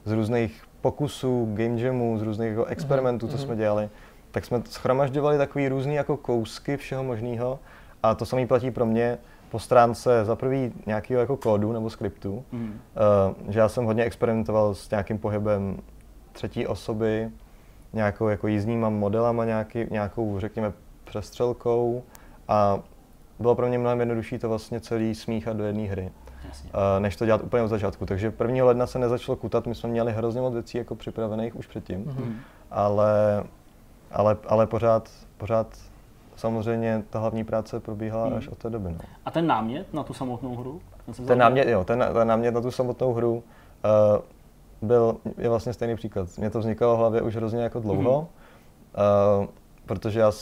[0.05, 3.41] z různých pokusů, game jamů, z různých jako experimentů, co mm-hmm.
[3.41, 3.91] jsme dělali.
[4.31, 7.59] Tak jsme schromažďovali takový různý jako kousky všeho možného
[8.03, 9.19] a to samé platí pro mě
[9.53, 12.81] po stránce za prvý nějakého jako kódu nebo skriptu, mm.
[13.43, 15.79] uh, že já jsem hodně experimentoval s nějakým pohybem
[16.33, 17.31] třetí osoby,
[17.93, 20.73] nějakou jako jízdníma modelama, nějaký, nějakou, řekněme,
[21.05, 22.03] přestřelkou
[22.49, 22.81] a
[23.39, 26.11] bylo pro mě mnohem jednodušší to vlastně celý smíchat do jedné hry.
[26.65, 28.07] Uh, než to dělat úplně od začátku.
[28.07, 28.65] Takže 1.
[28.65, 32.35] ledna se nezačalo kutat, my jsme měli hrozně moc věcí jako připravených už předtím, mm-hmm.
[32.71, 33.45] ale,
[34.11, 35.91] ale, ale pořád, pořád
[36.43, 38.36] samozřejmě ta hlavní práce probíhala hmm.
[38.36, 38.90] až od té doby.
[38.93, 38.99] No.
[39.24, 40.80] A ten námět na tu samotnou hru?
[41.26, 43.38] Ten námět, jo, ten, ten námět na tu samotnou hru uh,
[44.88, 46.28] byl, je vlastně stejný příklad.
[46.38, 49.40] Mně to vznikalo v hlavě už hrozně jako dlouho, hmm.
[49.40, 49.47] uh,
[49.86, 50.32] protože já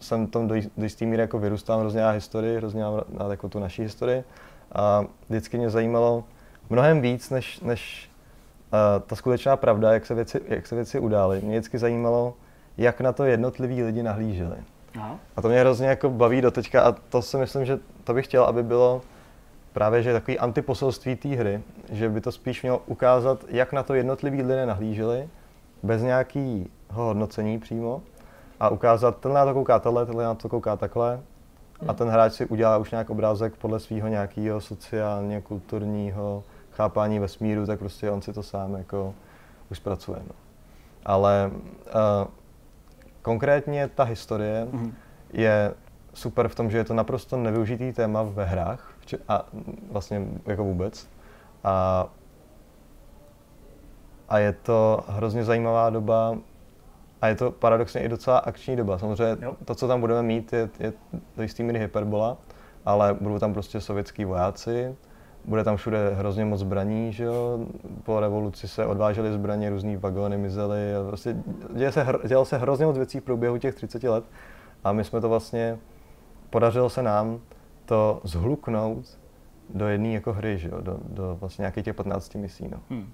[0.00, 2.82] jsem tam do, do jistý míry jako vyrůstal hrozně na historii, hrozně
[3.18, 4.24] na jako tu naší historii
[4.72, 6.24] a vždycky mě zajímalo
[6.70, 8.10] mnohem víc, než, než
[8.72, 11.40] uh, ta skutečná pravda, jak se, věci, jak se věci udály.
[11.40, 12.34] Mě vždycky zajímalo,
[12.78, 14.56] jak na to jednotliví lidi nahlíželi.
[14.98, 15.18] Aha.
[15.36, 18.26] A to mě hrozně jako baví do teďka a to si myslím, že to bych
[18.26, 19.02] chtěl, aby bylo
[19.72, 23.94] právě že takový antiposelství té hry, že by to spíš mělo ukázat, jak na to
[23.94, 25.28] jednotliví lidé nahlíželi,
[25.82, 28.02] bez nějakého hodnocení přímo,
[28.60, 31.20] a ukázat, tenhle na to kouká tohle, tenhle na to kouká takhle,
[31.80, 31.94] a hmm.
[31.94, 37.78] ten hráč si udělá už nějak obrázek podle svého nějakého sociálně kulturního chápání vesmíru, tak
[37.78, 39.14] prostě on si to sám jako
[39.70, 40.18] už zpracuje.
[40.28, 40.34] No.
[41.04, 42.28] Ale uh,
[43.22, 44.92] Konkrétně ta historie mm-hmm.
[45.32, 45.74] je
[46.14, 48.92] super v tom, že je to naprosto nevyužitý téma ve hrách
[49.28, 49.46] a
[49.90, 51.08] vlastně jako vůbec.
[51.64, 52.06] A,
[54.28, 56.38] a je to hrozně zajímavá doba
[57.20, 58.98] a je to paradoxně i docela akční doba.
[58.98, 59.56] Samozřejmě jo.
[59.64, 60.92] to, co tam budeme mít, je, je
[61.36, 62.36] do jistý míry hyperbola,
[62.84, 64.96] ale budou tam prostě sovětský vojáci,
[65.44, 67.66] bude tam všude hrozně moc zbraní, že jo?
[68.02, 70.94] Po revoluci se odvážely zbraně, různý vagóny mizely.
[70.94, 71.36] A prostě
[71.74, 74.24] děje se, dělalo se hrozně moc věcí v průběhu těch 30 let.
[74.84, 75.78] A my jsme to vlastně,
[76.50, 77.40] podařilo se nám
[77.84, 79.18] to zhluknout
[79.74, 80.80] do jedné jako hry, že jo?
[80.80, 82.68] Do, do vlastně nějakých těch 15 misí.
[82.68, 82.78] No.
[82.90, 83.12] Hmm.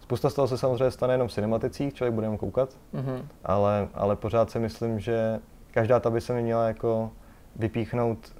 [0.00, 3.22] Spousta z toho se samozřejmě stane jenom v cinematicích, člověk bude koukat, mm-hmm.
[3.44, 5.40] ale, ale pořád si myslím, že
[5.70, 7.10] každá ta by se mi měla jako
[7.56, 8.34] vypíchnout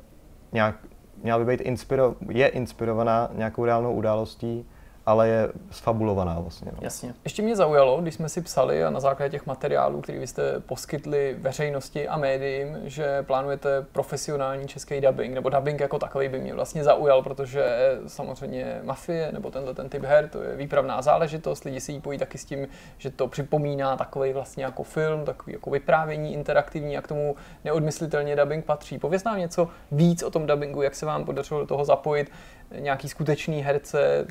[0.53, 0.77] nějak,
[1.23, 4.64] měla by být inspiro, je inspirovaná nějakou reálnou událostí
[5.07, 6.70] ale je sfabulovaná vlastně.
[6.72, 6.78] No.
[6.80, 7.14] Jasně.
[7.24, 10.61] Ještě mě zaujalo, když jsme si psali a na základě těch materiálů, které vy jste
[10.61, 16.55] poskytli veřejnosti a médiím, že plánujete profesionální český dubbing, nebo dubbing jako takový by mě
[16.55, 17.64] vlastně zaujal, protože
[18.07, 22.18] samozřejmě mafie nebo tenhle ten typ her, to je výpravná záležitost, lidi si ji pojí
[22.18, 27.03] taky s tím, že to připomíná takový vlastně jako film, takový jako vyprávění interaktivní a
[27.03, 28.98] k tomu neodmyslitelně dubbing patří.
[28.98, 32.30] Pověz nám něco víc o tom dubbingu, jak se vám podařilo do toho zapojit,
[32.79, 34.27] nějaký skutečný herce,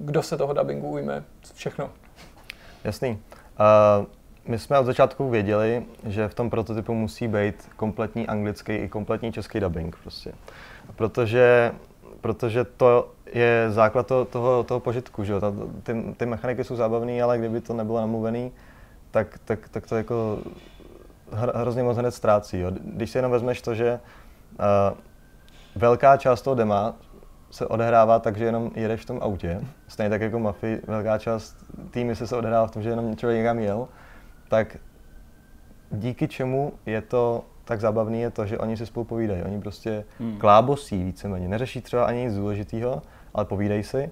[0.00, 1.24] kdo se toho dubbingu ujme,
[1.54, 1.90] všechno.
[2.84, 3.10] Jasný.
[3.10, 4.06] Uh,
[4.48, 9.32] my jsme od začátku věděli, že v tom prototypu musí být kompletní anglický i kompletní
[9.32, 10.32] český dubbing prostě.
[10.96, 11.72] Protože,
[12.20, 15.40] protože to je základ toho, toho, toho požitku, že?
[15.40, 18.52] Ta, ty, ty mechaniky jsou zábavné, ale kdyby to nebylo namluvený,
[19.10, 20.38] tak, tak, tak to jako
[21.32, 22.58] hrozně moc hned ztrácí.
[22.58, 22.70] Jo?
[22.84, 24.00] Když si jenom vezmeš to, že
[24.58, 24.98] uh,
[25.76, 26.94] velká část toho dema
[27.50, 31.56] se odehrává tak, že jenom jedeš v tom autě, stejně tak jako Mafii, velká část
[31.90, 33.88] týmy se odehrává v tom, že jenom člověk někam jel,
[34.48, 34.76] tak
[35.90, 39.42] díky čemu je to tak zábavný je to, že oni si spolu povídají.
[39.42, 40.38] Oni prostě hmm.
[40.38, 41.48] klábosí víceméně.
[41.48, 43.02] Neřeší třeba ani nic důležitého,
[43.34, 44.10] ale povídají si.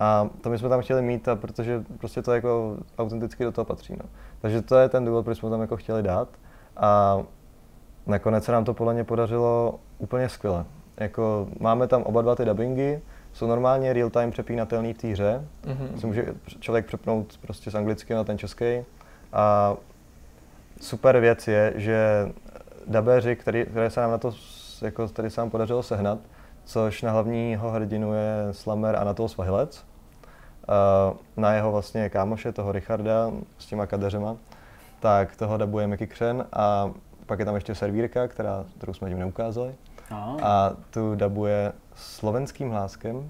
[0.00, 3.64] A to my jsme tam chtěli mít, a protože prostě to jako autenticky do toho
[3.64, 3.92] patří.
[3.92, 4.04] No.
[4.40, 6.28] Takže to je ten důvod, proč jsme tam jako chtěli dát.
[6.76, 7.18] A
[8.06, 10.64] nakonec se nám to podle mě podařilo úplně skvěle.
[11.00, 13.00] Jako, máme tam oba dva ty dubbingy,
[13.32, 15.44] jsou normálně real-time přepínatelný v té hře.
[15.64, 16.06] Mm-hmm.
[16.06, 18.84] může člověk přepnout prostě z anglického na ten český.
[19.32, 19.76] A
[20.80, 22.28] super věc je, že
[22.86, 24.32] dabeři, který, které se nám na to
[24.82, 26.18] jako, tady se nám podařilo sehnat,
[26.64, 29.84] což na hlavního hrdinu je Slammer Anatol Svahilec,
[31.36, 34.36] na jeho vlastně kámoše, toho Richarda s těma kadeřema,
[35.00, 36.90] tak toho dabuje Mickey Křen a
[37.26, 39.74] pak je tam ještě servírka, která, kterou jsme tím neukázali.
[40.10, 40.36] Aha.
[40.42, 43.24] A tu dabuje slovenským hláskem uh,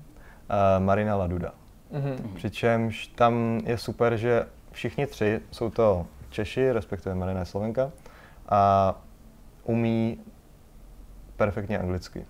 [0.78, 1.52] Marina Laduda.
[1.92, 2.34] Mm-hmm.
[2.34, 7.90] Přičemž tam je super, že všichni tři jsou to Češi, respektive Marina je Slovenka,
[8.48, 8.94] a
[9.64, 10.18] umí
[11.36, 12.26] perfektně anglicky.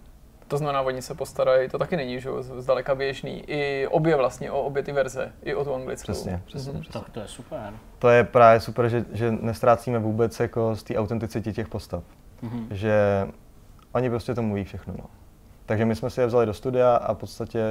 [0.48, 3.42] To znamená, oni se postarají, to taky není, že zdaleka běžný.
[3.46, 6.12] I obě vlastně, o obě ty verze, i o tu anglickou.
[6.12, 6.80] Přesně, přesně, mm-hmm.
[6.80, 7.00] přesně.
[7.00, 7.72] Tak to je super.
[7.98, 12.02] To je právě super, že, že nestrácíme vůbec jako z té autenticity těch postav.
[12.42, 12.66] Mm-hmm.
[12.70, 13.26] Že
[13.92, 14.94] oni prostě to mluví všechno.
[14.98, 15.04] No.
[15.66, 17.62] Takže my jsme si je vzali do studia a v podstatě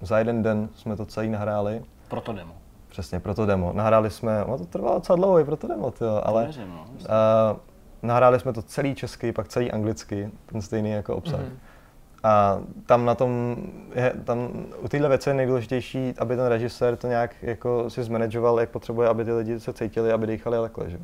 [0.00, 1.82] za jeden den jsme to celý nahráli.
[2.08, 2.54] Pro to demo.
[2.88, 3.72] Přesně, pro to demo.
[3.72, 6.86] Nahráli jsme, no to trvalo docela dlouho i pro to demo, tyjo, ale věřím, no.
[6.90, 7.58] uh,
[8.02, 11.40] nahráli jsme to celý česky, pak celý anglicky, ten stejný jako obsah.
[11.40, 11.56] Mm-hmm.
[12.22, 13.56] A tam na tom,
[13.94, 14.48] je, tam
[14.80, 19.08] u téhle věci je nejdůležitější, aby ten režisér to nějak jako si zmanageoval, jak potřebuje,
[19.08, 20.90] aby ty lidi se cítili, aby dýchali a takhle.
[20.90, 20.98] Že?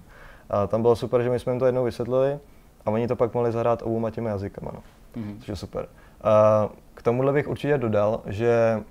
[0.51, 2.39] A tam bylo super, že my jsme jim to jednou vysvětlili
[2.87, 4.83] a oni to pak mohli zahrát obou těmi jazykama, no.
[5.17, 5.39] mm-hmm.
[5.39, 5.89] což je super.
[6.25, 8.83] A k tomuhle bych určitě dodal, že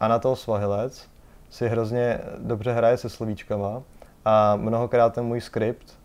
[0.00, 1.08] Anatol Svahilec
[1.50, 3.82] si hrozně dobře hraje se slovíčkama
[4.24, 5.98] a mnohokrát ten můj skript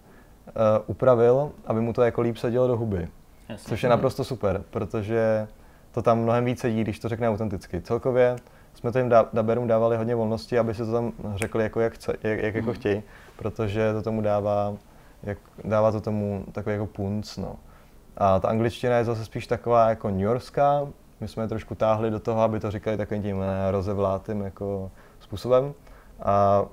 [0.45, 0.53] uh,
[0.87, 3.07] upravil, aby mu to jako líp sedělo do huby.
[3.49, 3.69] Jasně.
[3.69, 5.47] Což je naprosto super, protože
[5.91, 7.81] to tam mnohem více sedí, když to řekne autenticky.
[7.81, 8.35] Celkově
[8.73, 12.13] jsme to jim daberům dávali hodně volnosti, aby si to tam řekli jako jak, chce,
[12.23, 12.79] jak, jak jako mhm.
[12.79, 13.03] chtějí,
[13.37, 14.73] protože to tomu dává
[15.23, 17.55] jak dává to tomu takový jako punc, no.
[18.17, 20.87] A ta angličtina je zase spíš taková jako New Yorkská.
[21.19, 24.91] My jsme je trošku táhli do toho, aby to říkali takovým tím eh, rozevlátým jako
[25.19, 25.73] způsobem.
[26.21, 26.65] A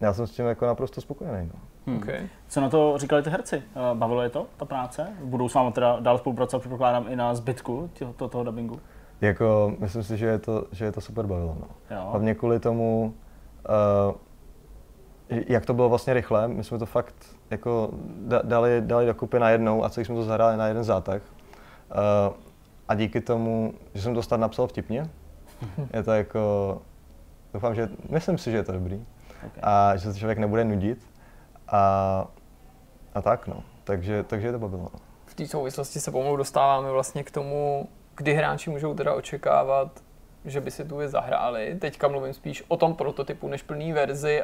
[0.00, 1.50] já jsem s tím jako naprosto spokojený.
[1.54, 1.60] No.
[1.86, 1.96] Hmm.
[1.96, 2.28] Okay.
[2.48, 3.56] Co na to říkali ty herci?
[3.56, 5.08] Eh, bavilo je to, ta práce?
[5.24, 8.80] Budou s vámi teda dál spolupracovat, předpokládám, i na zbytku toho, toho, toho dubbingu?
[9.20, 11.56] Jako, myslím si, že je to, že je to super bavilo.
[11.60, 11.96] No.
[11.96, 12.06] Jo.
[12.10, 13.14] Hlavně kvůli tomu,
[14.08, 14.14] uh,
[15.28, 17.90] jak to bylo vlastně rychle, my jsme to fakt jako
[18.42, 21.22] dali, dali dokupy na jednou a celý jsme to zahráli na jeden zátah.
[21.22, 22.34] Uh,
[22.88, 25.10] a díky tomu, že jsem to snad napsal vtipně,
[25.92, 26.82] je to jako,
[27.54, 29.04] doufám, že, myslím si, že je to dobrý.
[29.46, 29.60] Okay.
[29.62, 31.06] A že se člověk nebude nudit.
[31.68, 32.26] A,
[33.14, 34.88] a tak no, takže, takže je to bavilo.
[34.94, 35.00] No.
[35.26, 40.00] V té souvislosti se pomalu dostáváme vlastně k tomu, kdy hráči můžou teda očekávat,
[40.44, 41.76] že by si tu věc zahráli.
[41.80, 44.42] Teďka mluvím spíš o tom prototypu než plný verzi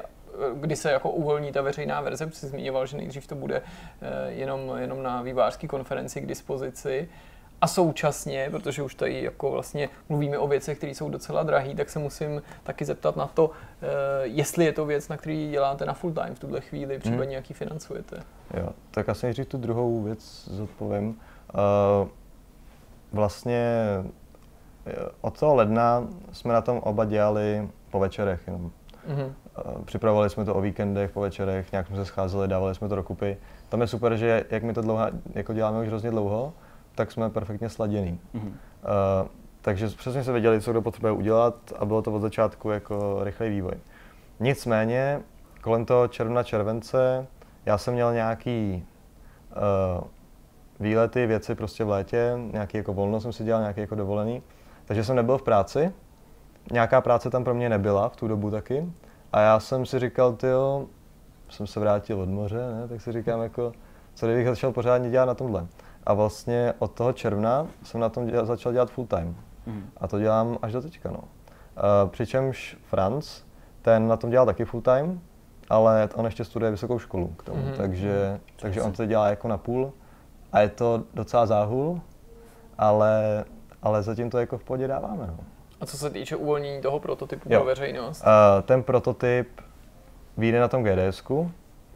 [0.54, 3.62] kdy se jako uvolní ta veřejná verze, protože jsi zmiňoval, že nejdřív to bude
[4.02, 7.08] eh, jenom, jenom na vývářské konferenci k dispozici.
[7.60, 11.90] A současně, protože už tady jako vlastně mluvíme o věcech, které jsou docela drahé, tak
[11.90, 13.50] se musím taky zeptat na to,
[13.82, 13.86] eh,
[14.22, 17.00] jestli je to věc, na který děláte na full time v tuhle chvíli, mhm.
[17.00, 17.34] případně hmm.
[17.34, 18.22] jaký financujete.
[18.54, 21.20] Jo, tak asi nejdřív tu druhou věc zodpovím.
[21.98, 22.08] Uh,
[23.12, 23.84] vlastně
[25.20, 28.70] od toho ledna jsme na tom oba dělali po večerech jenom.
[29.08, 29.32] Mm-hmm.
[29.84, 33.36] Připravovali jsme to o víkendech, po večerech, nějak jsme se scházeli, dávali jsme to dokupy.
[33.68, 35.02] Tam je super, že jak my to dlouho,
[35.34, 36.52] jako děláme už hrozně dlouho,
[36.94, 38.20] tak jsme perfektně sladěný.
[38.34, 38.48] Mm-hmm.
[38.48, 39.28] Uh,
[39.60, 43.48] takže přesně se věděli, co kdo potřebuje udělat a bylo to od začátku jako rychlý
[43.48, 43.74] vývoj.
[44.40, 45.20] Nicméně
[45.60, 47.26] kolem toho června, července
[47.66, 48.86] já jsem měl nějaký
[49.96, 50.04] uh,
[50.80, 54.42] výlety, věci prostě v létě, nějaký jako volno jsem si dělal, nějaký jako dovolený,
[54.84, 55.92] takže jsem nebyl v práci,
[56.72, 58.92] nějaká práce tam pro mě nebyla v tu dobu taky
[59.32, 60.86] a já jsem si říkal, tyjo,
[61.48, 62.88] jsem se vrátil od moře, ne?
[62.88, 63.72] tak si říkám jako,
[64.14, 65.66] co kdybych začal pořádně dělat na tomhle.
[66.06, 69.36] A vlastně od toho června jsem na tom dělal, začal dělat full time.
[69.66, 69.90] Mm.
[69.96, 71.10] A to dělám až do teďka.
[71.10, 71.18] No.
[71.18, 73.42] Uh, přičemž Franz,
[73.82, 75.20] ten na tom dělal taky full time,
[75.68, 77.72] ale on ještě studuje vysokou školu k tomu, mm.
[77.76, 78.40] takže, mm.
[78.56, 79.92] takže on to dělá jako na půl
[80.52, 82.00] a je to docela záhul,
[82.78, 83.44] ale,
[83.82, 85.26] ale zatím to jako v pohodě dáváme.
[85.26, 85.38] No.
[85.80, 87.58] A co se týče uvolnění toho prototypu jo.
[87.58, 88.22] pro veřejnost?
[88.22, 89.48] Uh, ten prototyp
[90.36, 91.52] vyjde na tom GDSku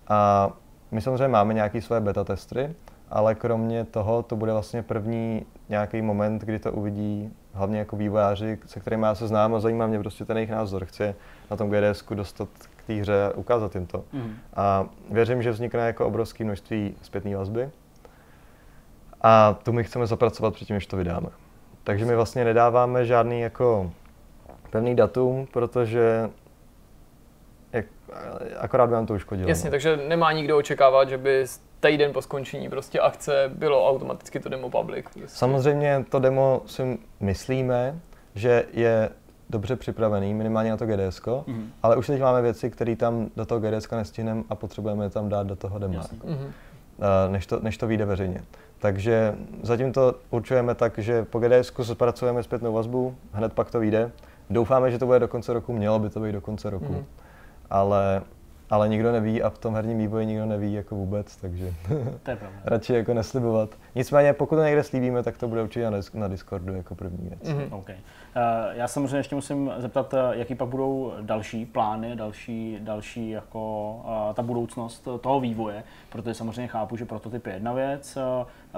[0.09, 0.51] a
[0.91, 2.75] my samozřejmě máme nějaké svoje beta testry,
[3.11, 8.59] ale kromě toho to bude vlastně první nějaký moment, kdy to uvidí hlavně jako vývojáři,
[8.67, 10.85] se kterými já se znám a zajímá mě prostě ten jejich názor.
[10.85, 11.15] Chci
[11.51, 14.05] na tom GDSku dostat k té hře a ukázat jim to.
[14.13, 14.35] Mm.
[14.57, 17.71] A věřím, že vznikne jako obrovské množství zpětné vazby
[19.21, 21.29] a tu my chceme zapracovat předtím, než to vydáme.
[21.85, 23.91] Takže my vlastně nedáváme žádný jako
[24.71, 26.31] pevný datum, protože
[27.73, 27.87] jak,
[28.59, 29.49] akorát by nám to uškodilo.
[29.49, 29.71] Jasně, no.
[29.71, 31.47] takže nemá nikdo očekávat, že by
[31.81, 35.05] týden po skončení prostě akce bylo automaticky to demo public.
[35.05, 35.39] Prostě.
[35.39, 37.99] Samozřejmě to demo si myslíme,
[38.35, 39.11] že je
[39.51, 41.67] dobře připravený, minimálně na to GDS, mm-hmm.
[41.83, 45.29] ale už teď máme věci, které tam do toho GDS nestihneme a potřebujeme je tam
[45.29, 46.51] dát do toho demo, jako, mm-hmm.
[47.31, 48.43] než, to, než to vyjde veřejně.
[48.85, 54.11] Takže zatím to určujeme tak, že po GDS zpracujeme zpětnou vazbu, hned pak to vyjde.
[54.51, 56.93] Doufáme, že to bude do konce roku, mělo by to být do konce roku.
[56.93, 57.05] Mm-hmm.
[57.71, 58.23] Ale
[58.71, 61.73] ale nikdo neví a v tom herním vývoji nikdo neví jako vůbec, takže
[62.23, 63.71] to je radši jako neslibovat.
[63.95, 67.43] Nicméně pokud to někde slíbíme, tak to bude určitě na, na Discordu jako první věc.
[67.43, 67.79] Mm-hmm.
[67.79, 67.97] Okay.
[68.37, 73.95] Uh, já samozřejmě ještě musím zeptat, eh, jaký pak budou další plány, další, další jako
[74.05, 78.19] uh, ta budoucnost toho vývoje, protože samozřejmě chápu, že prototyp je jedna věc,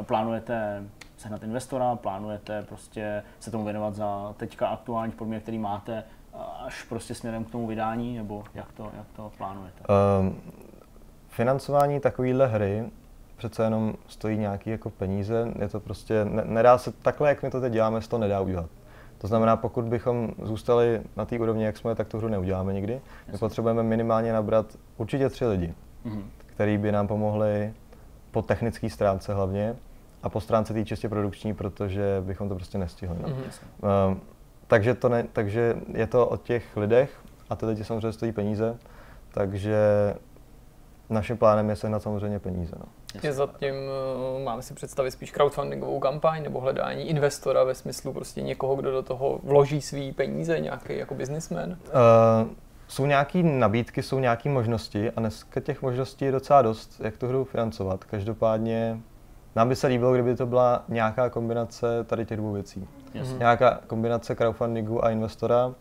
[0.02, 0.82] plánujete
[1.16, 6.04] sehnat investora, plánujete prostě se tomu věnovat za teďka aktuální podmínek, který máte,
[6.66, 9.84] až prostě směrem k tomu vydání, nebo jak to, jak to plánujete?
[10.20, 10.40] Um,
[11.28, 12.84] financování takovéhle hry
[13.36, 17.50] přece jenom stojí nějaký jako peníze, je to prostě, ne, nedá se, takhle jak my
[17.50, 18.70] to teď děláme, se to nedá udělat.
[19.18, 23.00] To znamená, pokud bychom zůstali na té úrovni, jak jsme, tak tu hru neuděláme nikdy.
[23.32, 24.66] My potřebujeme minimálně nabrat
[24.96, 25.74] určitě tři lidi,
[26.06, 26.22] mm-hmm.
[26.46, 27.72] který by nám pomohli
[28.30, 29.76] po technické stránce hlavně
[30.22, 33.16] a po stránce té čistě produkční, protože bychom to prostě nestihli.
[33.22, 33.28] No.
[33.28, 34.08] Mm-hmm.
[34.08, 34.20] Um,
[34.66, 37.10] takže, to ne, takže je to o těch lidech
[37.50, 38.76] a ty lidi samozřejmě stojí peníze,
[39.30, 39.76] takže
[41.10, 42.76] naším plánem je sehnat samozřejmě peníze.
[42.78, 42.86] No.
[43.24, 43.74] Je zatím,
[44.40, 48.90] eh, máme si představit spíš crowdfundingovou kampaň nebo hledání investora ve smyslu prostě někoho, kdo
[48.90, 51.70] do toho vloží svý peníze, nějaký jako businessman?
[51.70, 51.76] Uh,
[52.88, 57.28] jsou nějaké nabídky, jsou nějaké možnosti a dneska těch možností je docela dost, jak tu
[57.28, 58.04] hru financovat.
[58.04, 59.00] Každopádně
[59.56, 62.88] nám by se líbilo, kdyby to byla nějaká kombinace tady těch dvou věcí.
[63.14, 63.28] Yes.
[63.28, 63.38] Mhm.
[63.38, 65.74] Nějaká kombinace crowdfundingu a investora.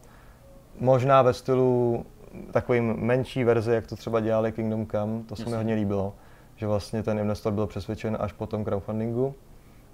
[0.80, 2.06] Možná ve stylu
[2.52, 6.14] takovým menší verzi, jak to třeba dělali Kingdom Come, to se mi hodně líbilo,
[6.56, 9.36] že vlastně ten investor byl přesvědčen až po tom crowdfundingu.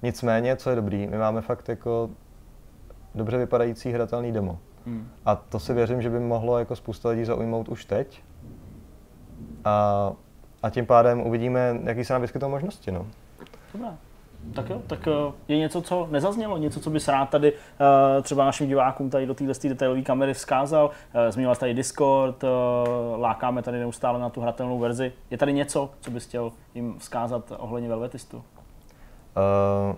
[0.01, 2.09] Nicméně, co je dobrý, my máme fakt jako
[3.15, 4.59] dobře vypadající hratelný demo.
[4.85, 5.09] Hmm.
[5.25, 8.23] A to si věřím, že by mohlo jako spousta lidí zaujmout už teď.
[9.65, 10.11] A,
[10.63, 12.91] a tím pádem uvidíme, jaký se nám vyskytou možnosti.
[12.91, 13.07] No.
[13.73, 13.97] Dobrá.
[14.53, 17.57] Tak jo, tak eh, je něco, co nezaznělo, něco, co bys rád tady uh,
[18.21, 20.85] třeba našim divákům tady do téhle detailové kamery vzkázal.
[20.85, 22.43] Uh, Zmínil tady Discord,
[23.15, 25.13] lákáme tady neustále na tu hratelnou verzi.
[25.31, 28.37] Je tady něco, co bys chtěl jim vzkázat ohledně Velvetistu?
[28.37, 29.95] Uh,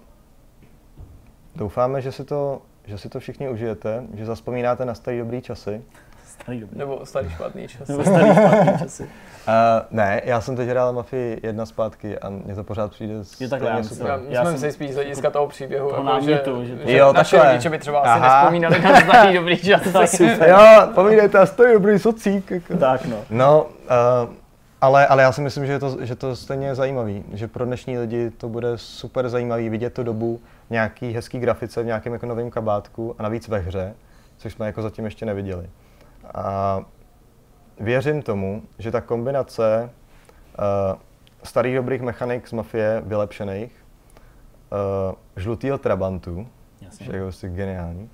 [1.55, 5.81] doufáme, že si, to, že si to všichni užijete, že zaspomínáte na starý dobrý časy
[6.43, 6.79] Starý dobrý.
[6.79, 7.91] Nebo starý špatný časy.
[7.91, 9.03] Nebo starý špatný časy.
[9.03, 9.09] Uh,
[9.91, 13.69] ne, já jsem teď hrál Mafii jedna zpátky a mně to pořád přijde je takhle,
[13.69, 14.07] já super.
[14.07, 16.97] Já, já jsem si spíš z hlediska toho příběhu, toho jako, že, to, že, že
[16.97, 18.13] jo, naše rodiče by třeba Aha.
[18.13, 20.25] asi nespomínali na starý dobrý časy.
[20.47, 20.57] jo,
[20.95, 22.51] pomínejte na starý dobrý socík.
[22.51, 22.77] Jako.
[22.77, 23.17] Tak no.
[23.29, 24.33] No, uh,
[24.81, 27.65] ale, ale já si myslím, že je to, že to stejně je zajímavý, že pro
[27.65, 32.13] dnešní lidi to bude super zajímavý vidět tu dobu v nějaký hezký grafice, v nějakém
[32.13, 33.93] jako novém kabátku a navíc ve hře,
[34.37, 35.69] což jsme jako zatím ještě neviděli.
[36.33, 36.79] A
[37.79, 39.89] věřím tomu, že ta kombinace
[40.59, 40.99] uh,
[41.43, 43.85] starých dobrých mechanik z Mafie vylepšených,
[45.07, 46.47] uh, žlutýho Trabantu,
[46.99, 48.09] že je prostě geniální,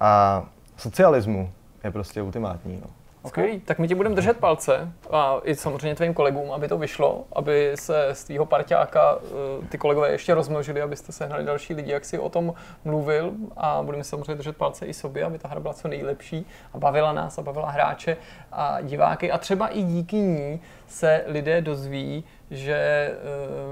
[0.00, 0.44] a
[0.76, 1.52] socialismu
[1.84, 2.80] je prostě ultimátní.
[2.80, 3.01] No.
[3.26, 7.24] Skvělý, tak my ti budeme držet palce a i samozřejmě tvým kolegům, aby to vyšlo,
[7.32, 12.04] aby se z tvýho parťáka eh, ty kolegové ještě rozmnožili, abyste sehnali další lidi, jak
[12.04, 12.54] si o tom
[12.84, 13.32] mluvil.
[13.56, 17.12] A budeme samozřejmě držet palce i sobě, aby ta hra byla co nejlepší a bavila
[17.12, 18.16] nás a bavila hráče
[18.52, 19.30] a diváky.
[19.30, 20.60] A třeba i díky ní
[20.92, 23.16] se lidé dozví, že eh,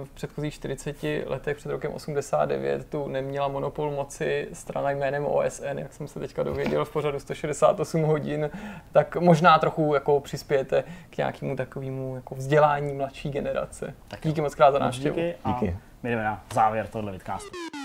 [0.05, 5.93] v předchozích 40 letech před rokem 89 tu neměla monopol moci strana jménem OSN, jak
[5.93, 8.51] jsem se teďka dověděl v pořadu 168 hodin,
[8.93, 13.95] tak možná trochu jako přispějete k nějakému takovému jako vzdělání mladší generace.
[14.09, 15.17] Tak díky moc krát za návštěvu.
[15.17, 15.35] Díky.
[15.45, 15.77] A Díky.
[16.03, 17.80] my jdeme na závěr tohle vidcastu.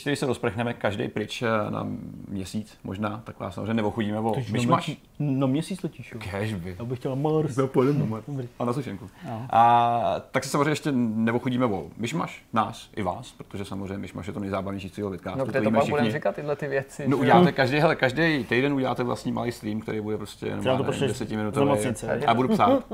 [0.00, 1.86] Ještě když se rozprchneme každý pryč eh, na
[2.28, 4.96] měsíc možná, tak vás samozřejmě neochodíme o myšmaš.
[5.18, 6.20] No měsíc letíš, jo.
[6.30, 6.76] Kežby.
[6.78, 7.54] Já bych chtěl Mars.
[7.54, 8.48] Dobrý.
[8.58, 9.10] A na sušenku.
[9.26, 9.46] No.
[9.50, 14.32] A tak se samozřejmě ještě neochodíme o myšmaš, nás i vás, protože samozřejmě myšmaš je
[14.32, 15.38] to nejzábavnější z celého vidcastu.
[15.38, 17.08] No kde to pak budeme říkat tyhle ty věci?
[17.08, 20.76] No uděláte každý, hele, každý týden uděláte vlastní malý stream, který bude prostě jenom Třeba
[20.76, 21.66] to já nevím, pošleš 10 z minutový.
[21.66, 22.20] nemocnice.
[22.26, 22.84] A budu psát.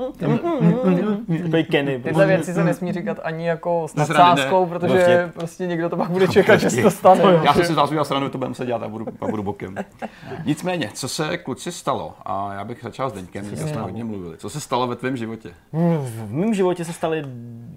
[1.41, 1.99] Takový Kenny.
[1.99, 6.09] Tyhle věci se nesmí říkat ani jako s nadsázkou, protože Vlastně- prostě někdo to pak
[6.09, 7.23] bude čekat, že se to stane.
[7.43, 9.43] Já jsem si z vás udělal stranu, to budeme se dělat a budu, a budu
[9.43, 9.75] bokem.
[10.45, 14.37] Nicméně, co se kluci stalo, a já bych začal s Deňkem, když jsme hodně mluvili.
[14.37, 15.49] Co se stalo ve tvém životě?
[16.01, 17.23] V mém životě se staly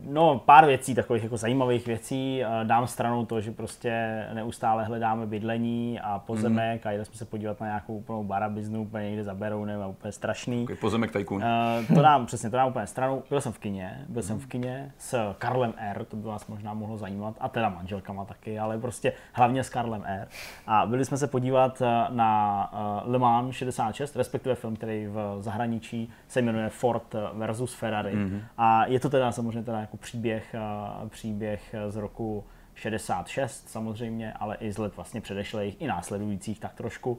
[0.04, 2.42] no, pár věcí, takových jako zajímavých věcí.
[2.64, 7.60] Dám stranou to, že prostě neustále hledáme bydlení a pozemek a jeli jsme se podívat
[7.60, 10.64] na nějakou úplnou barabiznu, úplně někde za Berounem a úplně strašný.
[10.64, 11.44] Takový Pozemek tajkun.
[11.88, 13.22] Uh, to dám, přesně, to dám úplně stranou.
[13.30, 16.74] Byl jsem v kině, byl jsem v kině s Karlem R, to by vás možná
[16.74, 20.28] mohlo zajímat, a teda manželkama taky, ale prostě hlavně s Karlem R.
[20.66, 22.70] A byli jsme se podívat eh, na
[23.04, 28.14] uh, Le Mans 66, respektive film, který v zahraničí se jmenuje Ford versus Ferrari.
[28.14, 28.40] Mm-hmm.
[28.58, 30.54] A je to teda samozřejmě teda jako příběh,
[31.02, 36.74] uh, příběh z roku 66 samozřejmě, ale i z let vlastně předešlých i následujících tak
[36.74, 37.18] trošku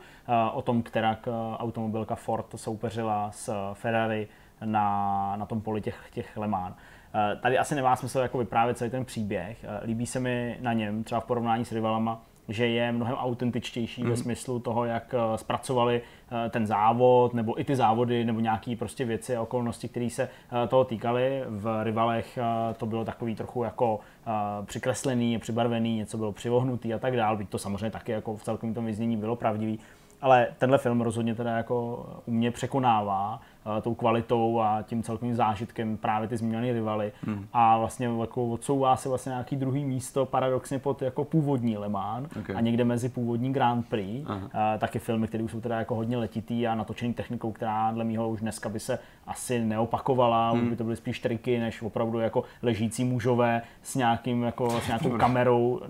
[0.53, 1.17] o tom, která
[1.57, 4.27] automobilka Ford soupeřila s Ferrari
[4.65, 6.75] na, na tom poli těch, těch Le Mans.
[7.15, 9.57] Uh, Tady asi nemá smysl jako vyprávět celý ten příběh.
[9.63, 14.03] Uh, Líbí se mi na něm, třeba v porovnání s rivalama, že je mnohem autentičtější
[14.03, 14.09] mm.
[14.09, 16.01] ve smyslu toho, jak eh, zpracovali
[16.45, 20.23] eh, ten závod, nebo i ty závody, nebo nějaké prostě věci a okolnosti, které se
[20.63, 21.43] eh, toho týkaly.
[21.47, 24.31] V rivalech eh, to bylo takový trochu jako eh,
[24.65, 28.73] přikreslený, přibarvený, něco bylo přivohnutý a tak dále, byť to samozřejmě taky jako v celkovém
[28.73, 29.79] tom vyznění bylo pravdivý.
[30.21, 35.35] Ale tenhle film rozhodně teda jako u mě překonává uh, tou kvalitou a tím celkovým
[35.35, 37.47] zážitkem právě ty zmíněné rivaly hmm.
[37.53, 42.31] a vlastně jako odsouvá se vlastně nějaký druhý místo paradoxně pod jako původní Le Mans
[42.39, 42.55] Okay.
[42.55, 44.23] a někde mezi původní Grand Prix.
[44.27, 44.37] Aha.
[44.37, 48.03] Uh, taky filmy, které už jsou teda jako hodně letitý a natočený technikou, která dle
[48.03, 50.63] mýho už dneska by se asi neopakovala, hmm.
[50.63, 54.87] už by to byly spíš triky, než opravdu jako ležící mužové s nějakým jako s
[54.87, 55.81] nějakou kamerou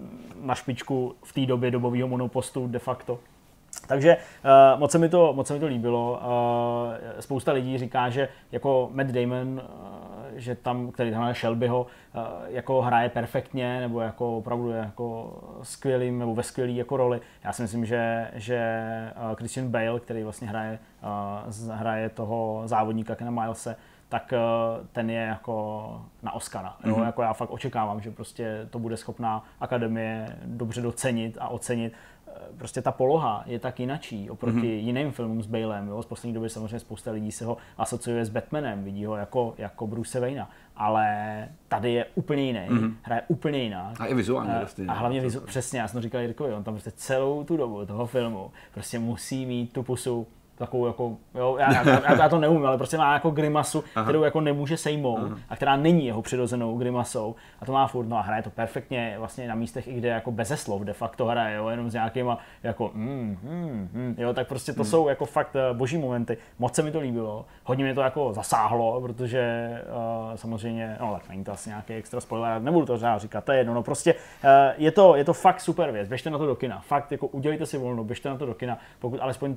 [0.41, 3.19] na špičku v té době dobového monopostu de facto.
[3.91, 6.19] Takže uh, moc, se mi to, moc se mi to líbilo.
[6.21, 9.61] Uh, spousta lidí říká, že jako Matt Damon, uh,
[10.35, 16.19] že tam, který hraje Shelbyho, uh, jako hraje perfektně, nebo jako opravdu je jako skvělým,
[16.19, 17.21] nebo ve skvělý jako roli.
[17.43, 18.61] Já si myslím, že, že
[19.29, 23.75] uh, Christian Bale, který vlastně hraje, uh, hraje toho závodníka Kena Milese,
[24.09, 24.33] tak
[24.91, 26.75] ten je jako na Oscara.
[26.83, 26.95] Jo?
[26.95, 27.05] Mm-hmm.
[27.05, 31.93] Jako já fakt očekávám, že prostě to bude schopná akademie dobře docenit a ocenit.
[32.35, 34.85] Eh, Prostě ta poloha je tak jinačí oproti mm-hmm.
[34.85, 35.87] jiným filmům s Balem.
[35.87, 36.03] Jo?
[36.03, 39.87] Z poslední doby samozřejmě spousta lidí se ho asociuje s Batmanem, vidí ho jako, jako
[39.87, 40.49] Bruce Wayna.
[40.75, 42.93] Ale tady je úplně jiný, mm-hmm.
[43.01, 44.01] hraje úplně jinak.
[44.01, 44.85] A i vizuálně prostě.
[44.87, 47.85] A hlavně vizu, přesně, já jsem to říkal Jirkovi, on tam prostě celou tu dobu
[47.85, 50.27] toho filmu prostě musí mít tu pusu
[50.61, 54.05] takovou jako, jo, já, já, já, já to neumím, ale prostě má jako grimasu, Aha.
[54.05, 55.37] kterou jako nemůže sejmout Aha.
[55.49, 59.15] a která není jeho přirozenou grimasou a to má furt, no a hraje to perfektně
[59.17, 62.37] vlastně na místech, i kde jako beze slov de facto hraje, jo, jenom s nějakýma
[62.63, 66.75] jako mm, mm, mm, jo, tak prostě to jsou jako fakt eh, boží momenty, moc
[66.75, 69.69] se mi to líbilo, hodně mě to jako zasáhlo, protože
[70.29, 73.51] uh, samozřejmě, no tak není to asi nějaký extra spoiler, nebudu to řád říkat, to
[73.51, 76.45] je jedno, no prostě uh, je, to, je to fakt super věc, běžte na to
[76.45, 79.55] do kina, fakt jako udělejte si volno, běžte na to do kina, pokud alespoň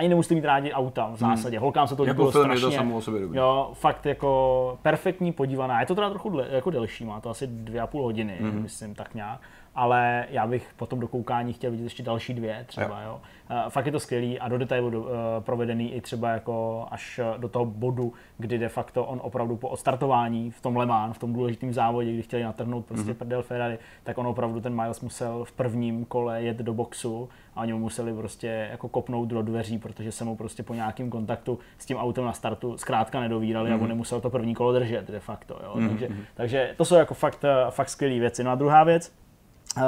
[0.00, 1.58] ani nemusíte mít rádi auta v zásadě.
[1.58, 2.76] Holkám se to Jako líbilo film je to strašně.
[2.78, 3.38] samo o sobě dobrý.
[3.38, 5.80] Jo, fakt jako perfektní podívaná.
[5.80, 8.62] Je to teda trochu dle, jako delší, má to asi dvě a půl hodiny, mm-hmm.
[8.62, 9.40] myslím tak nějak.
[9.74, 13.20] Ale já bych po tom dokoukání chtěl vidět ještě další dvě třeba, jo.
[13.50, 15.08] Uh, fakt je to skvělý a do detailu do, uh,
[15.40, 19.68] provedený i třeba jako až eh, do toho bodu, kdy de facto on opravdu po
[19.68, 23.14] odstartování v tom Le Mans, v tom důležitém závodě, kdy chtěli natrhnout prostě mm-hmm.
[23.14, 27.60] prdel Ferrari, tak on opravdu ten Miles musel v prvním kole jet do boxu a
[27.60, 31.58] oni mu museli prostě jako kopnout do dveří, protože se mu prostě po nějakém kontaktu
[31.78, 33.76] s tím autem na startu zkrátka nedovírali mm.
[33.76, 35.60] a on nemusel to první kolo držet de facto.
[35.64, 35.72] Jo?
[35.74, 35.88] Mm.
[35.88, 38.44] Takže, takže to jsou jako fakt, eh, fakt skvělé věci.
[38.44, 39.12] No a druhá věc,
[39.76, 39.82] Uh,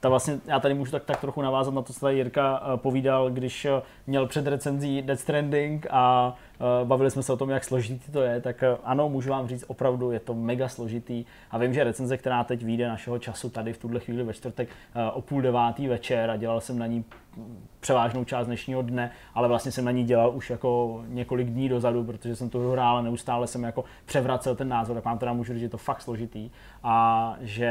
[0.00, 2.76] ta vlastně, já tady můžu tak, tak trochu navázat na to, co tady Jirka uh,
[2.76, 3.70] povídal, když uh,
[4.06, 6.34] měl před recenzí Death Stranding a
[6.84, 10.10] bavili jsme se o tom, jak složitý to je, tak ano, můžu vám říct, opravdu
[10.10, 13.78] je to mega složitý a vím, že recenze, která teď vyjde našeho času tady v
[13.78, 14.68] tuhle chvíli ve čtvrtek
[15.12, 17.04] o půl devátý večer a dělal jsem na ní
[17.80, 22.04] převážnou část dnešního dne, ale vlastně jsem na ní dělal už jako několik dní dozadu,
[22.04, 25.52] protože jsem to hrál a neustále jsem jako převracel ten názor, tak vám teda můžu
[25.52, 26.50] říct, že je to fakt složitý
[26.82, 27.70] a že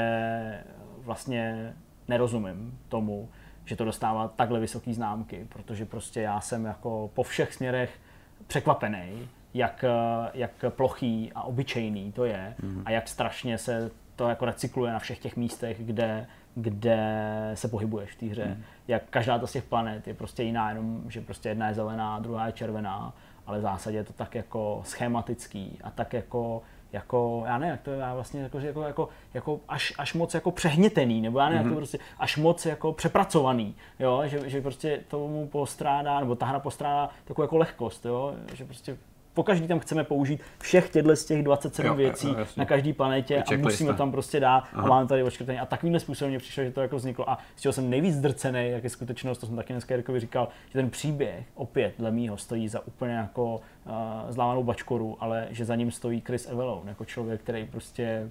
[1.05, 1.73] vlastně
[2.07, 3.29] nerozumím tomu,
[3.65, 7.99] že to dostává takhle vysoké známky, protože prostě já jsem jako po všech směrech
[8.47, 9.85] překvapený, jak,
[10.33, 12.81] jak plochý a obyčejný to je mm.
[12.85, 17.07] a jak strašně se to jako recykluje na všech těch místech, kde, kde
[17.53, 18.45] se pohybuješ v té hře.
[18.45, 18.63] Mm.
[18.87, 22.19] Jak každá ta z těch planet je prostě jiná, jenom že prostě jedna je zelená,
[22.19, 23.13] druhá je červená,
[23.45, 26.61] ale v zásadě je to tak jako schematický a tak jako
[26.95, 30.33] jako, já nevím, jak to je já vlastně jako, jako, jako, jako až, až, moc
[30.33, 31.65] jako přehnětený, nebo já nevím, mm-hmm.
[31.65, 36.45] jak to prostě až moc jako přepracovaný, jo, že, že prostě tomu postrádá, nebo ta
[36.45, 38.97] hra postrádá takovou jako lehkost, jo, že prostě
[39.35, 42.93] po každý tam chceme použít všech těchto z těch 27 jo, věcí jo, na každé
[42.93, 44.83] planetě a musíme tam prostě dát Aha.
[44.83, 45.59] a máme tady očkrtení.
[45.59, 47.29] A takovýmhle způsobem mě přišlo, že to jako vzniklo.
[47.29, 50.47] A z čeho jsem nejvíc zdrcený, jak je skutečnost, to jsem taky dneska Jirkovi říkal,
[50.67, 53.91] že ten příběh opět dle mýho stojí za úplně jako uh,
[54.29, 58.29] zlámanou bačkoru, ale že za ním stojí Chris Evelone, jako člověk, který prostě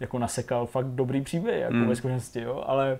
[0.00, 1.88] jako nasekal fakt dobrý příběh jako mm.
[1.88, 2.98] ve skutečnosti, jo, ale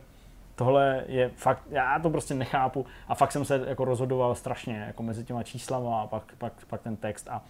[0.55, 5.03] tohle je fakt, já to prostě nechápu a fakt jsem se jako rozhodoval strašně jako
[5.03, 7.43] mezi těma číslama a pak, pak, pak ten text a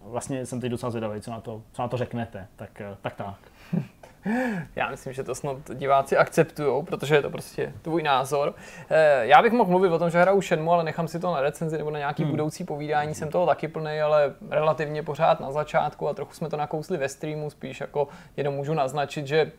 [0.00, 2.96] uh, vlastně jsem teď docela zvědavý, co na to, co na to řeknete, tak uh,
[3.00, 3.14] tak.
[3.14, 3.36] tak.
[4.76, 8.54] Já myslím, že to snad diváci akceptují, protože je to prostě tvůj názor.
[8.90, 11.40] Eh, já bych mohl mluvit o tom, že hraju Shenmue, ale nechám si to na
[11.40, 12.30] recenzi nebo na nějaký hmm.
[12.30, 13.14] budoucí povídání.
[13.14, 17.08] Jsem toho taky plný, ale relativně pořád na začátku a trochu jsme to nakousli ve
[17.08, 19.52] streamu, spíš jako jenom můžu naznačit, že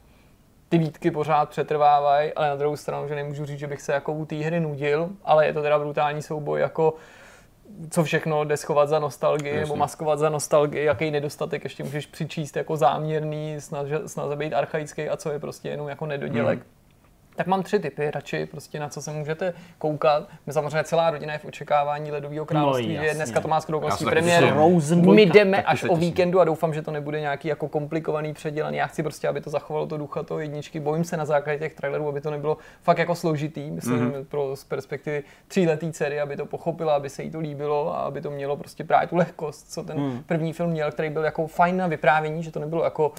[0.72, 4.14] ty výtky pořád přetrvávají, ale na druhou stranu, že nemůžu říct, že bych se jako
[4.14, 6.94] u té hry nudil, ale je to teda brutální souboj jako
[7.90, 9.62] co všechno jde schovat za nostalgii Jasně.
[9.62, 13.56] nebo maskovat za nostalgii, jaký nedostatek ještě můžeš přičíst jako záměrný,
[14.06, 16.60] snaze být archaický a co je prostě jenom jako nedodělek.
[16.60, 16.81] Hmm
[17.36, 20.28] tak mám tři typy radši, prostě na co se můžete koukat.
[20.48, 23.78] My samozřejmě celá rodina je v očekávání Ledového království, no, že dneska to má skoro
[23.78, 24.54] okolností premiér.
[24.96, 28.78] My jdeme až o víkendu a doufám, že to nebude nějaký jako komplikovaný předělaný.
[28.78, 30.80] Já chci prostě, aby to zachovalo to ducha toho jedničky.
[30.80, 34.26] Bojím se na základě těch trailerů, aby to nebylo fakt jako složitý, myslím mm-hmm.
[34.26, 38.22] pro z perspektivy tříletý dcery, aby to pochopila, aby se jí to líbilo a aby
[38.22, 40.24] to mělo prostě právě tu lehkost, co ten mm.
[40.26, 43.12] první film měl, který byl jako fajn na vyprávění, že to nebylo jako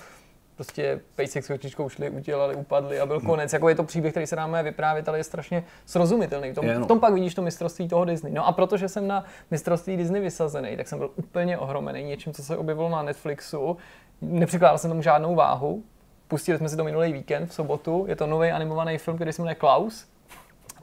[0.54, 3.28] prostě pejsek s kočičkou šli, udělali, upadli a byl hmm.
[3.28, 3.52] konec.
[3.52, 6.50] Jako je to příběh, který se nám má vyprávět, ale je strašně srozumitelný.
[6.50, 8.32] V tom, v tom pak vidíš to mistrovství toho Disney.
[8.32, 12.42] No a protože jsem na mistrovství Disney vysazený, tak jsem byl úplně ohromený něčím, co
[12.42, 13.76] se objevilo na Netflixu.
[14.20, 15.82] Nepřikládal jsem tomu žádnou váhu.
[16.28, 18.04] Pustili jsme si to minulý víkend v sobotu.
[18.08, 20.06] Je to nový animovaný film, který se jmenuje Klaus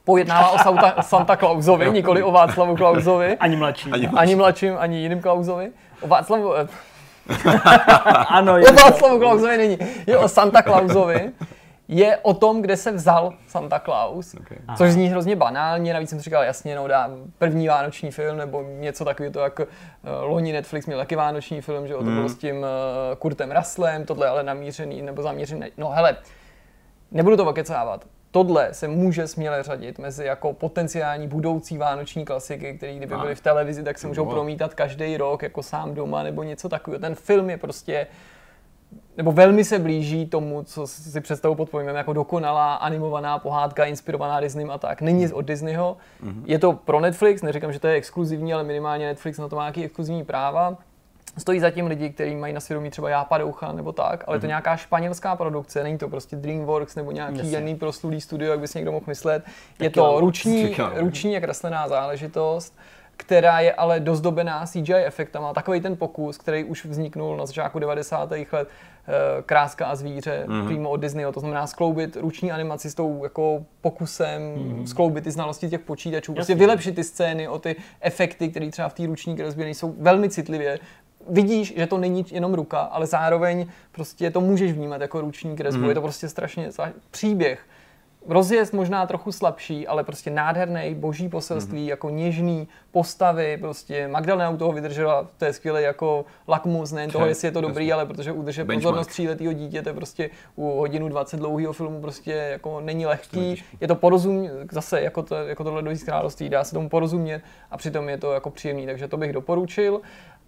[0.10, 3.38] pojednává o Santa, Santa Clausovi, nikoli o Václavu Klausovi.
[3.38, 3.94] Ani mladším.
[3.94, 5.72] Ani, ani mladším, ani jiným Klausovi.
[6.02, 6.68] O Václavu, eh,
[8.28, 8.70] ano, je.
[8.70, 9.78] O Václavu Klausovi není.
[10.08, 11.32] Je o Santa Clausovi.
[11.92, 14.58] Je o tom, kde se vzal Santa Claus, okay.
[14.78, 18.64] což zní hrozně banálně, navíc jsem si říkal, jasně, no dá první vánoční film, nebo
[18.80, 19.66] něco takového, to jak uh,
[20.22, 22.16] loni Netflix měl taky vánoční film, že jo, to mm.
[22.16, 22.66] bylo s tím uh,
[23.20, 26.18] Kurtem Russellem, tohle ale namířený, nebo zamířený, no hele,
[27.12, 32.96] nebudu to okecávat, tohle se může směle řadit mezi jako potenciální budoucí vánoční klasiky, které
[32.96, 36.70] kdyby byly v televizi, tak se můžou promítat každý rok jako sám doma nebo něco
[36.70, 37.02] takového.
[37.02, 38.08] Ten film je prostě
[39.18, 44.40] nebo velmi se blíží tomu, co si představu pod pojmem jako dokonalá animovaná pohádka inspirovaná
[44.40, 45.02] Disneym a tak.
[45.02, 45.98] Není od Disneyho.
[46.24, 46.44] Mm-hmm.
[46.46, 49.62] Je to pro Netflix, neříkám, že to je exkluzivní, ale minimálně Netflix na to má
[49.62, 50.78] nějaký exkluzivní práva.
[51.40, 54.42] Stojí zatím lidi, kteří mají na svědomí třeba Já padoucha nebo tak, ale mm-hmm.
[54.42, 54.48] to mhm.
[54.48, 57.58] nějaká španělská produkce, není to prostě DreamWorks nebo nějaký Jasně.
[57.58, 59.44] jiný proslulý studio, jak by si někdo mohl myslet.
[59.44, 62.74] Tak je to ruční, ruční a kreslená záležitost
[63.20, 65.54] která je ale dozdobená CGI efektama.
[65.54, 68.32] Takový ten pokus, který už vzniknul na začátku 90.
[68.52, 68.68] let,
[69.08, 70.66] eh, Kráska a zvíře, mm-hmm.
[70.66, 74.84] přímo od Disneyho, to znamená skloubit ruční animaci s tou jako pokusem, mm-hmm.
[74.84, 78.94] skloubit ty znalosti těch počítačů, prostě vylepšit ty scény o ty efekty, které třeba v
[78.94, 80.80] té ruční kresbě nejsou velmi citlivě
[81.30, 85.82] vidíš, že to není jenom ruka, ale zároveň prostě to můžeš vnímat jako ruční kresbu.
[85.82, 85.90] Mm.
[85.90, 86.70] Je to prostě strašně
[87.12, 87.60] příběh.
[88.28, 91.88] Rozjezd možná trochu slabší, ale prostě nádherný, boží poselství, mm.
[91.90, 97.26] jako něžný postavy, prostě Magdalena u toho vydržela, to je skvělé jako lakmus, nejen toho,
[97.26, 101.74] jestli je to dobrý, ale protože udržet pozornost tříletého dítěte prostě u hodinu 20 dlouhého
[101.74, 103.64] filmu prostě jako není lehký.
[103.82, 107.42] Je to porozumět, zase jako, to, jako tohle do království, dá se tomu porozumět
[107.72, 110.02] a přitom je to jako příjemný, takže to bych doporučil.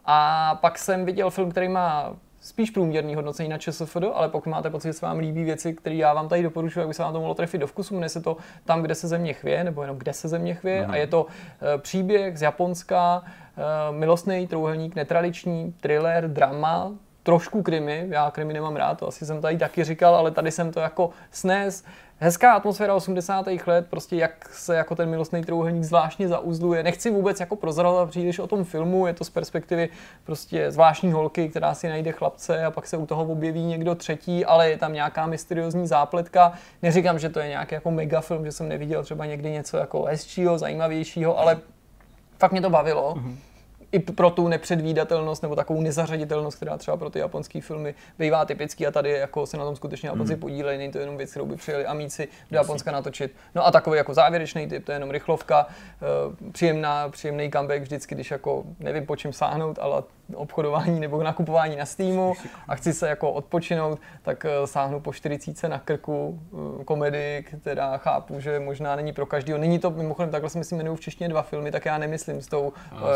[0.06, 4.70] A pak jsem viděl film, který má spíš průměrný hodnocení na ČSFD, ale pokud máte
[4.70, 7.14] pocit, že se vám líbí věci, které já vám tady doporučuji, jak by se vám
[7.14, 9.98] to mohlo trefit do vkusu, jmenuje se to Tam, kde se země chvěje, nebo jenom
[9.98, 10.92] kde se země chvěje, mm-hmm.
[10.92, 11.26] a je to
[11.76, 16.92] e, příběh z Japonska, e, milostný trouhelník, netradiční, thriller, drama,
[17.24, 20.72] trošku krimi, já krimi nemám rád, to asi jsem tady taky říkal, ale tady jsem
[20.72, 21.84] to jako snes,
[22.24, 23.46] hezká atmosféra 80.
[23.68, 26.84] let, prostě jak se jako ten milostný trouhelník zvláštně zauzluje.
[26.84, 29.90] Nechci vůbec jako prozrazovat příliš o tom filmu, je to z perspektivy
[30.24, 34.46] prostě zvláštní holky, která si najde chlapce a pak se u toho objeví někdo třetí,
[34.46, 36.54] ale je tam nějaká mysteriózní zápletka.
[36.82, 40.58] Neříkám, že to je nějaký jako megafilm, že jsem neviděl třeba někdy něco jako hezčího,
[40.58, 41.60] zajímavějšího, ale
[42.40, 43.16] fakt mě to bavilo.
[43.16, 43.51] Mm-hmm
[43.92, 48.88] i pro tu nepředvídatelnost nebo takovou nezařaditelnost, která třeba pro ty japonské filmy bývá typický
[48.88, 50.40] a tady jako se na tom skutečně Japonci mm.
[50.40, 53.36] podílejí, není to jenom věc, kterou by přijeli amíci do Japonska natočit.
[53.56, 58.16] No a takový jako závěrečný typ, to je jenom rychlovka, eh, příjemná, příjemný comeback vždycky,
[58.16, 60.04] když jako nevím po čem sáhnout, ale
[60.36, 62.34] obchodování nebo nakupování na Steamu
[62.68, 66.40] a chci se jako odpočinout, tak eh, sáhnu po 40 na krku
[66.82, 69.60] eh, komedii, která chápu, že možná není pro každého.
[69.60, 72.48] Není to, mimochodem, takhle si myslím, jmenují v češtině dva filmy, tak já nemyslím s
[72.48, 73.08] tou no,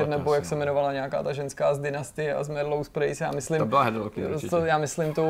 [0.00, 3.32] Locklear, nebo jak se jmenovala nějaká ta ženská z Dynasty a z Merlou Sprace, já
[3.32, 4.30] myslím, to byla Heather Locklear,
[4.64, 5.24] já myslím tu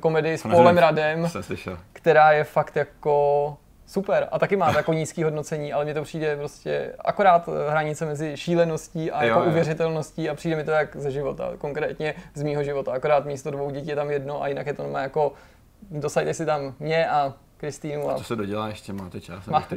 [0.00, 1.28] komedii s Paulem Radem,
[1.92, 3.56] která je fakt jako
[3.86, 8.36] super a taky má jako nízký hodnocení, ale mně to přijde prostě akorát hranice mezi
[8.36, 9.50] šíleností a jako jo, jo.
[9.50, 13.70] uvěřitelností a přijde mi to jak ze života, konkrétně z mýho života, akorát místo dvou
[13.70, 15.32] dětí je tam jedno a jinak je to jako
[15.90, 18.10] dosaďte si tam mě a Kristýnu.
[18.10, 18.14] A...
[18.14, 19.46] to se dodělá ještě, máte čas.
[19.46, 19.66] Má...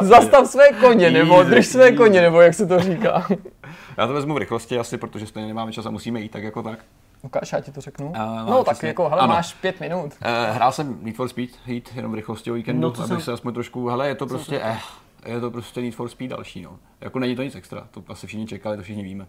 [0.00, 3.26] Zastav své koně, nebo drž své koně, nebo jak se to říká.
[3.98, 6.62] Já to vezmu v rychlosti asi, protože stejně nemáme čas a musíme jít tak jako
[6.62, 6.78] tak.
[7.22, 8.08] Ukáž, já ti to řeknu.
[8.08, 9.32] Uh, no, tak jako, hele, ano.
[9.34, 10.04] máš pět minut.
[10.04, 13.20] Uh, hrál jsem Need for Speed Heat jenom v rychlosti o víkendu, no, abych jsem...
[13.20, 14.78] se aspoň trošku, hele, je to prostě, eh,
[15.26, 16.78] je to prostě Need for Speed další, no.
[17.00, 19.26] Jako není to nic extra, to asi všichni čekali, to všichni víme.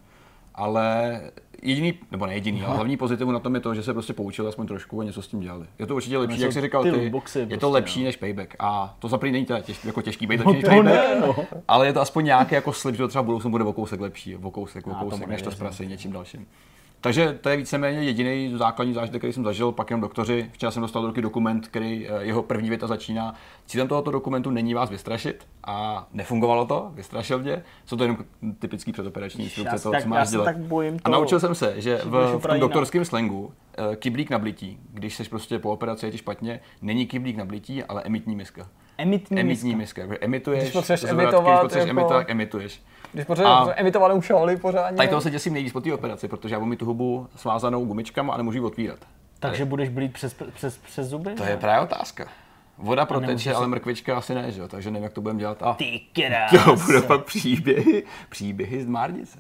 [0.56, 1.22] Ale
[1.62, 4.48] jediný, nebo ne jediný, ale hlavní pozitivum na tom je to, že se prostě poučili
[4.48, 5.66] aspoň trošku a něco s tím dělali.
[5.80, 8.06] Je to určitě lepší, jak jsi říkal ty, ty boxy, je to prostě, lepší no.
[8.06, 8.56] než payback.
[8.60, 11.36] A to za není teda těž, jako těžký být no, než payback, ne, no.
[11.68, 14.36] ale je to aspoň nějaký jako slib, že to třeba budoucnu bude o kousek lepší,
[14.36, 16.48] o kousek, o kousek, než to zprasí něčím dalším.
[17.02, 20.50] Takže to je víceméně jediný základní zážitek, který jsem zažil, pak jenom doktoři.
[20.54, 23.34] Včera jsem dostal do ruky dokument, který eh, jeho první věta začíná.
[23.66, 27.64] Cílem tohoto dokumentu není vás vystrašit a nefungovalo to, vystrašil mě.
[27.86, 28.18] Jsou to jenom
[28.60, 30.56] typický předoperační instrukce toho, co máš dělat.
[31.04, 35.16] a naučil jsem se, že v, v tom doktorském slangu uh, kyblík na blití, když
[35.16, 38.68] jsi prostě po operaci je ti špatně, není kyblík na blití, ale emitní miska.
[38.98, 40.06] Emitní, emitní miska.
[40.06, 40.18] miska.
[40.22, 42.00] Emituješ, když potřebuješ emitovat, když potřebuješ jako...
[42.00, 42.82] emitovat, emituješ.
[43.14, 44.98] Když potřebuješ emitovanou šoly pořádně.
[44.98, 47.86] Tady toho se děsím nejvíc po té operaci, protože já budu mít tu hubu svázanou
[47.86, 49.00] gumičkama a nemůžu ji otvírat.
[49.40, 51.34] Takže budeš blít přes, přes, přes zuby?
[51.34, 51.50] To ne?
[51.50, 52.26] je právě otázka.
[52.78, 54.68] Voda proteče, ale mrkvička asi ne, že?
[54.68, 55.64] takže nevím, jak to budeme dělat.
[55.64, 56.52] A Ty krás.
[56.66, 59.40] To bude pak příběhy, příběhy z Márnice.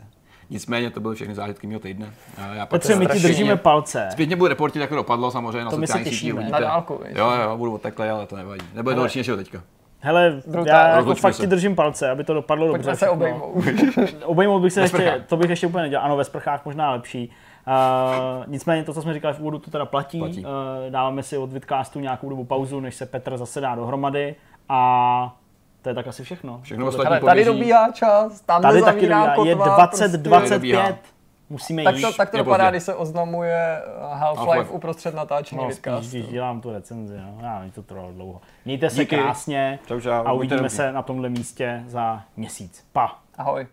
[0.49, 2.14] Nicméně to byly všechny zážitky mého týdne.
[2.53, 4.10] Já Petře, my ti držíme palce.
[4.11, 6.34] Zpětně budu reportit, jak to dopadlo, samozřejmě to na sociálních sítích.
[6.34, 8.65] Na dálku, Jo, jo, budu oteklej, ale to nevadí.
[8.73, 9.64] Nebude to určitě teďka.
[10.03, 10.65] Hele, Brutál.
[10.68, 12.99] já jako fakt ti držím palce, aby to dopadlo Pojďme dobře.
[12.99, 13.64] se obejmout.
[14.26, 16.06] obejmout bych se ještě, to bych ještě úplně nedělal.
[16.06, 17.32] Ano, ve sprchách možná lepší.
[17.68, 20.19] Uh, nicméně to, co jsme říkali v úvodu, to teda platí.
[20.19, 20.45] platí.
[20.45, 20.52] Uh,
[20.90, 24.36] dáváme si od Vidcastu nějakou dobu pauzu, než se Petr zase dá dohromady.
[24.69, 25.36] A
[25.82, 26.60] to je tak asi všechno.
[26.64, 30.80] Všechno ostatní Tady dobíhá čas, tam tady taky dobíhá, kotva, je 2025.
[30.80, 31.20] Prostě
[31.52, 33.82] musíme tak to, tak to dopadá, když se oznamuje
[34.14, 36.10] Half-Life Half uprostřed natáčení no, vidcastu.
[36.10, 37.38] Když dělám tu recenzi, no.
[37.41, 38.41] já to trvalo dlouho.
[38.65, 39.15] Mějte se Díky.
[39.15, 40.10] krásně čau, čau.
[40.10, 42.86] a uvidíme se na tomhle místě za měsíc.
[42.91, 43.19] Pa.
[43.38, 43.68] Ahoj.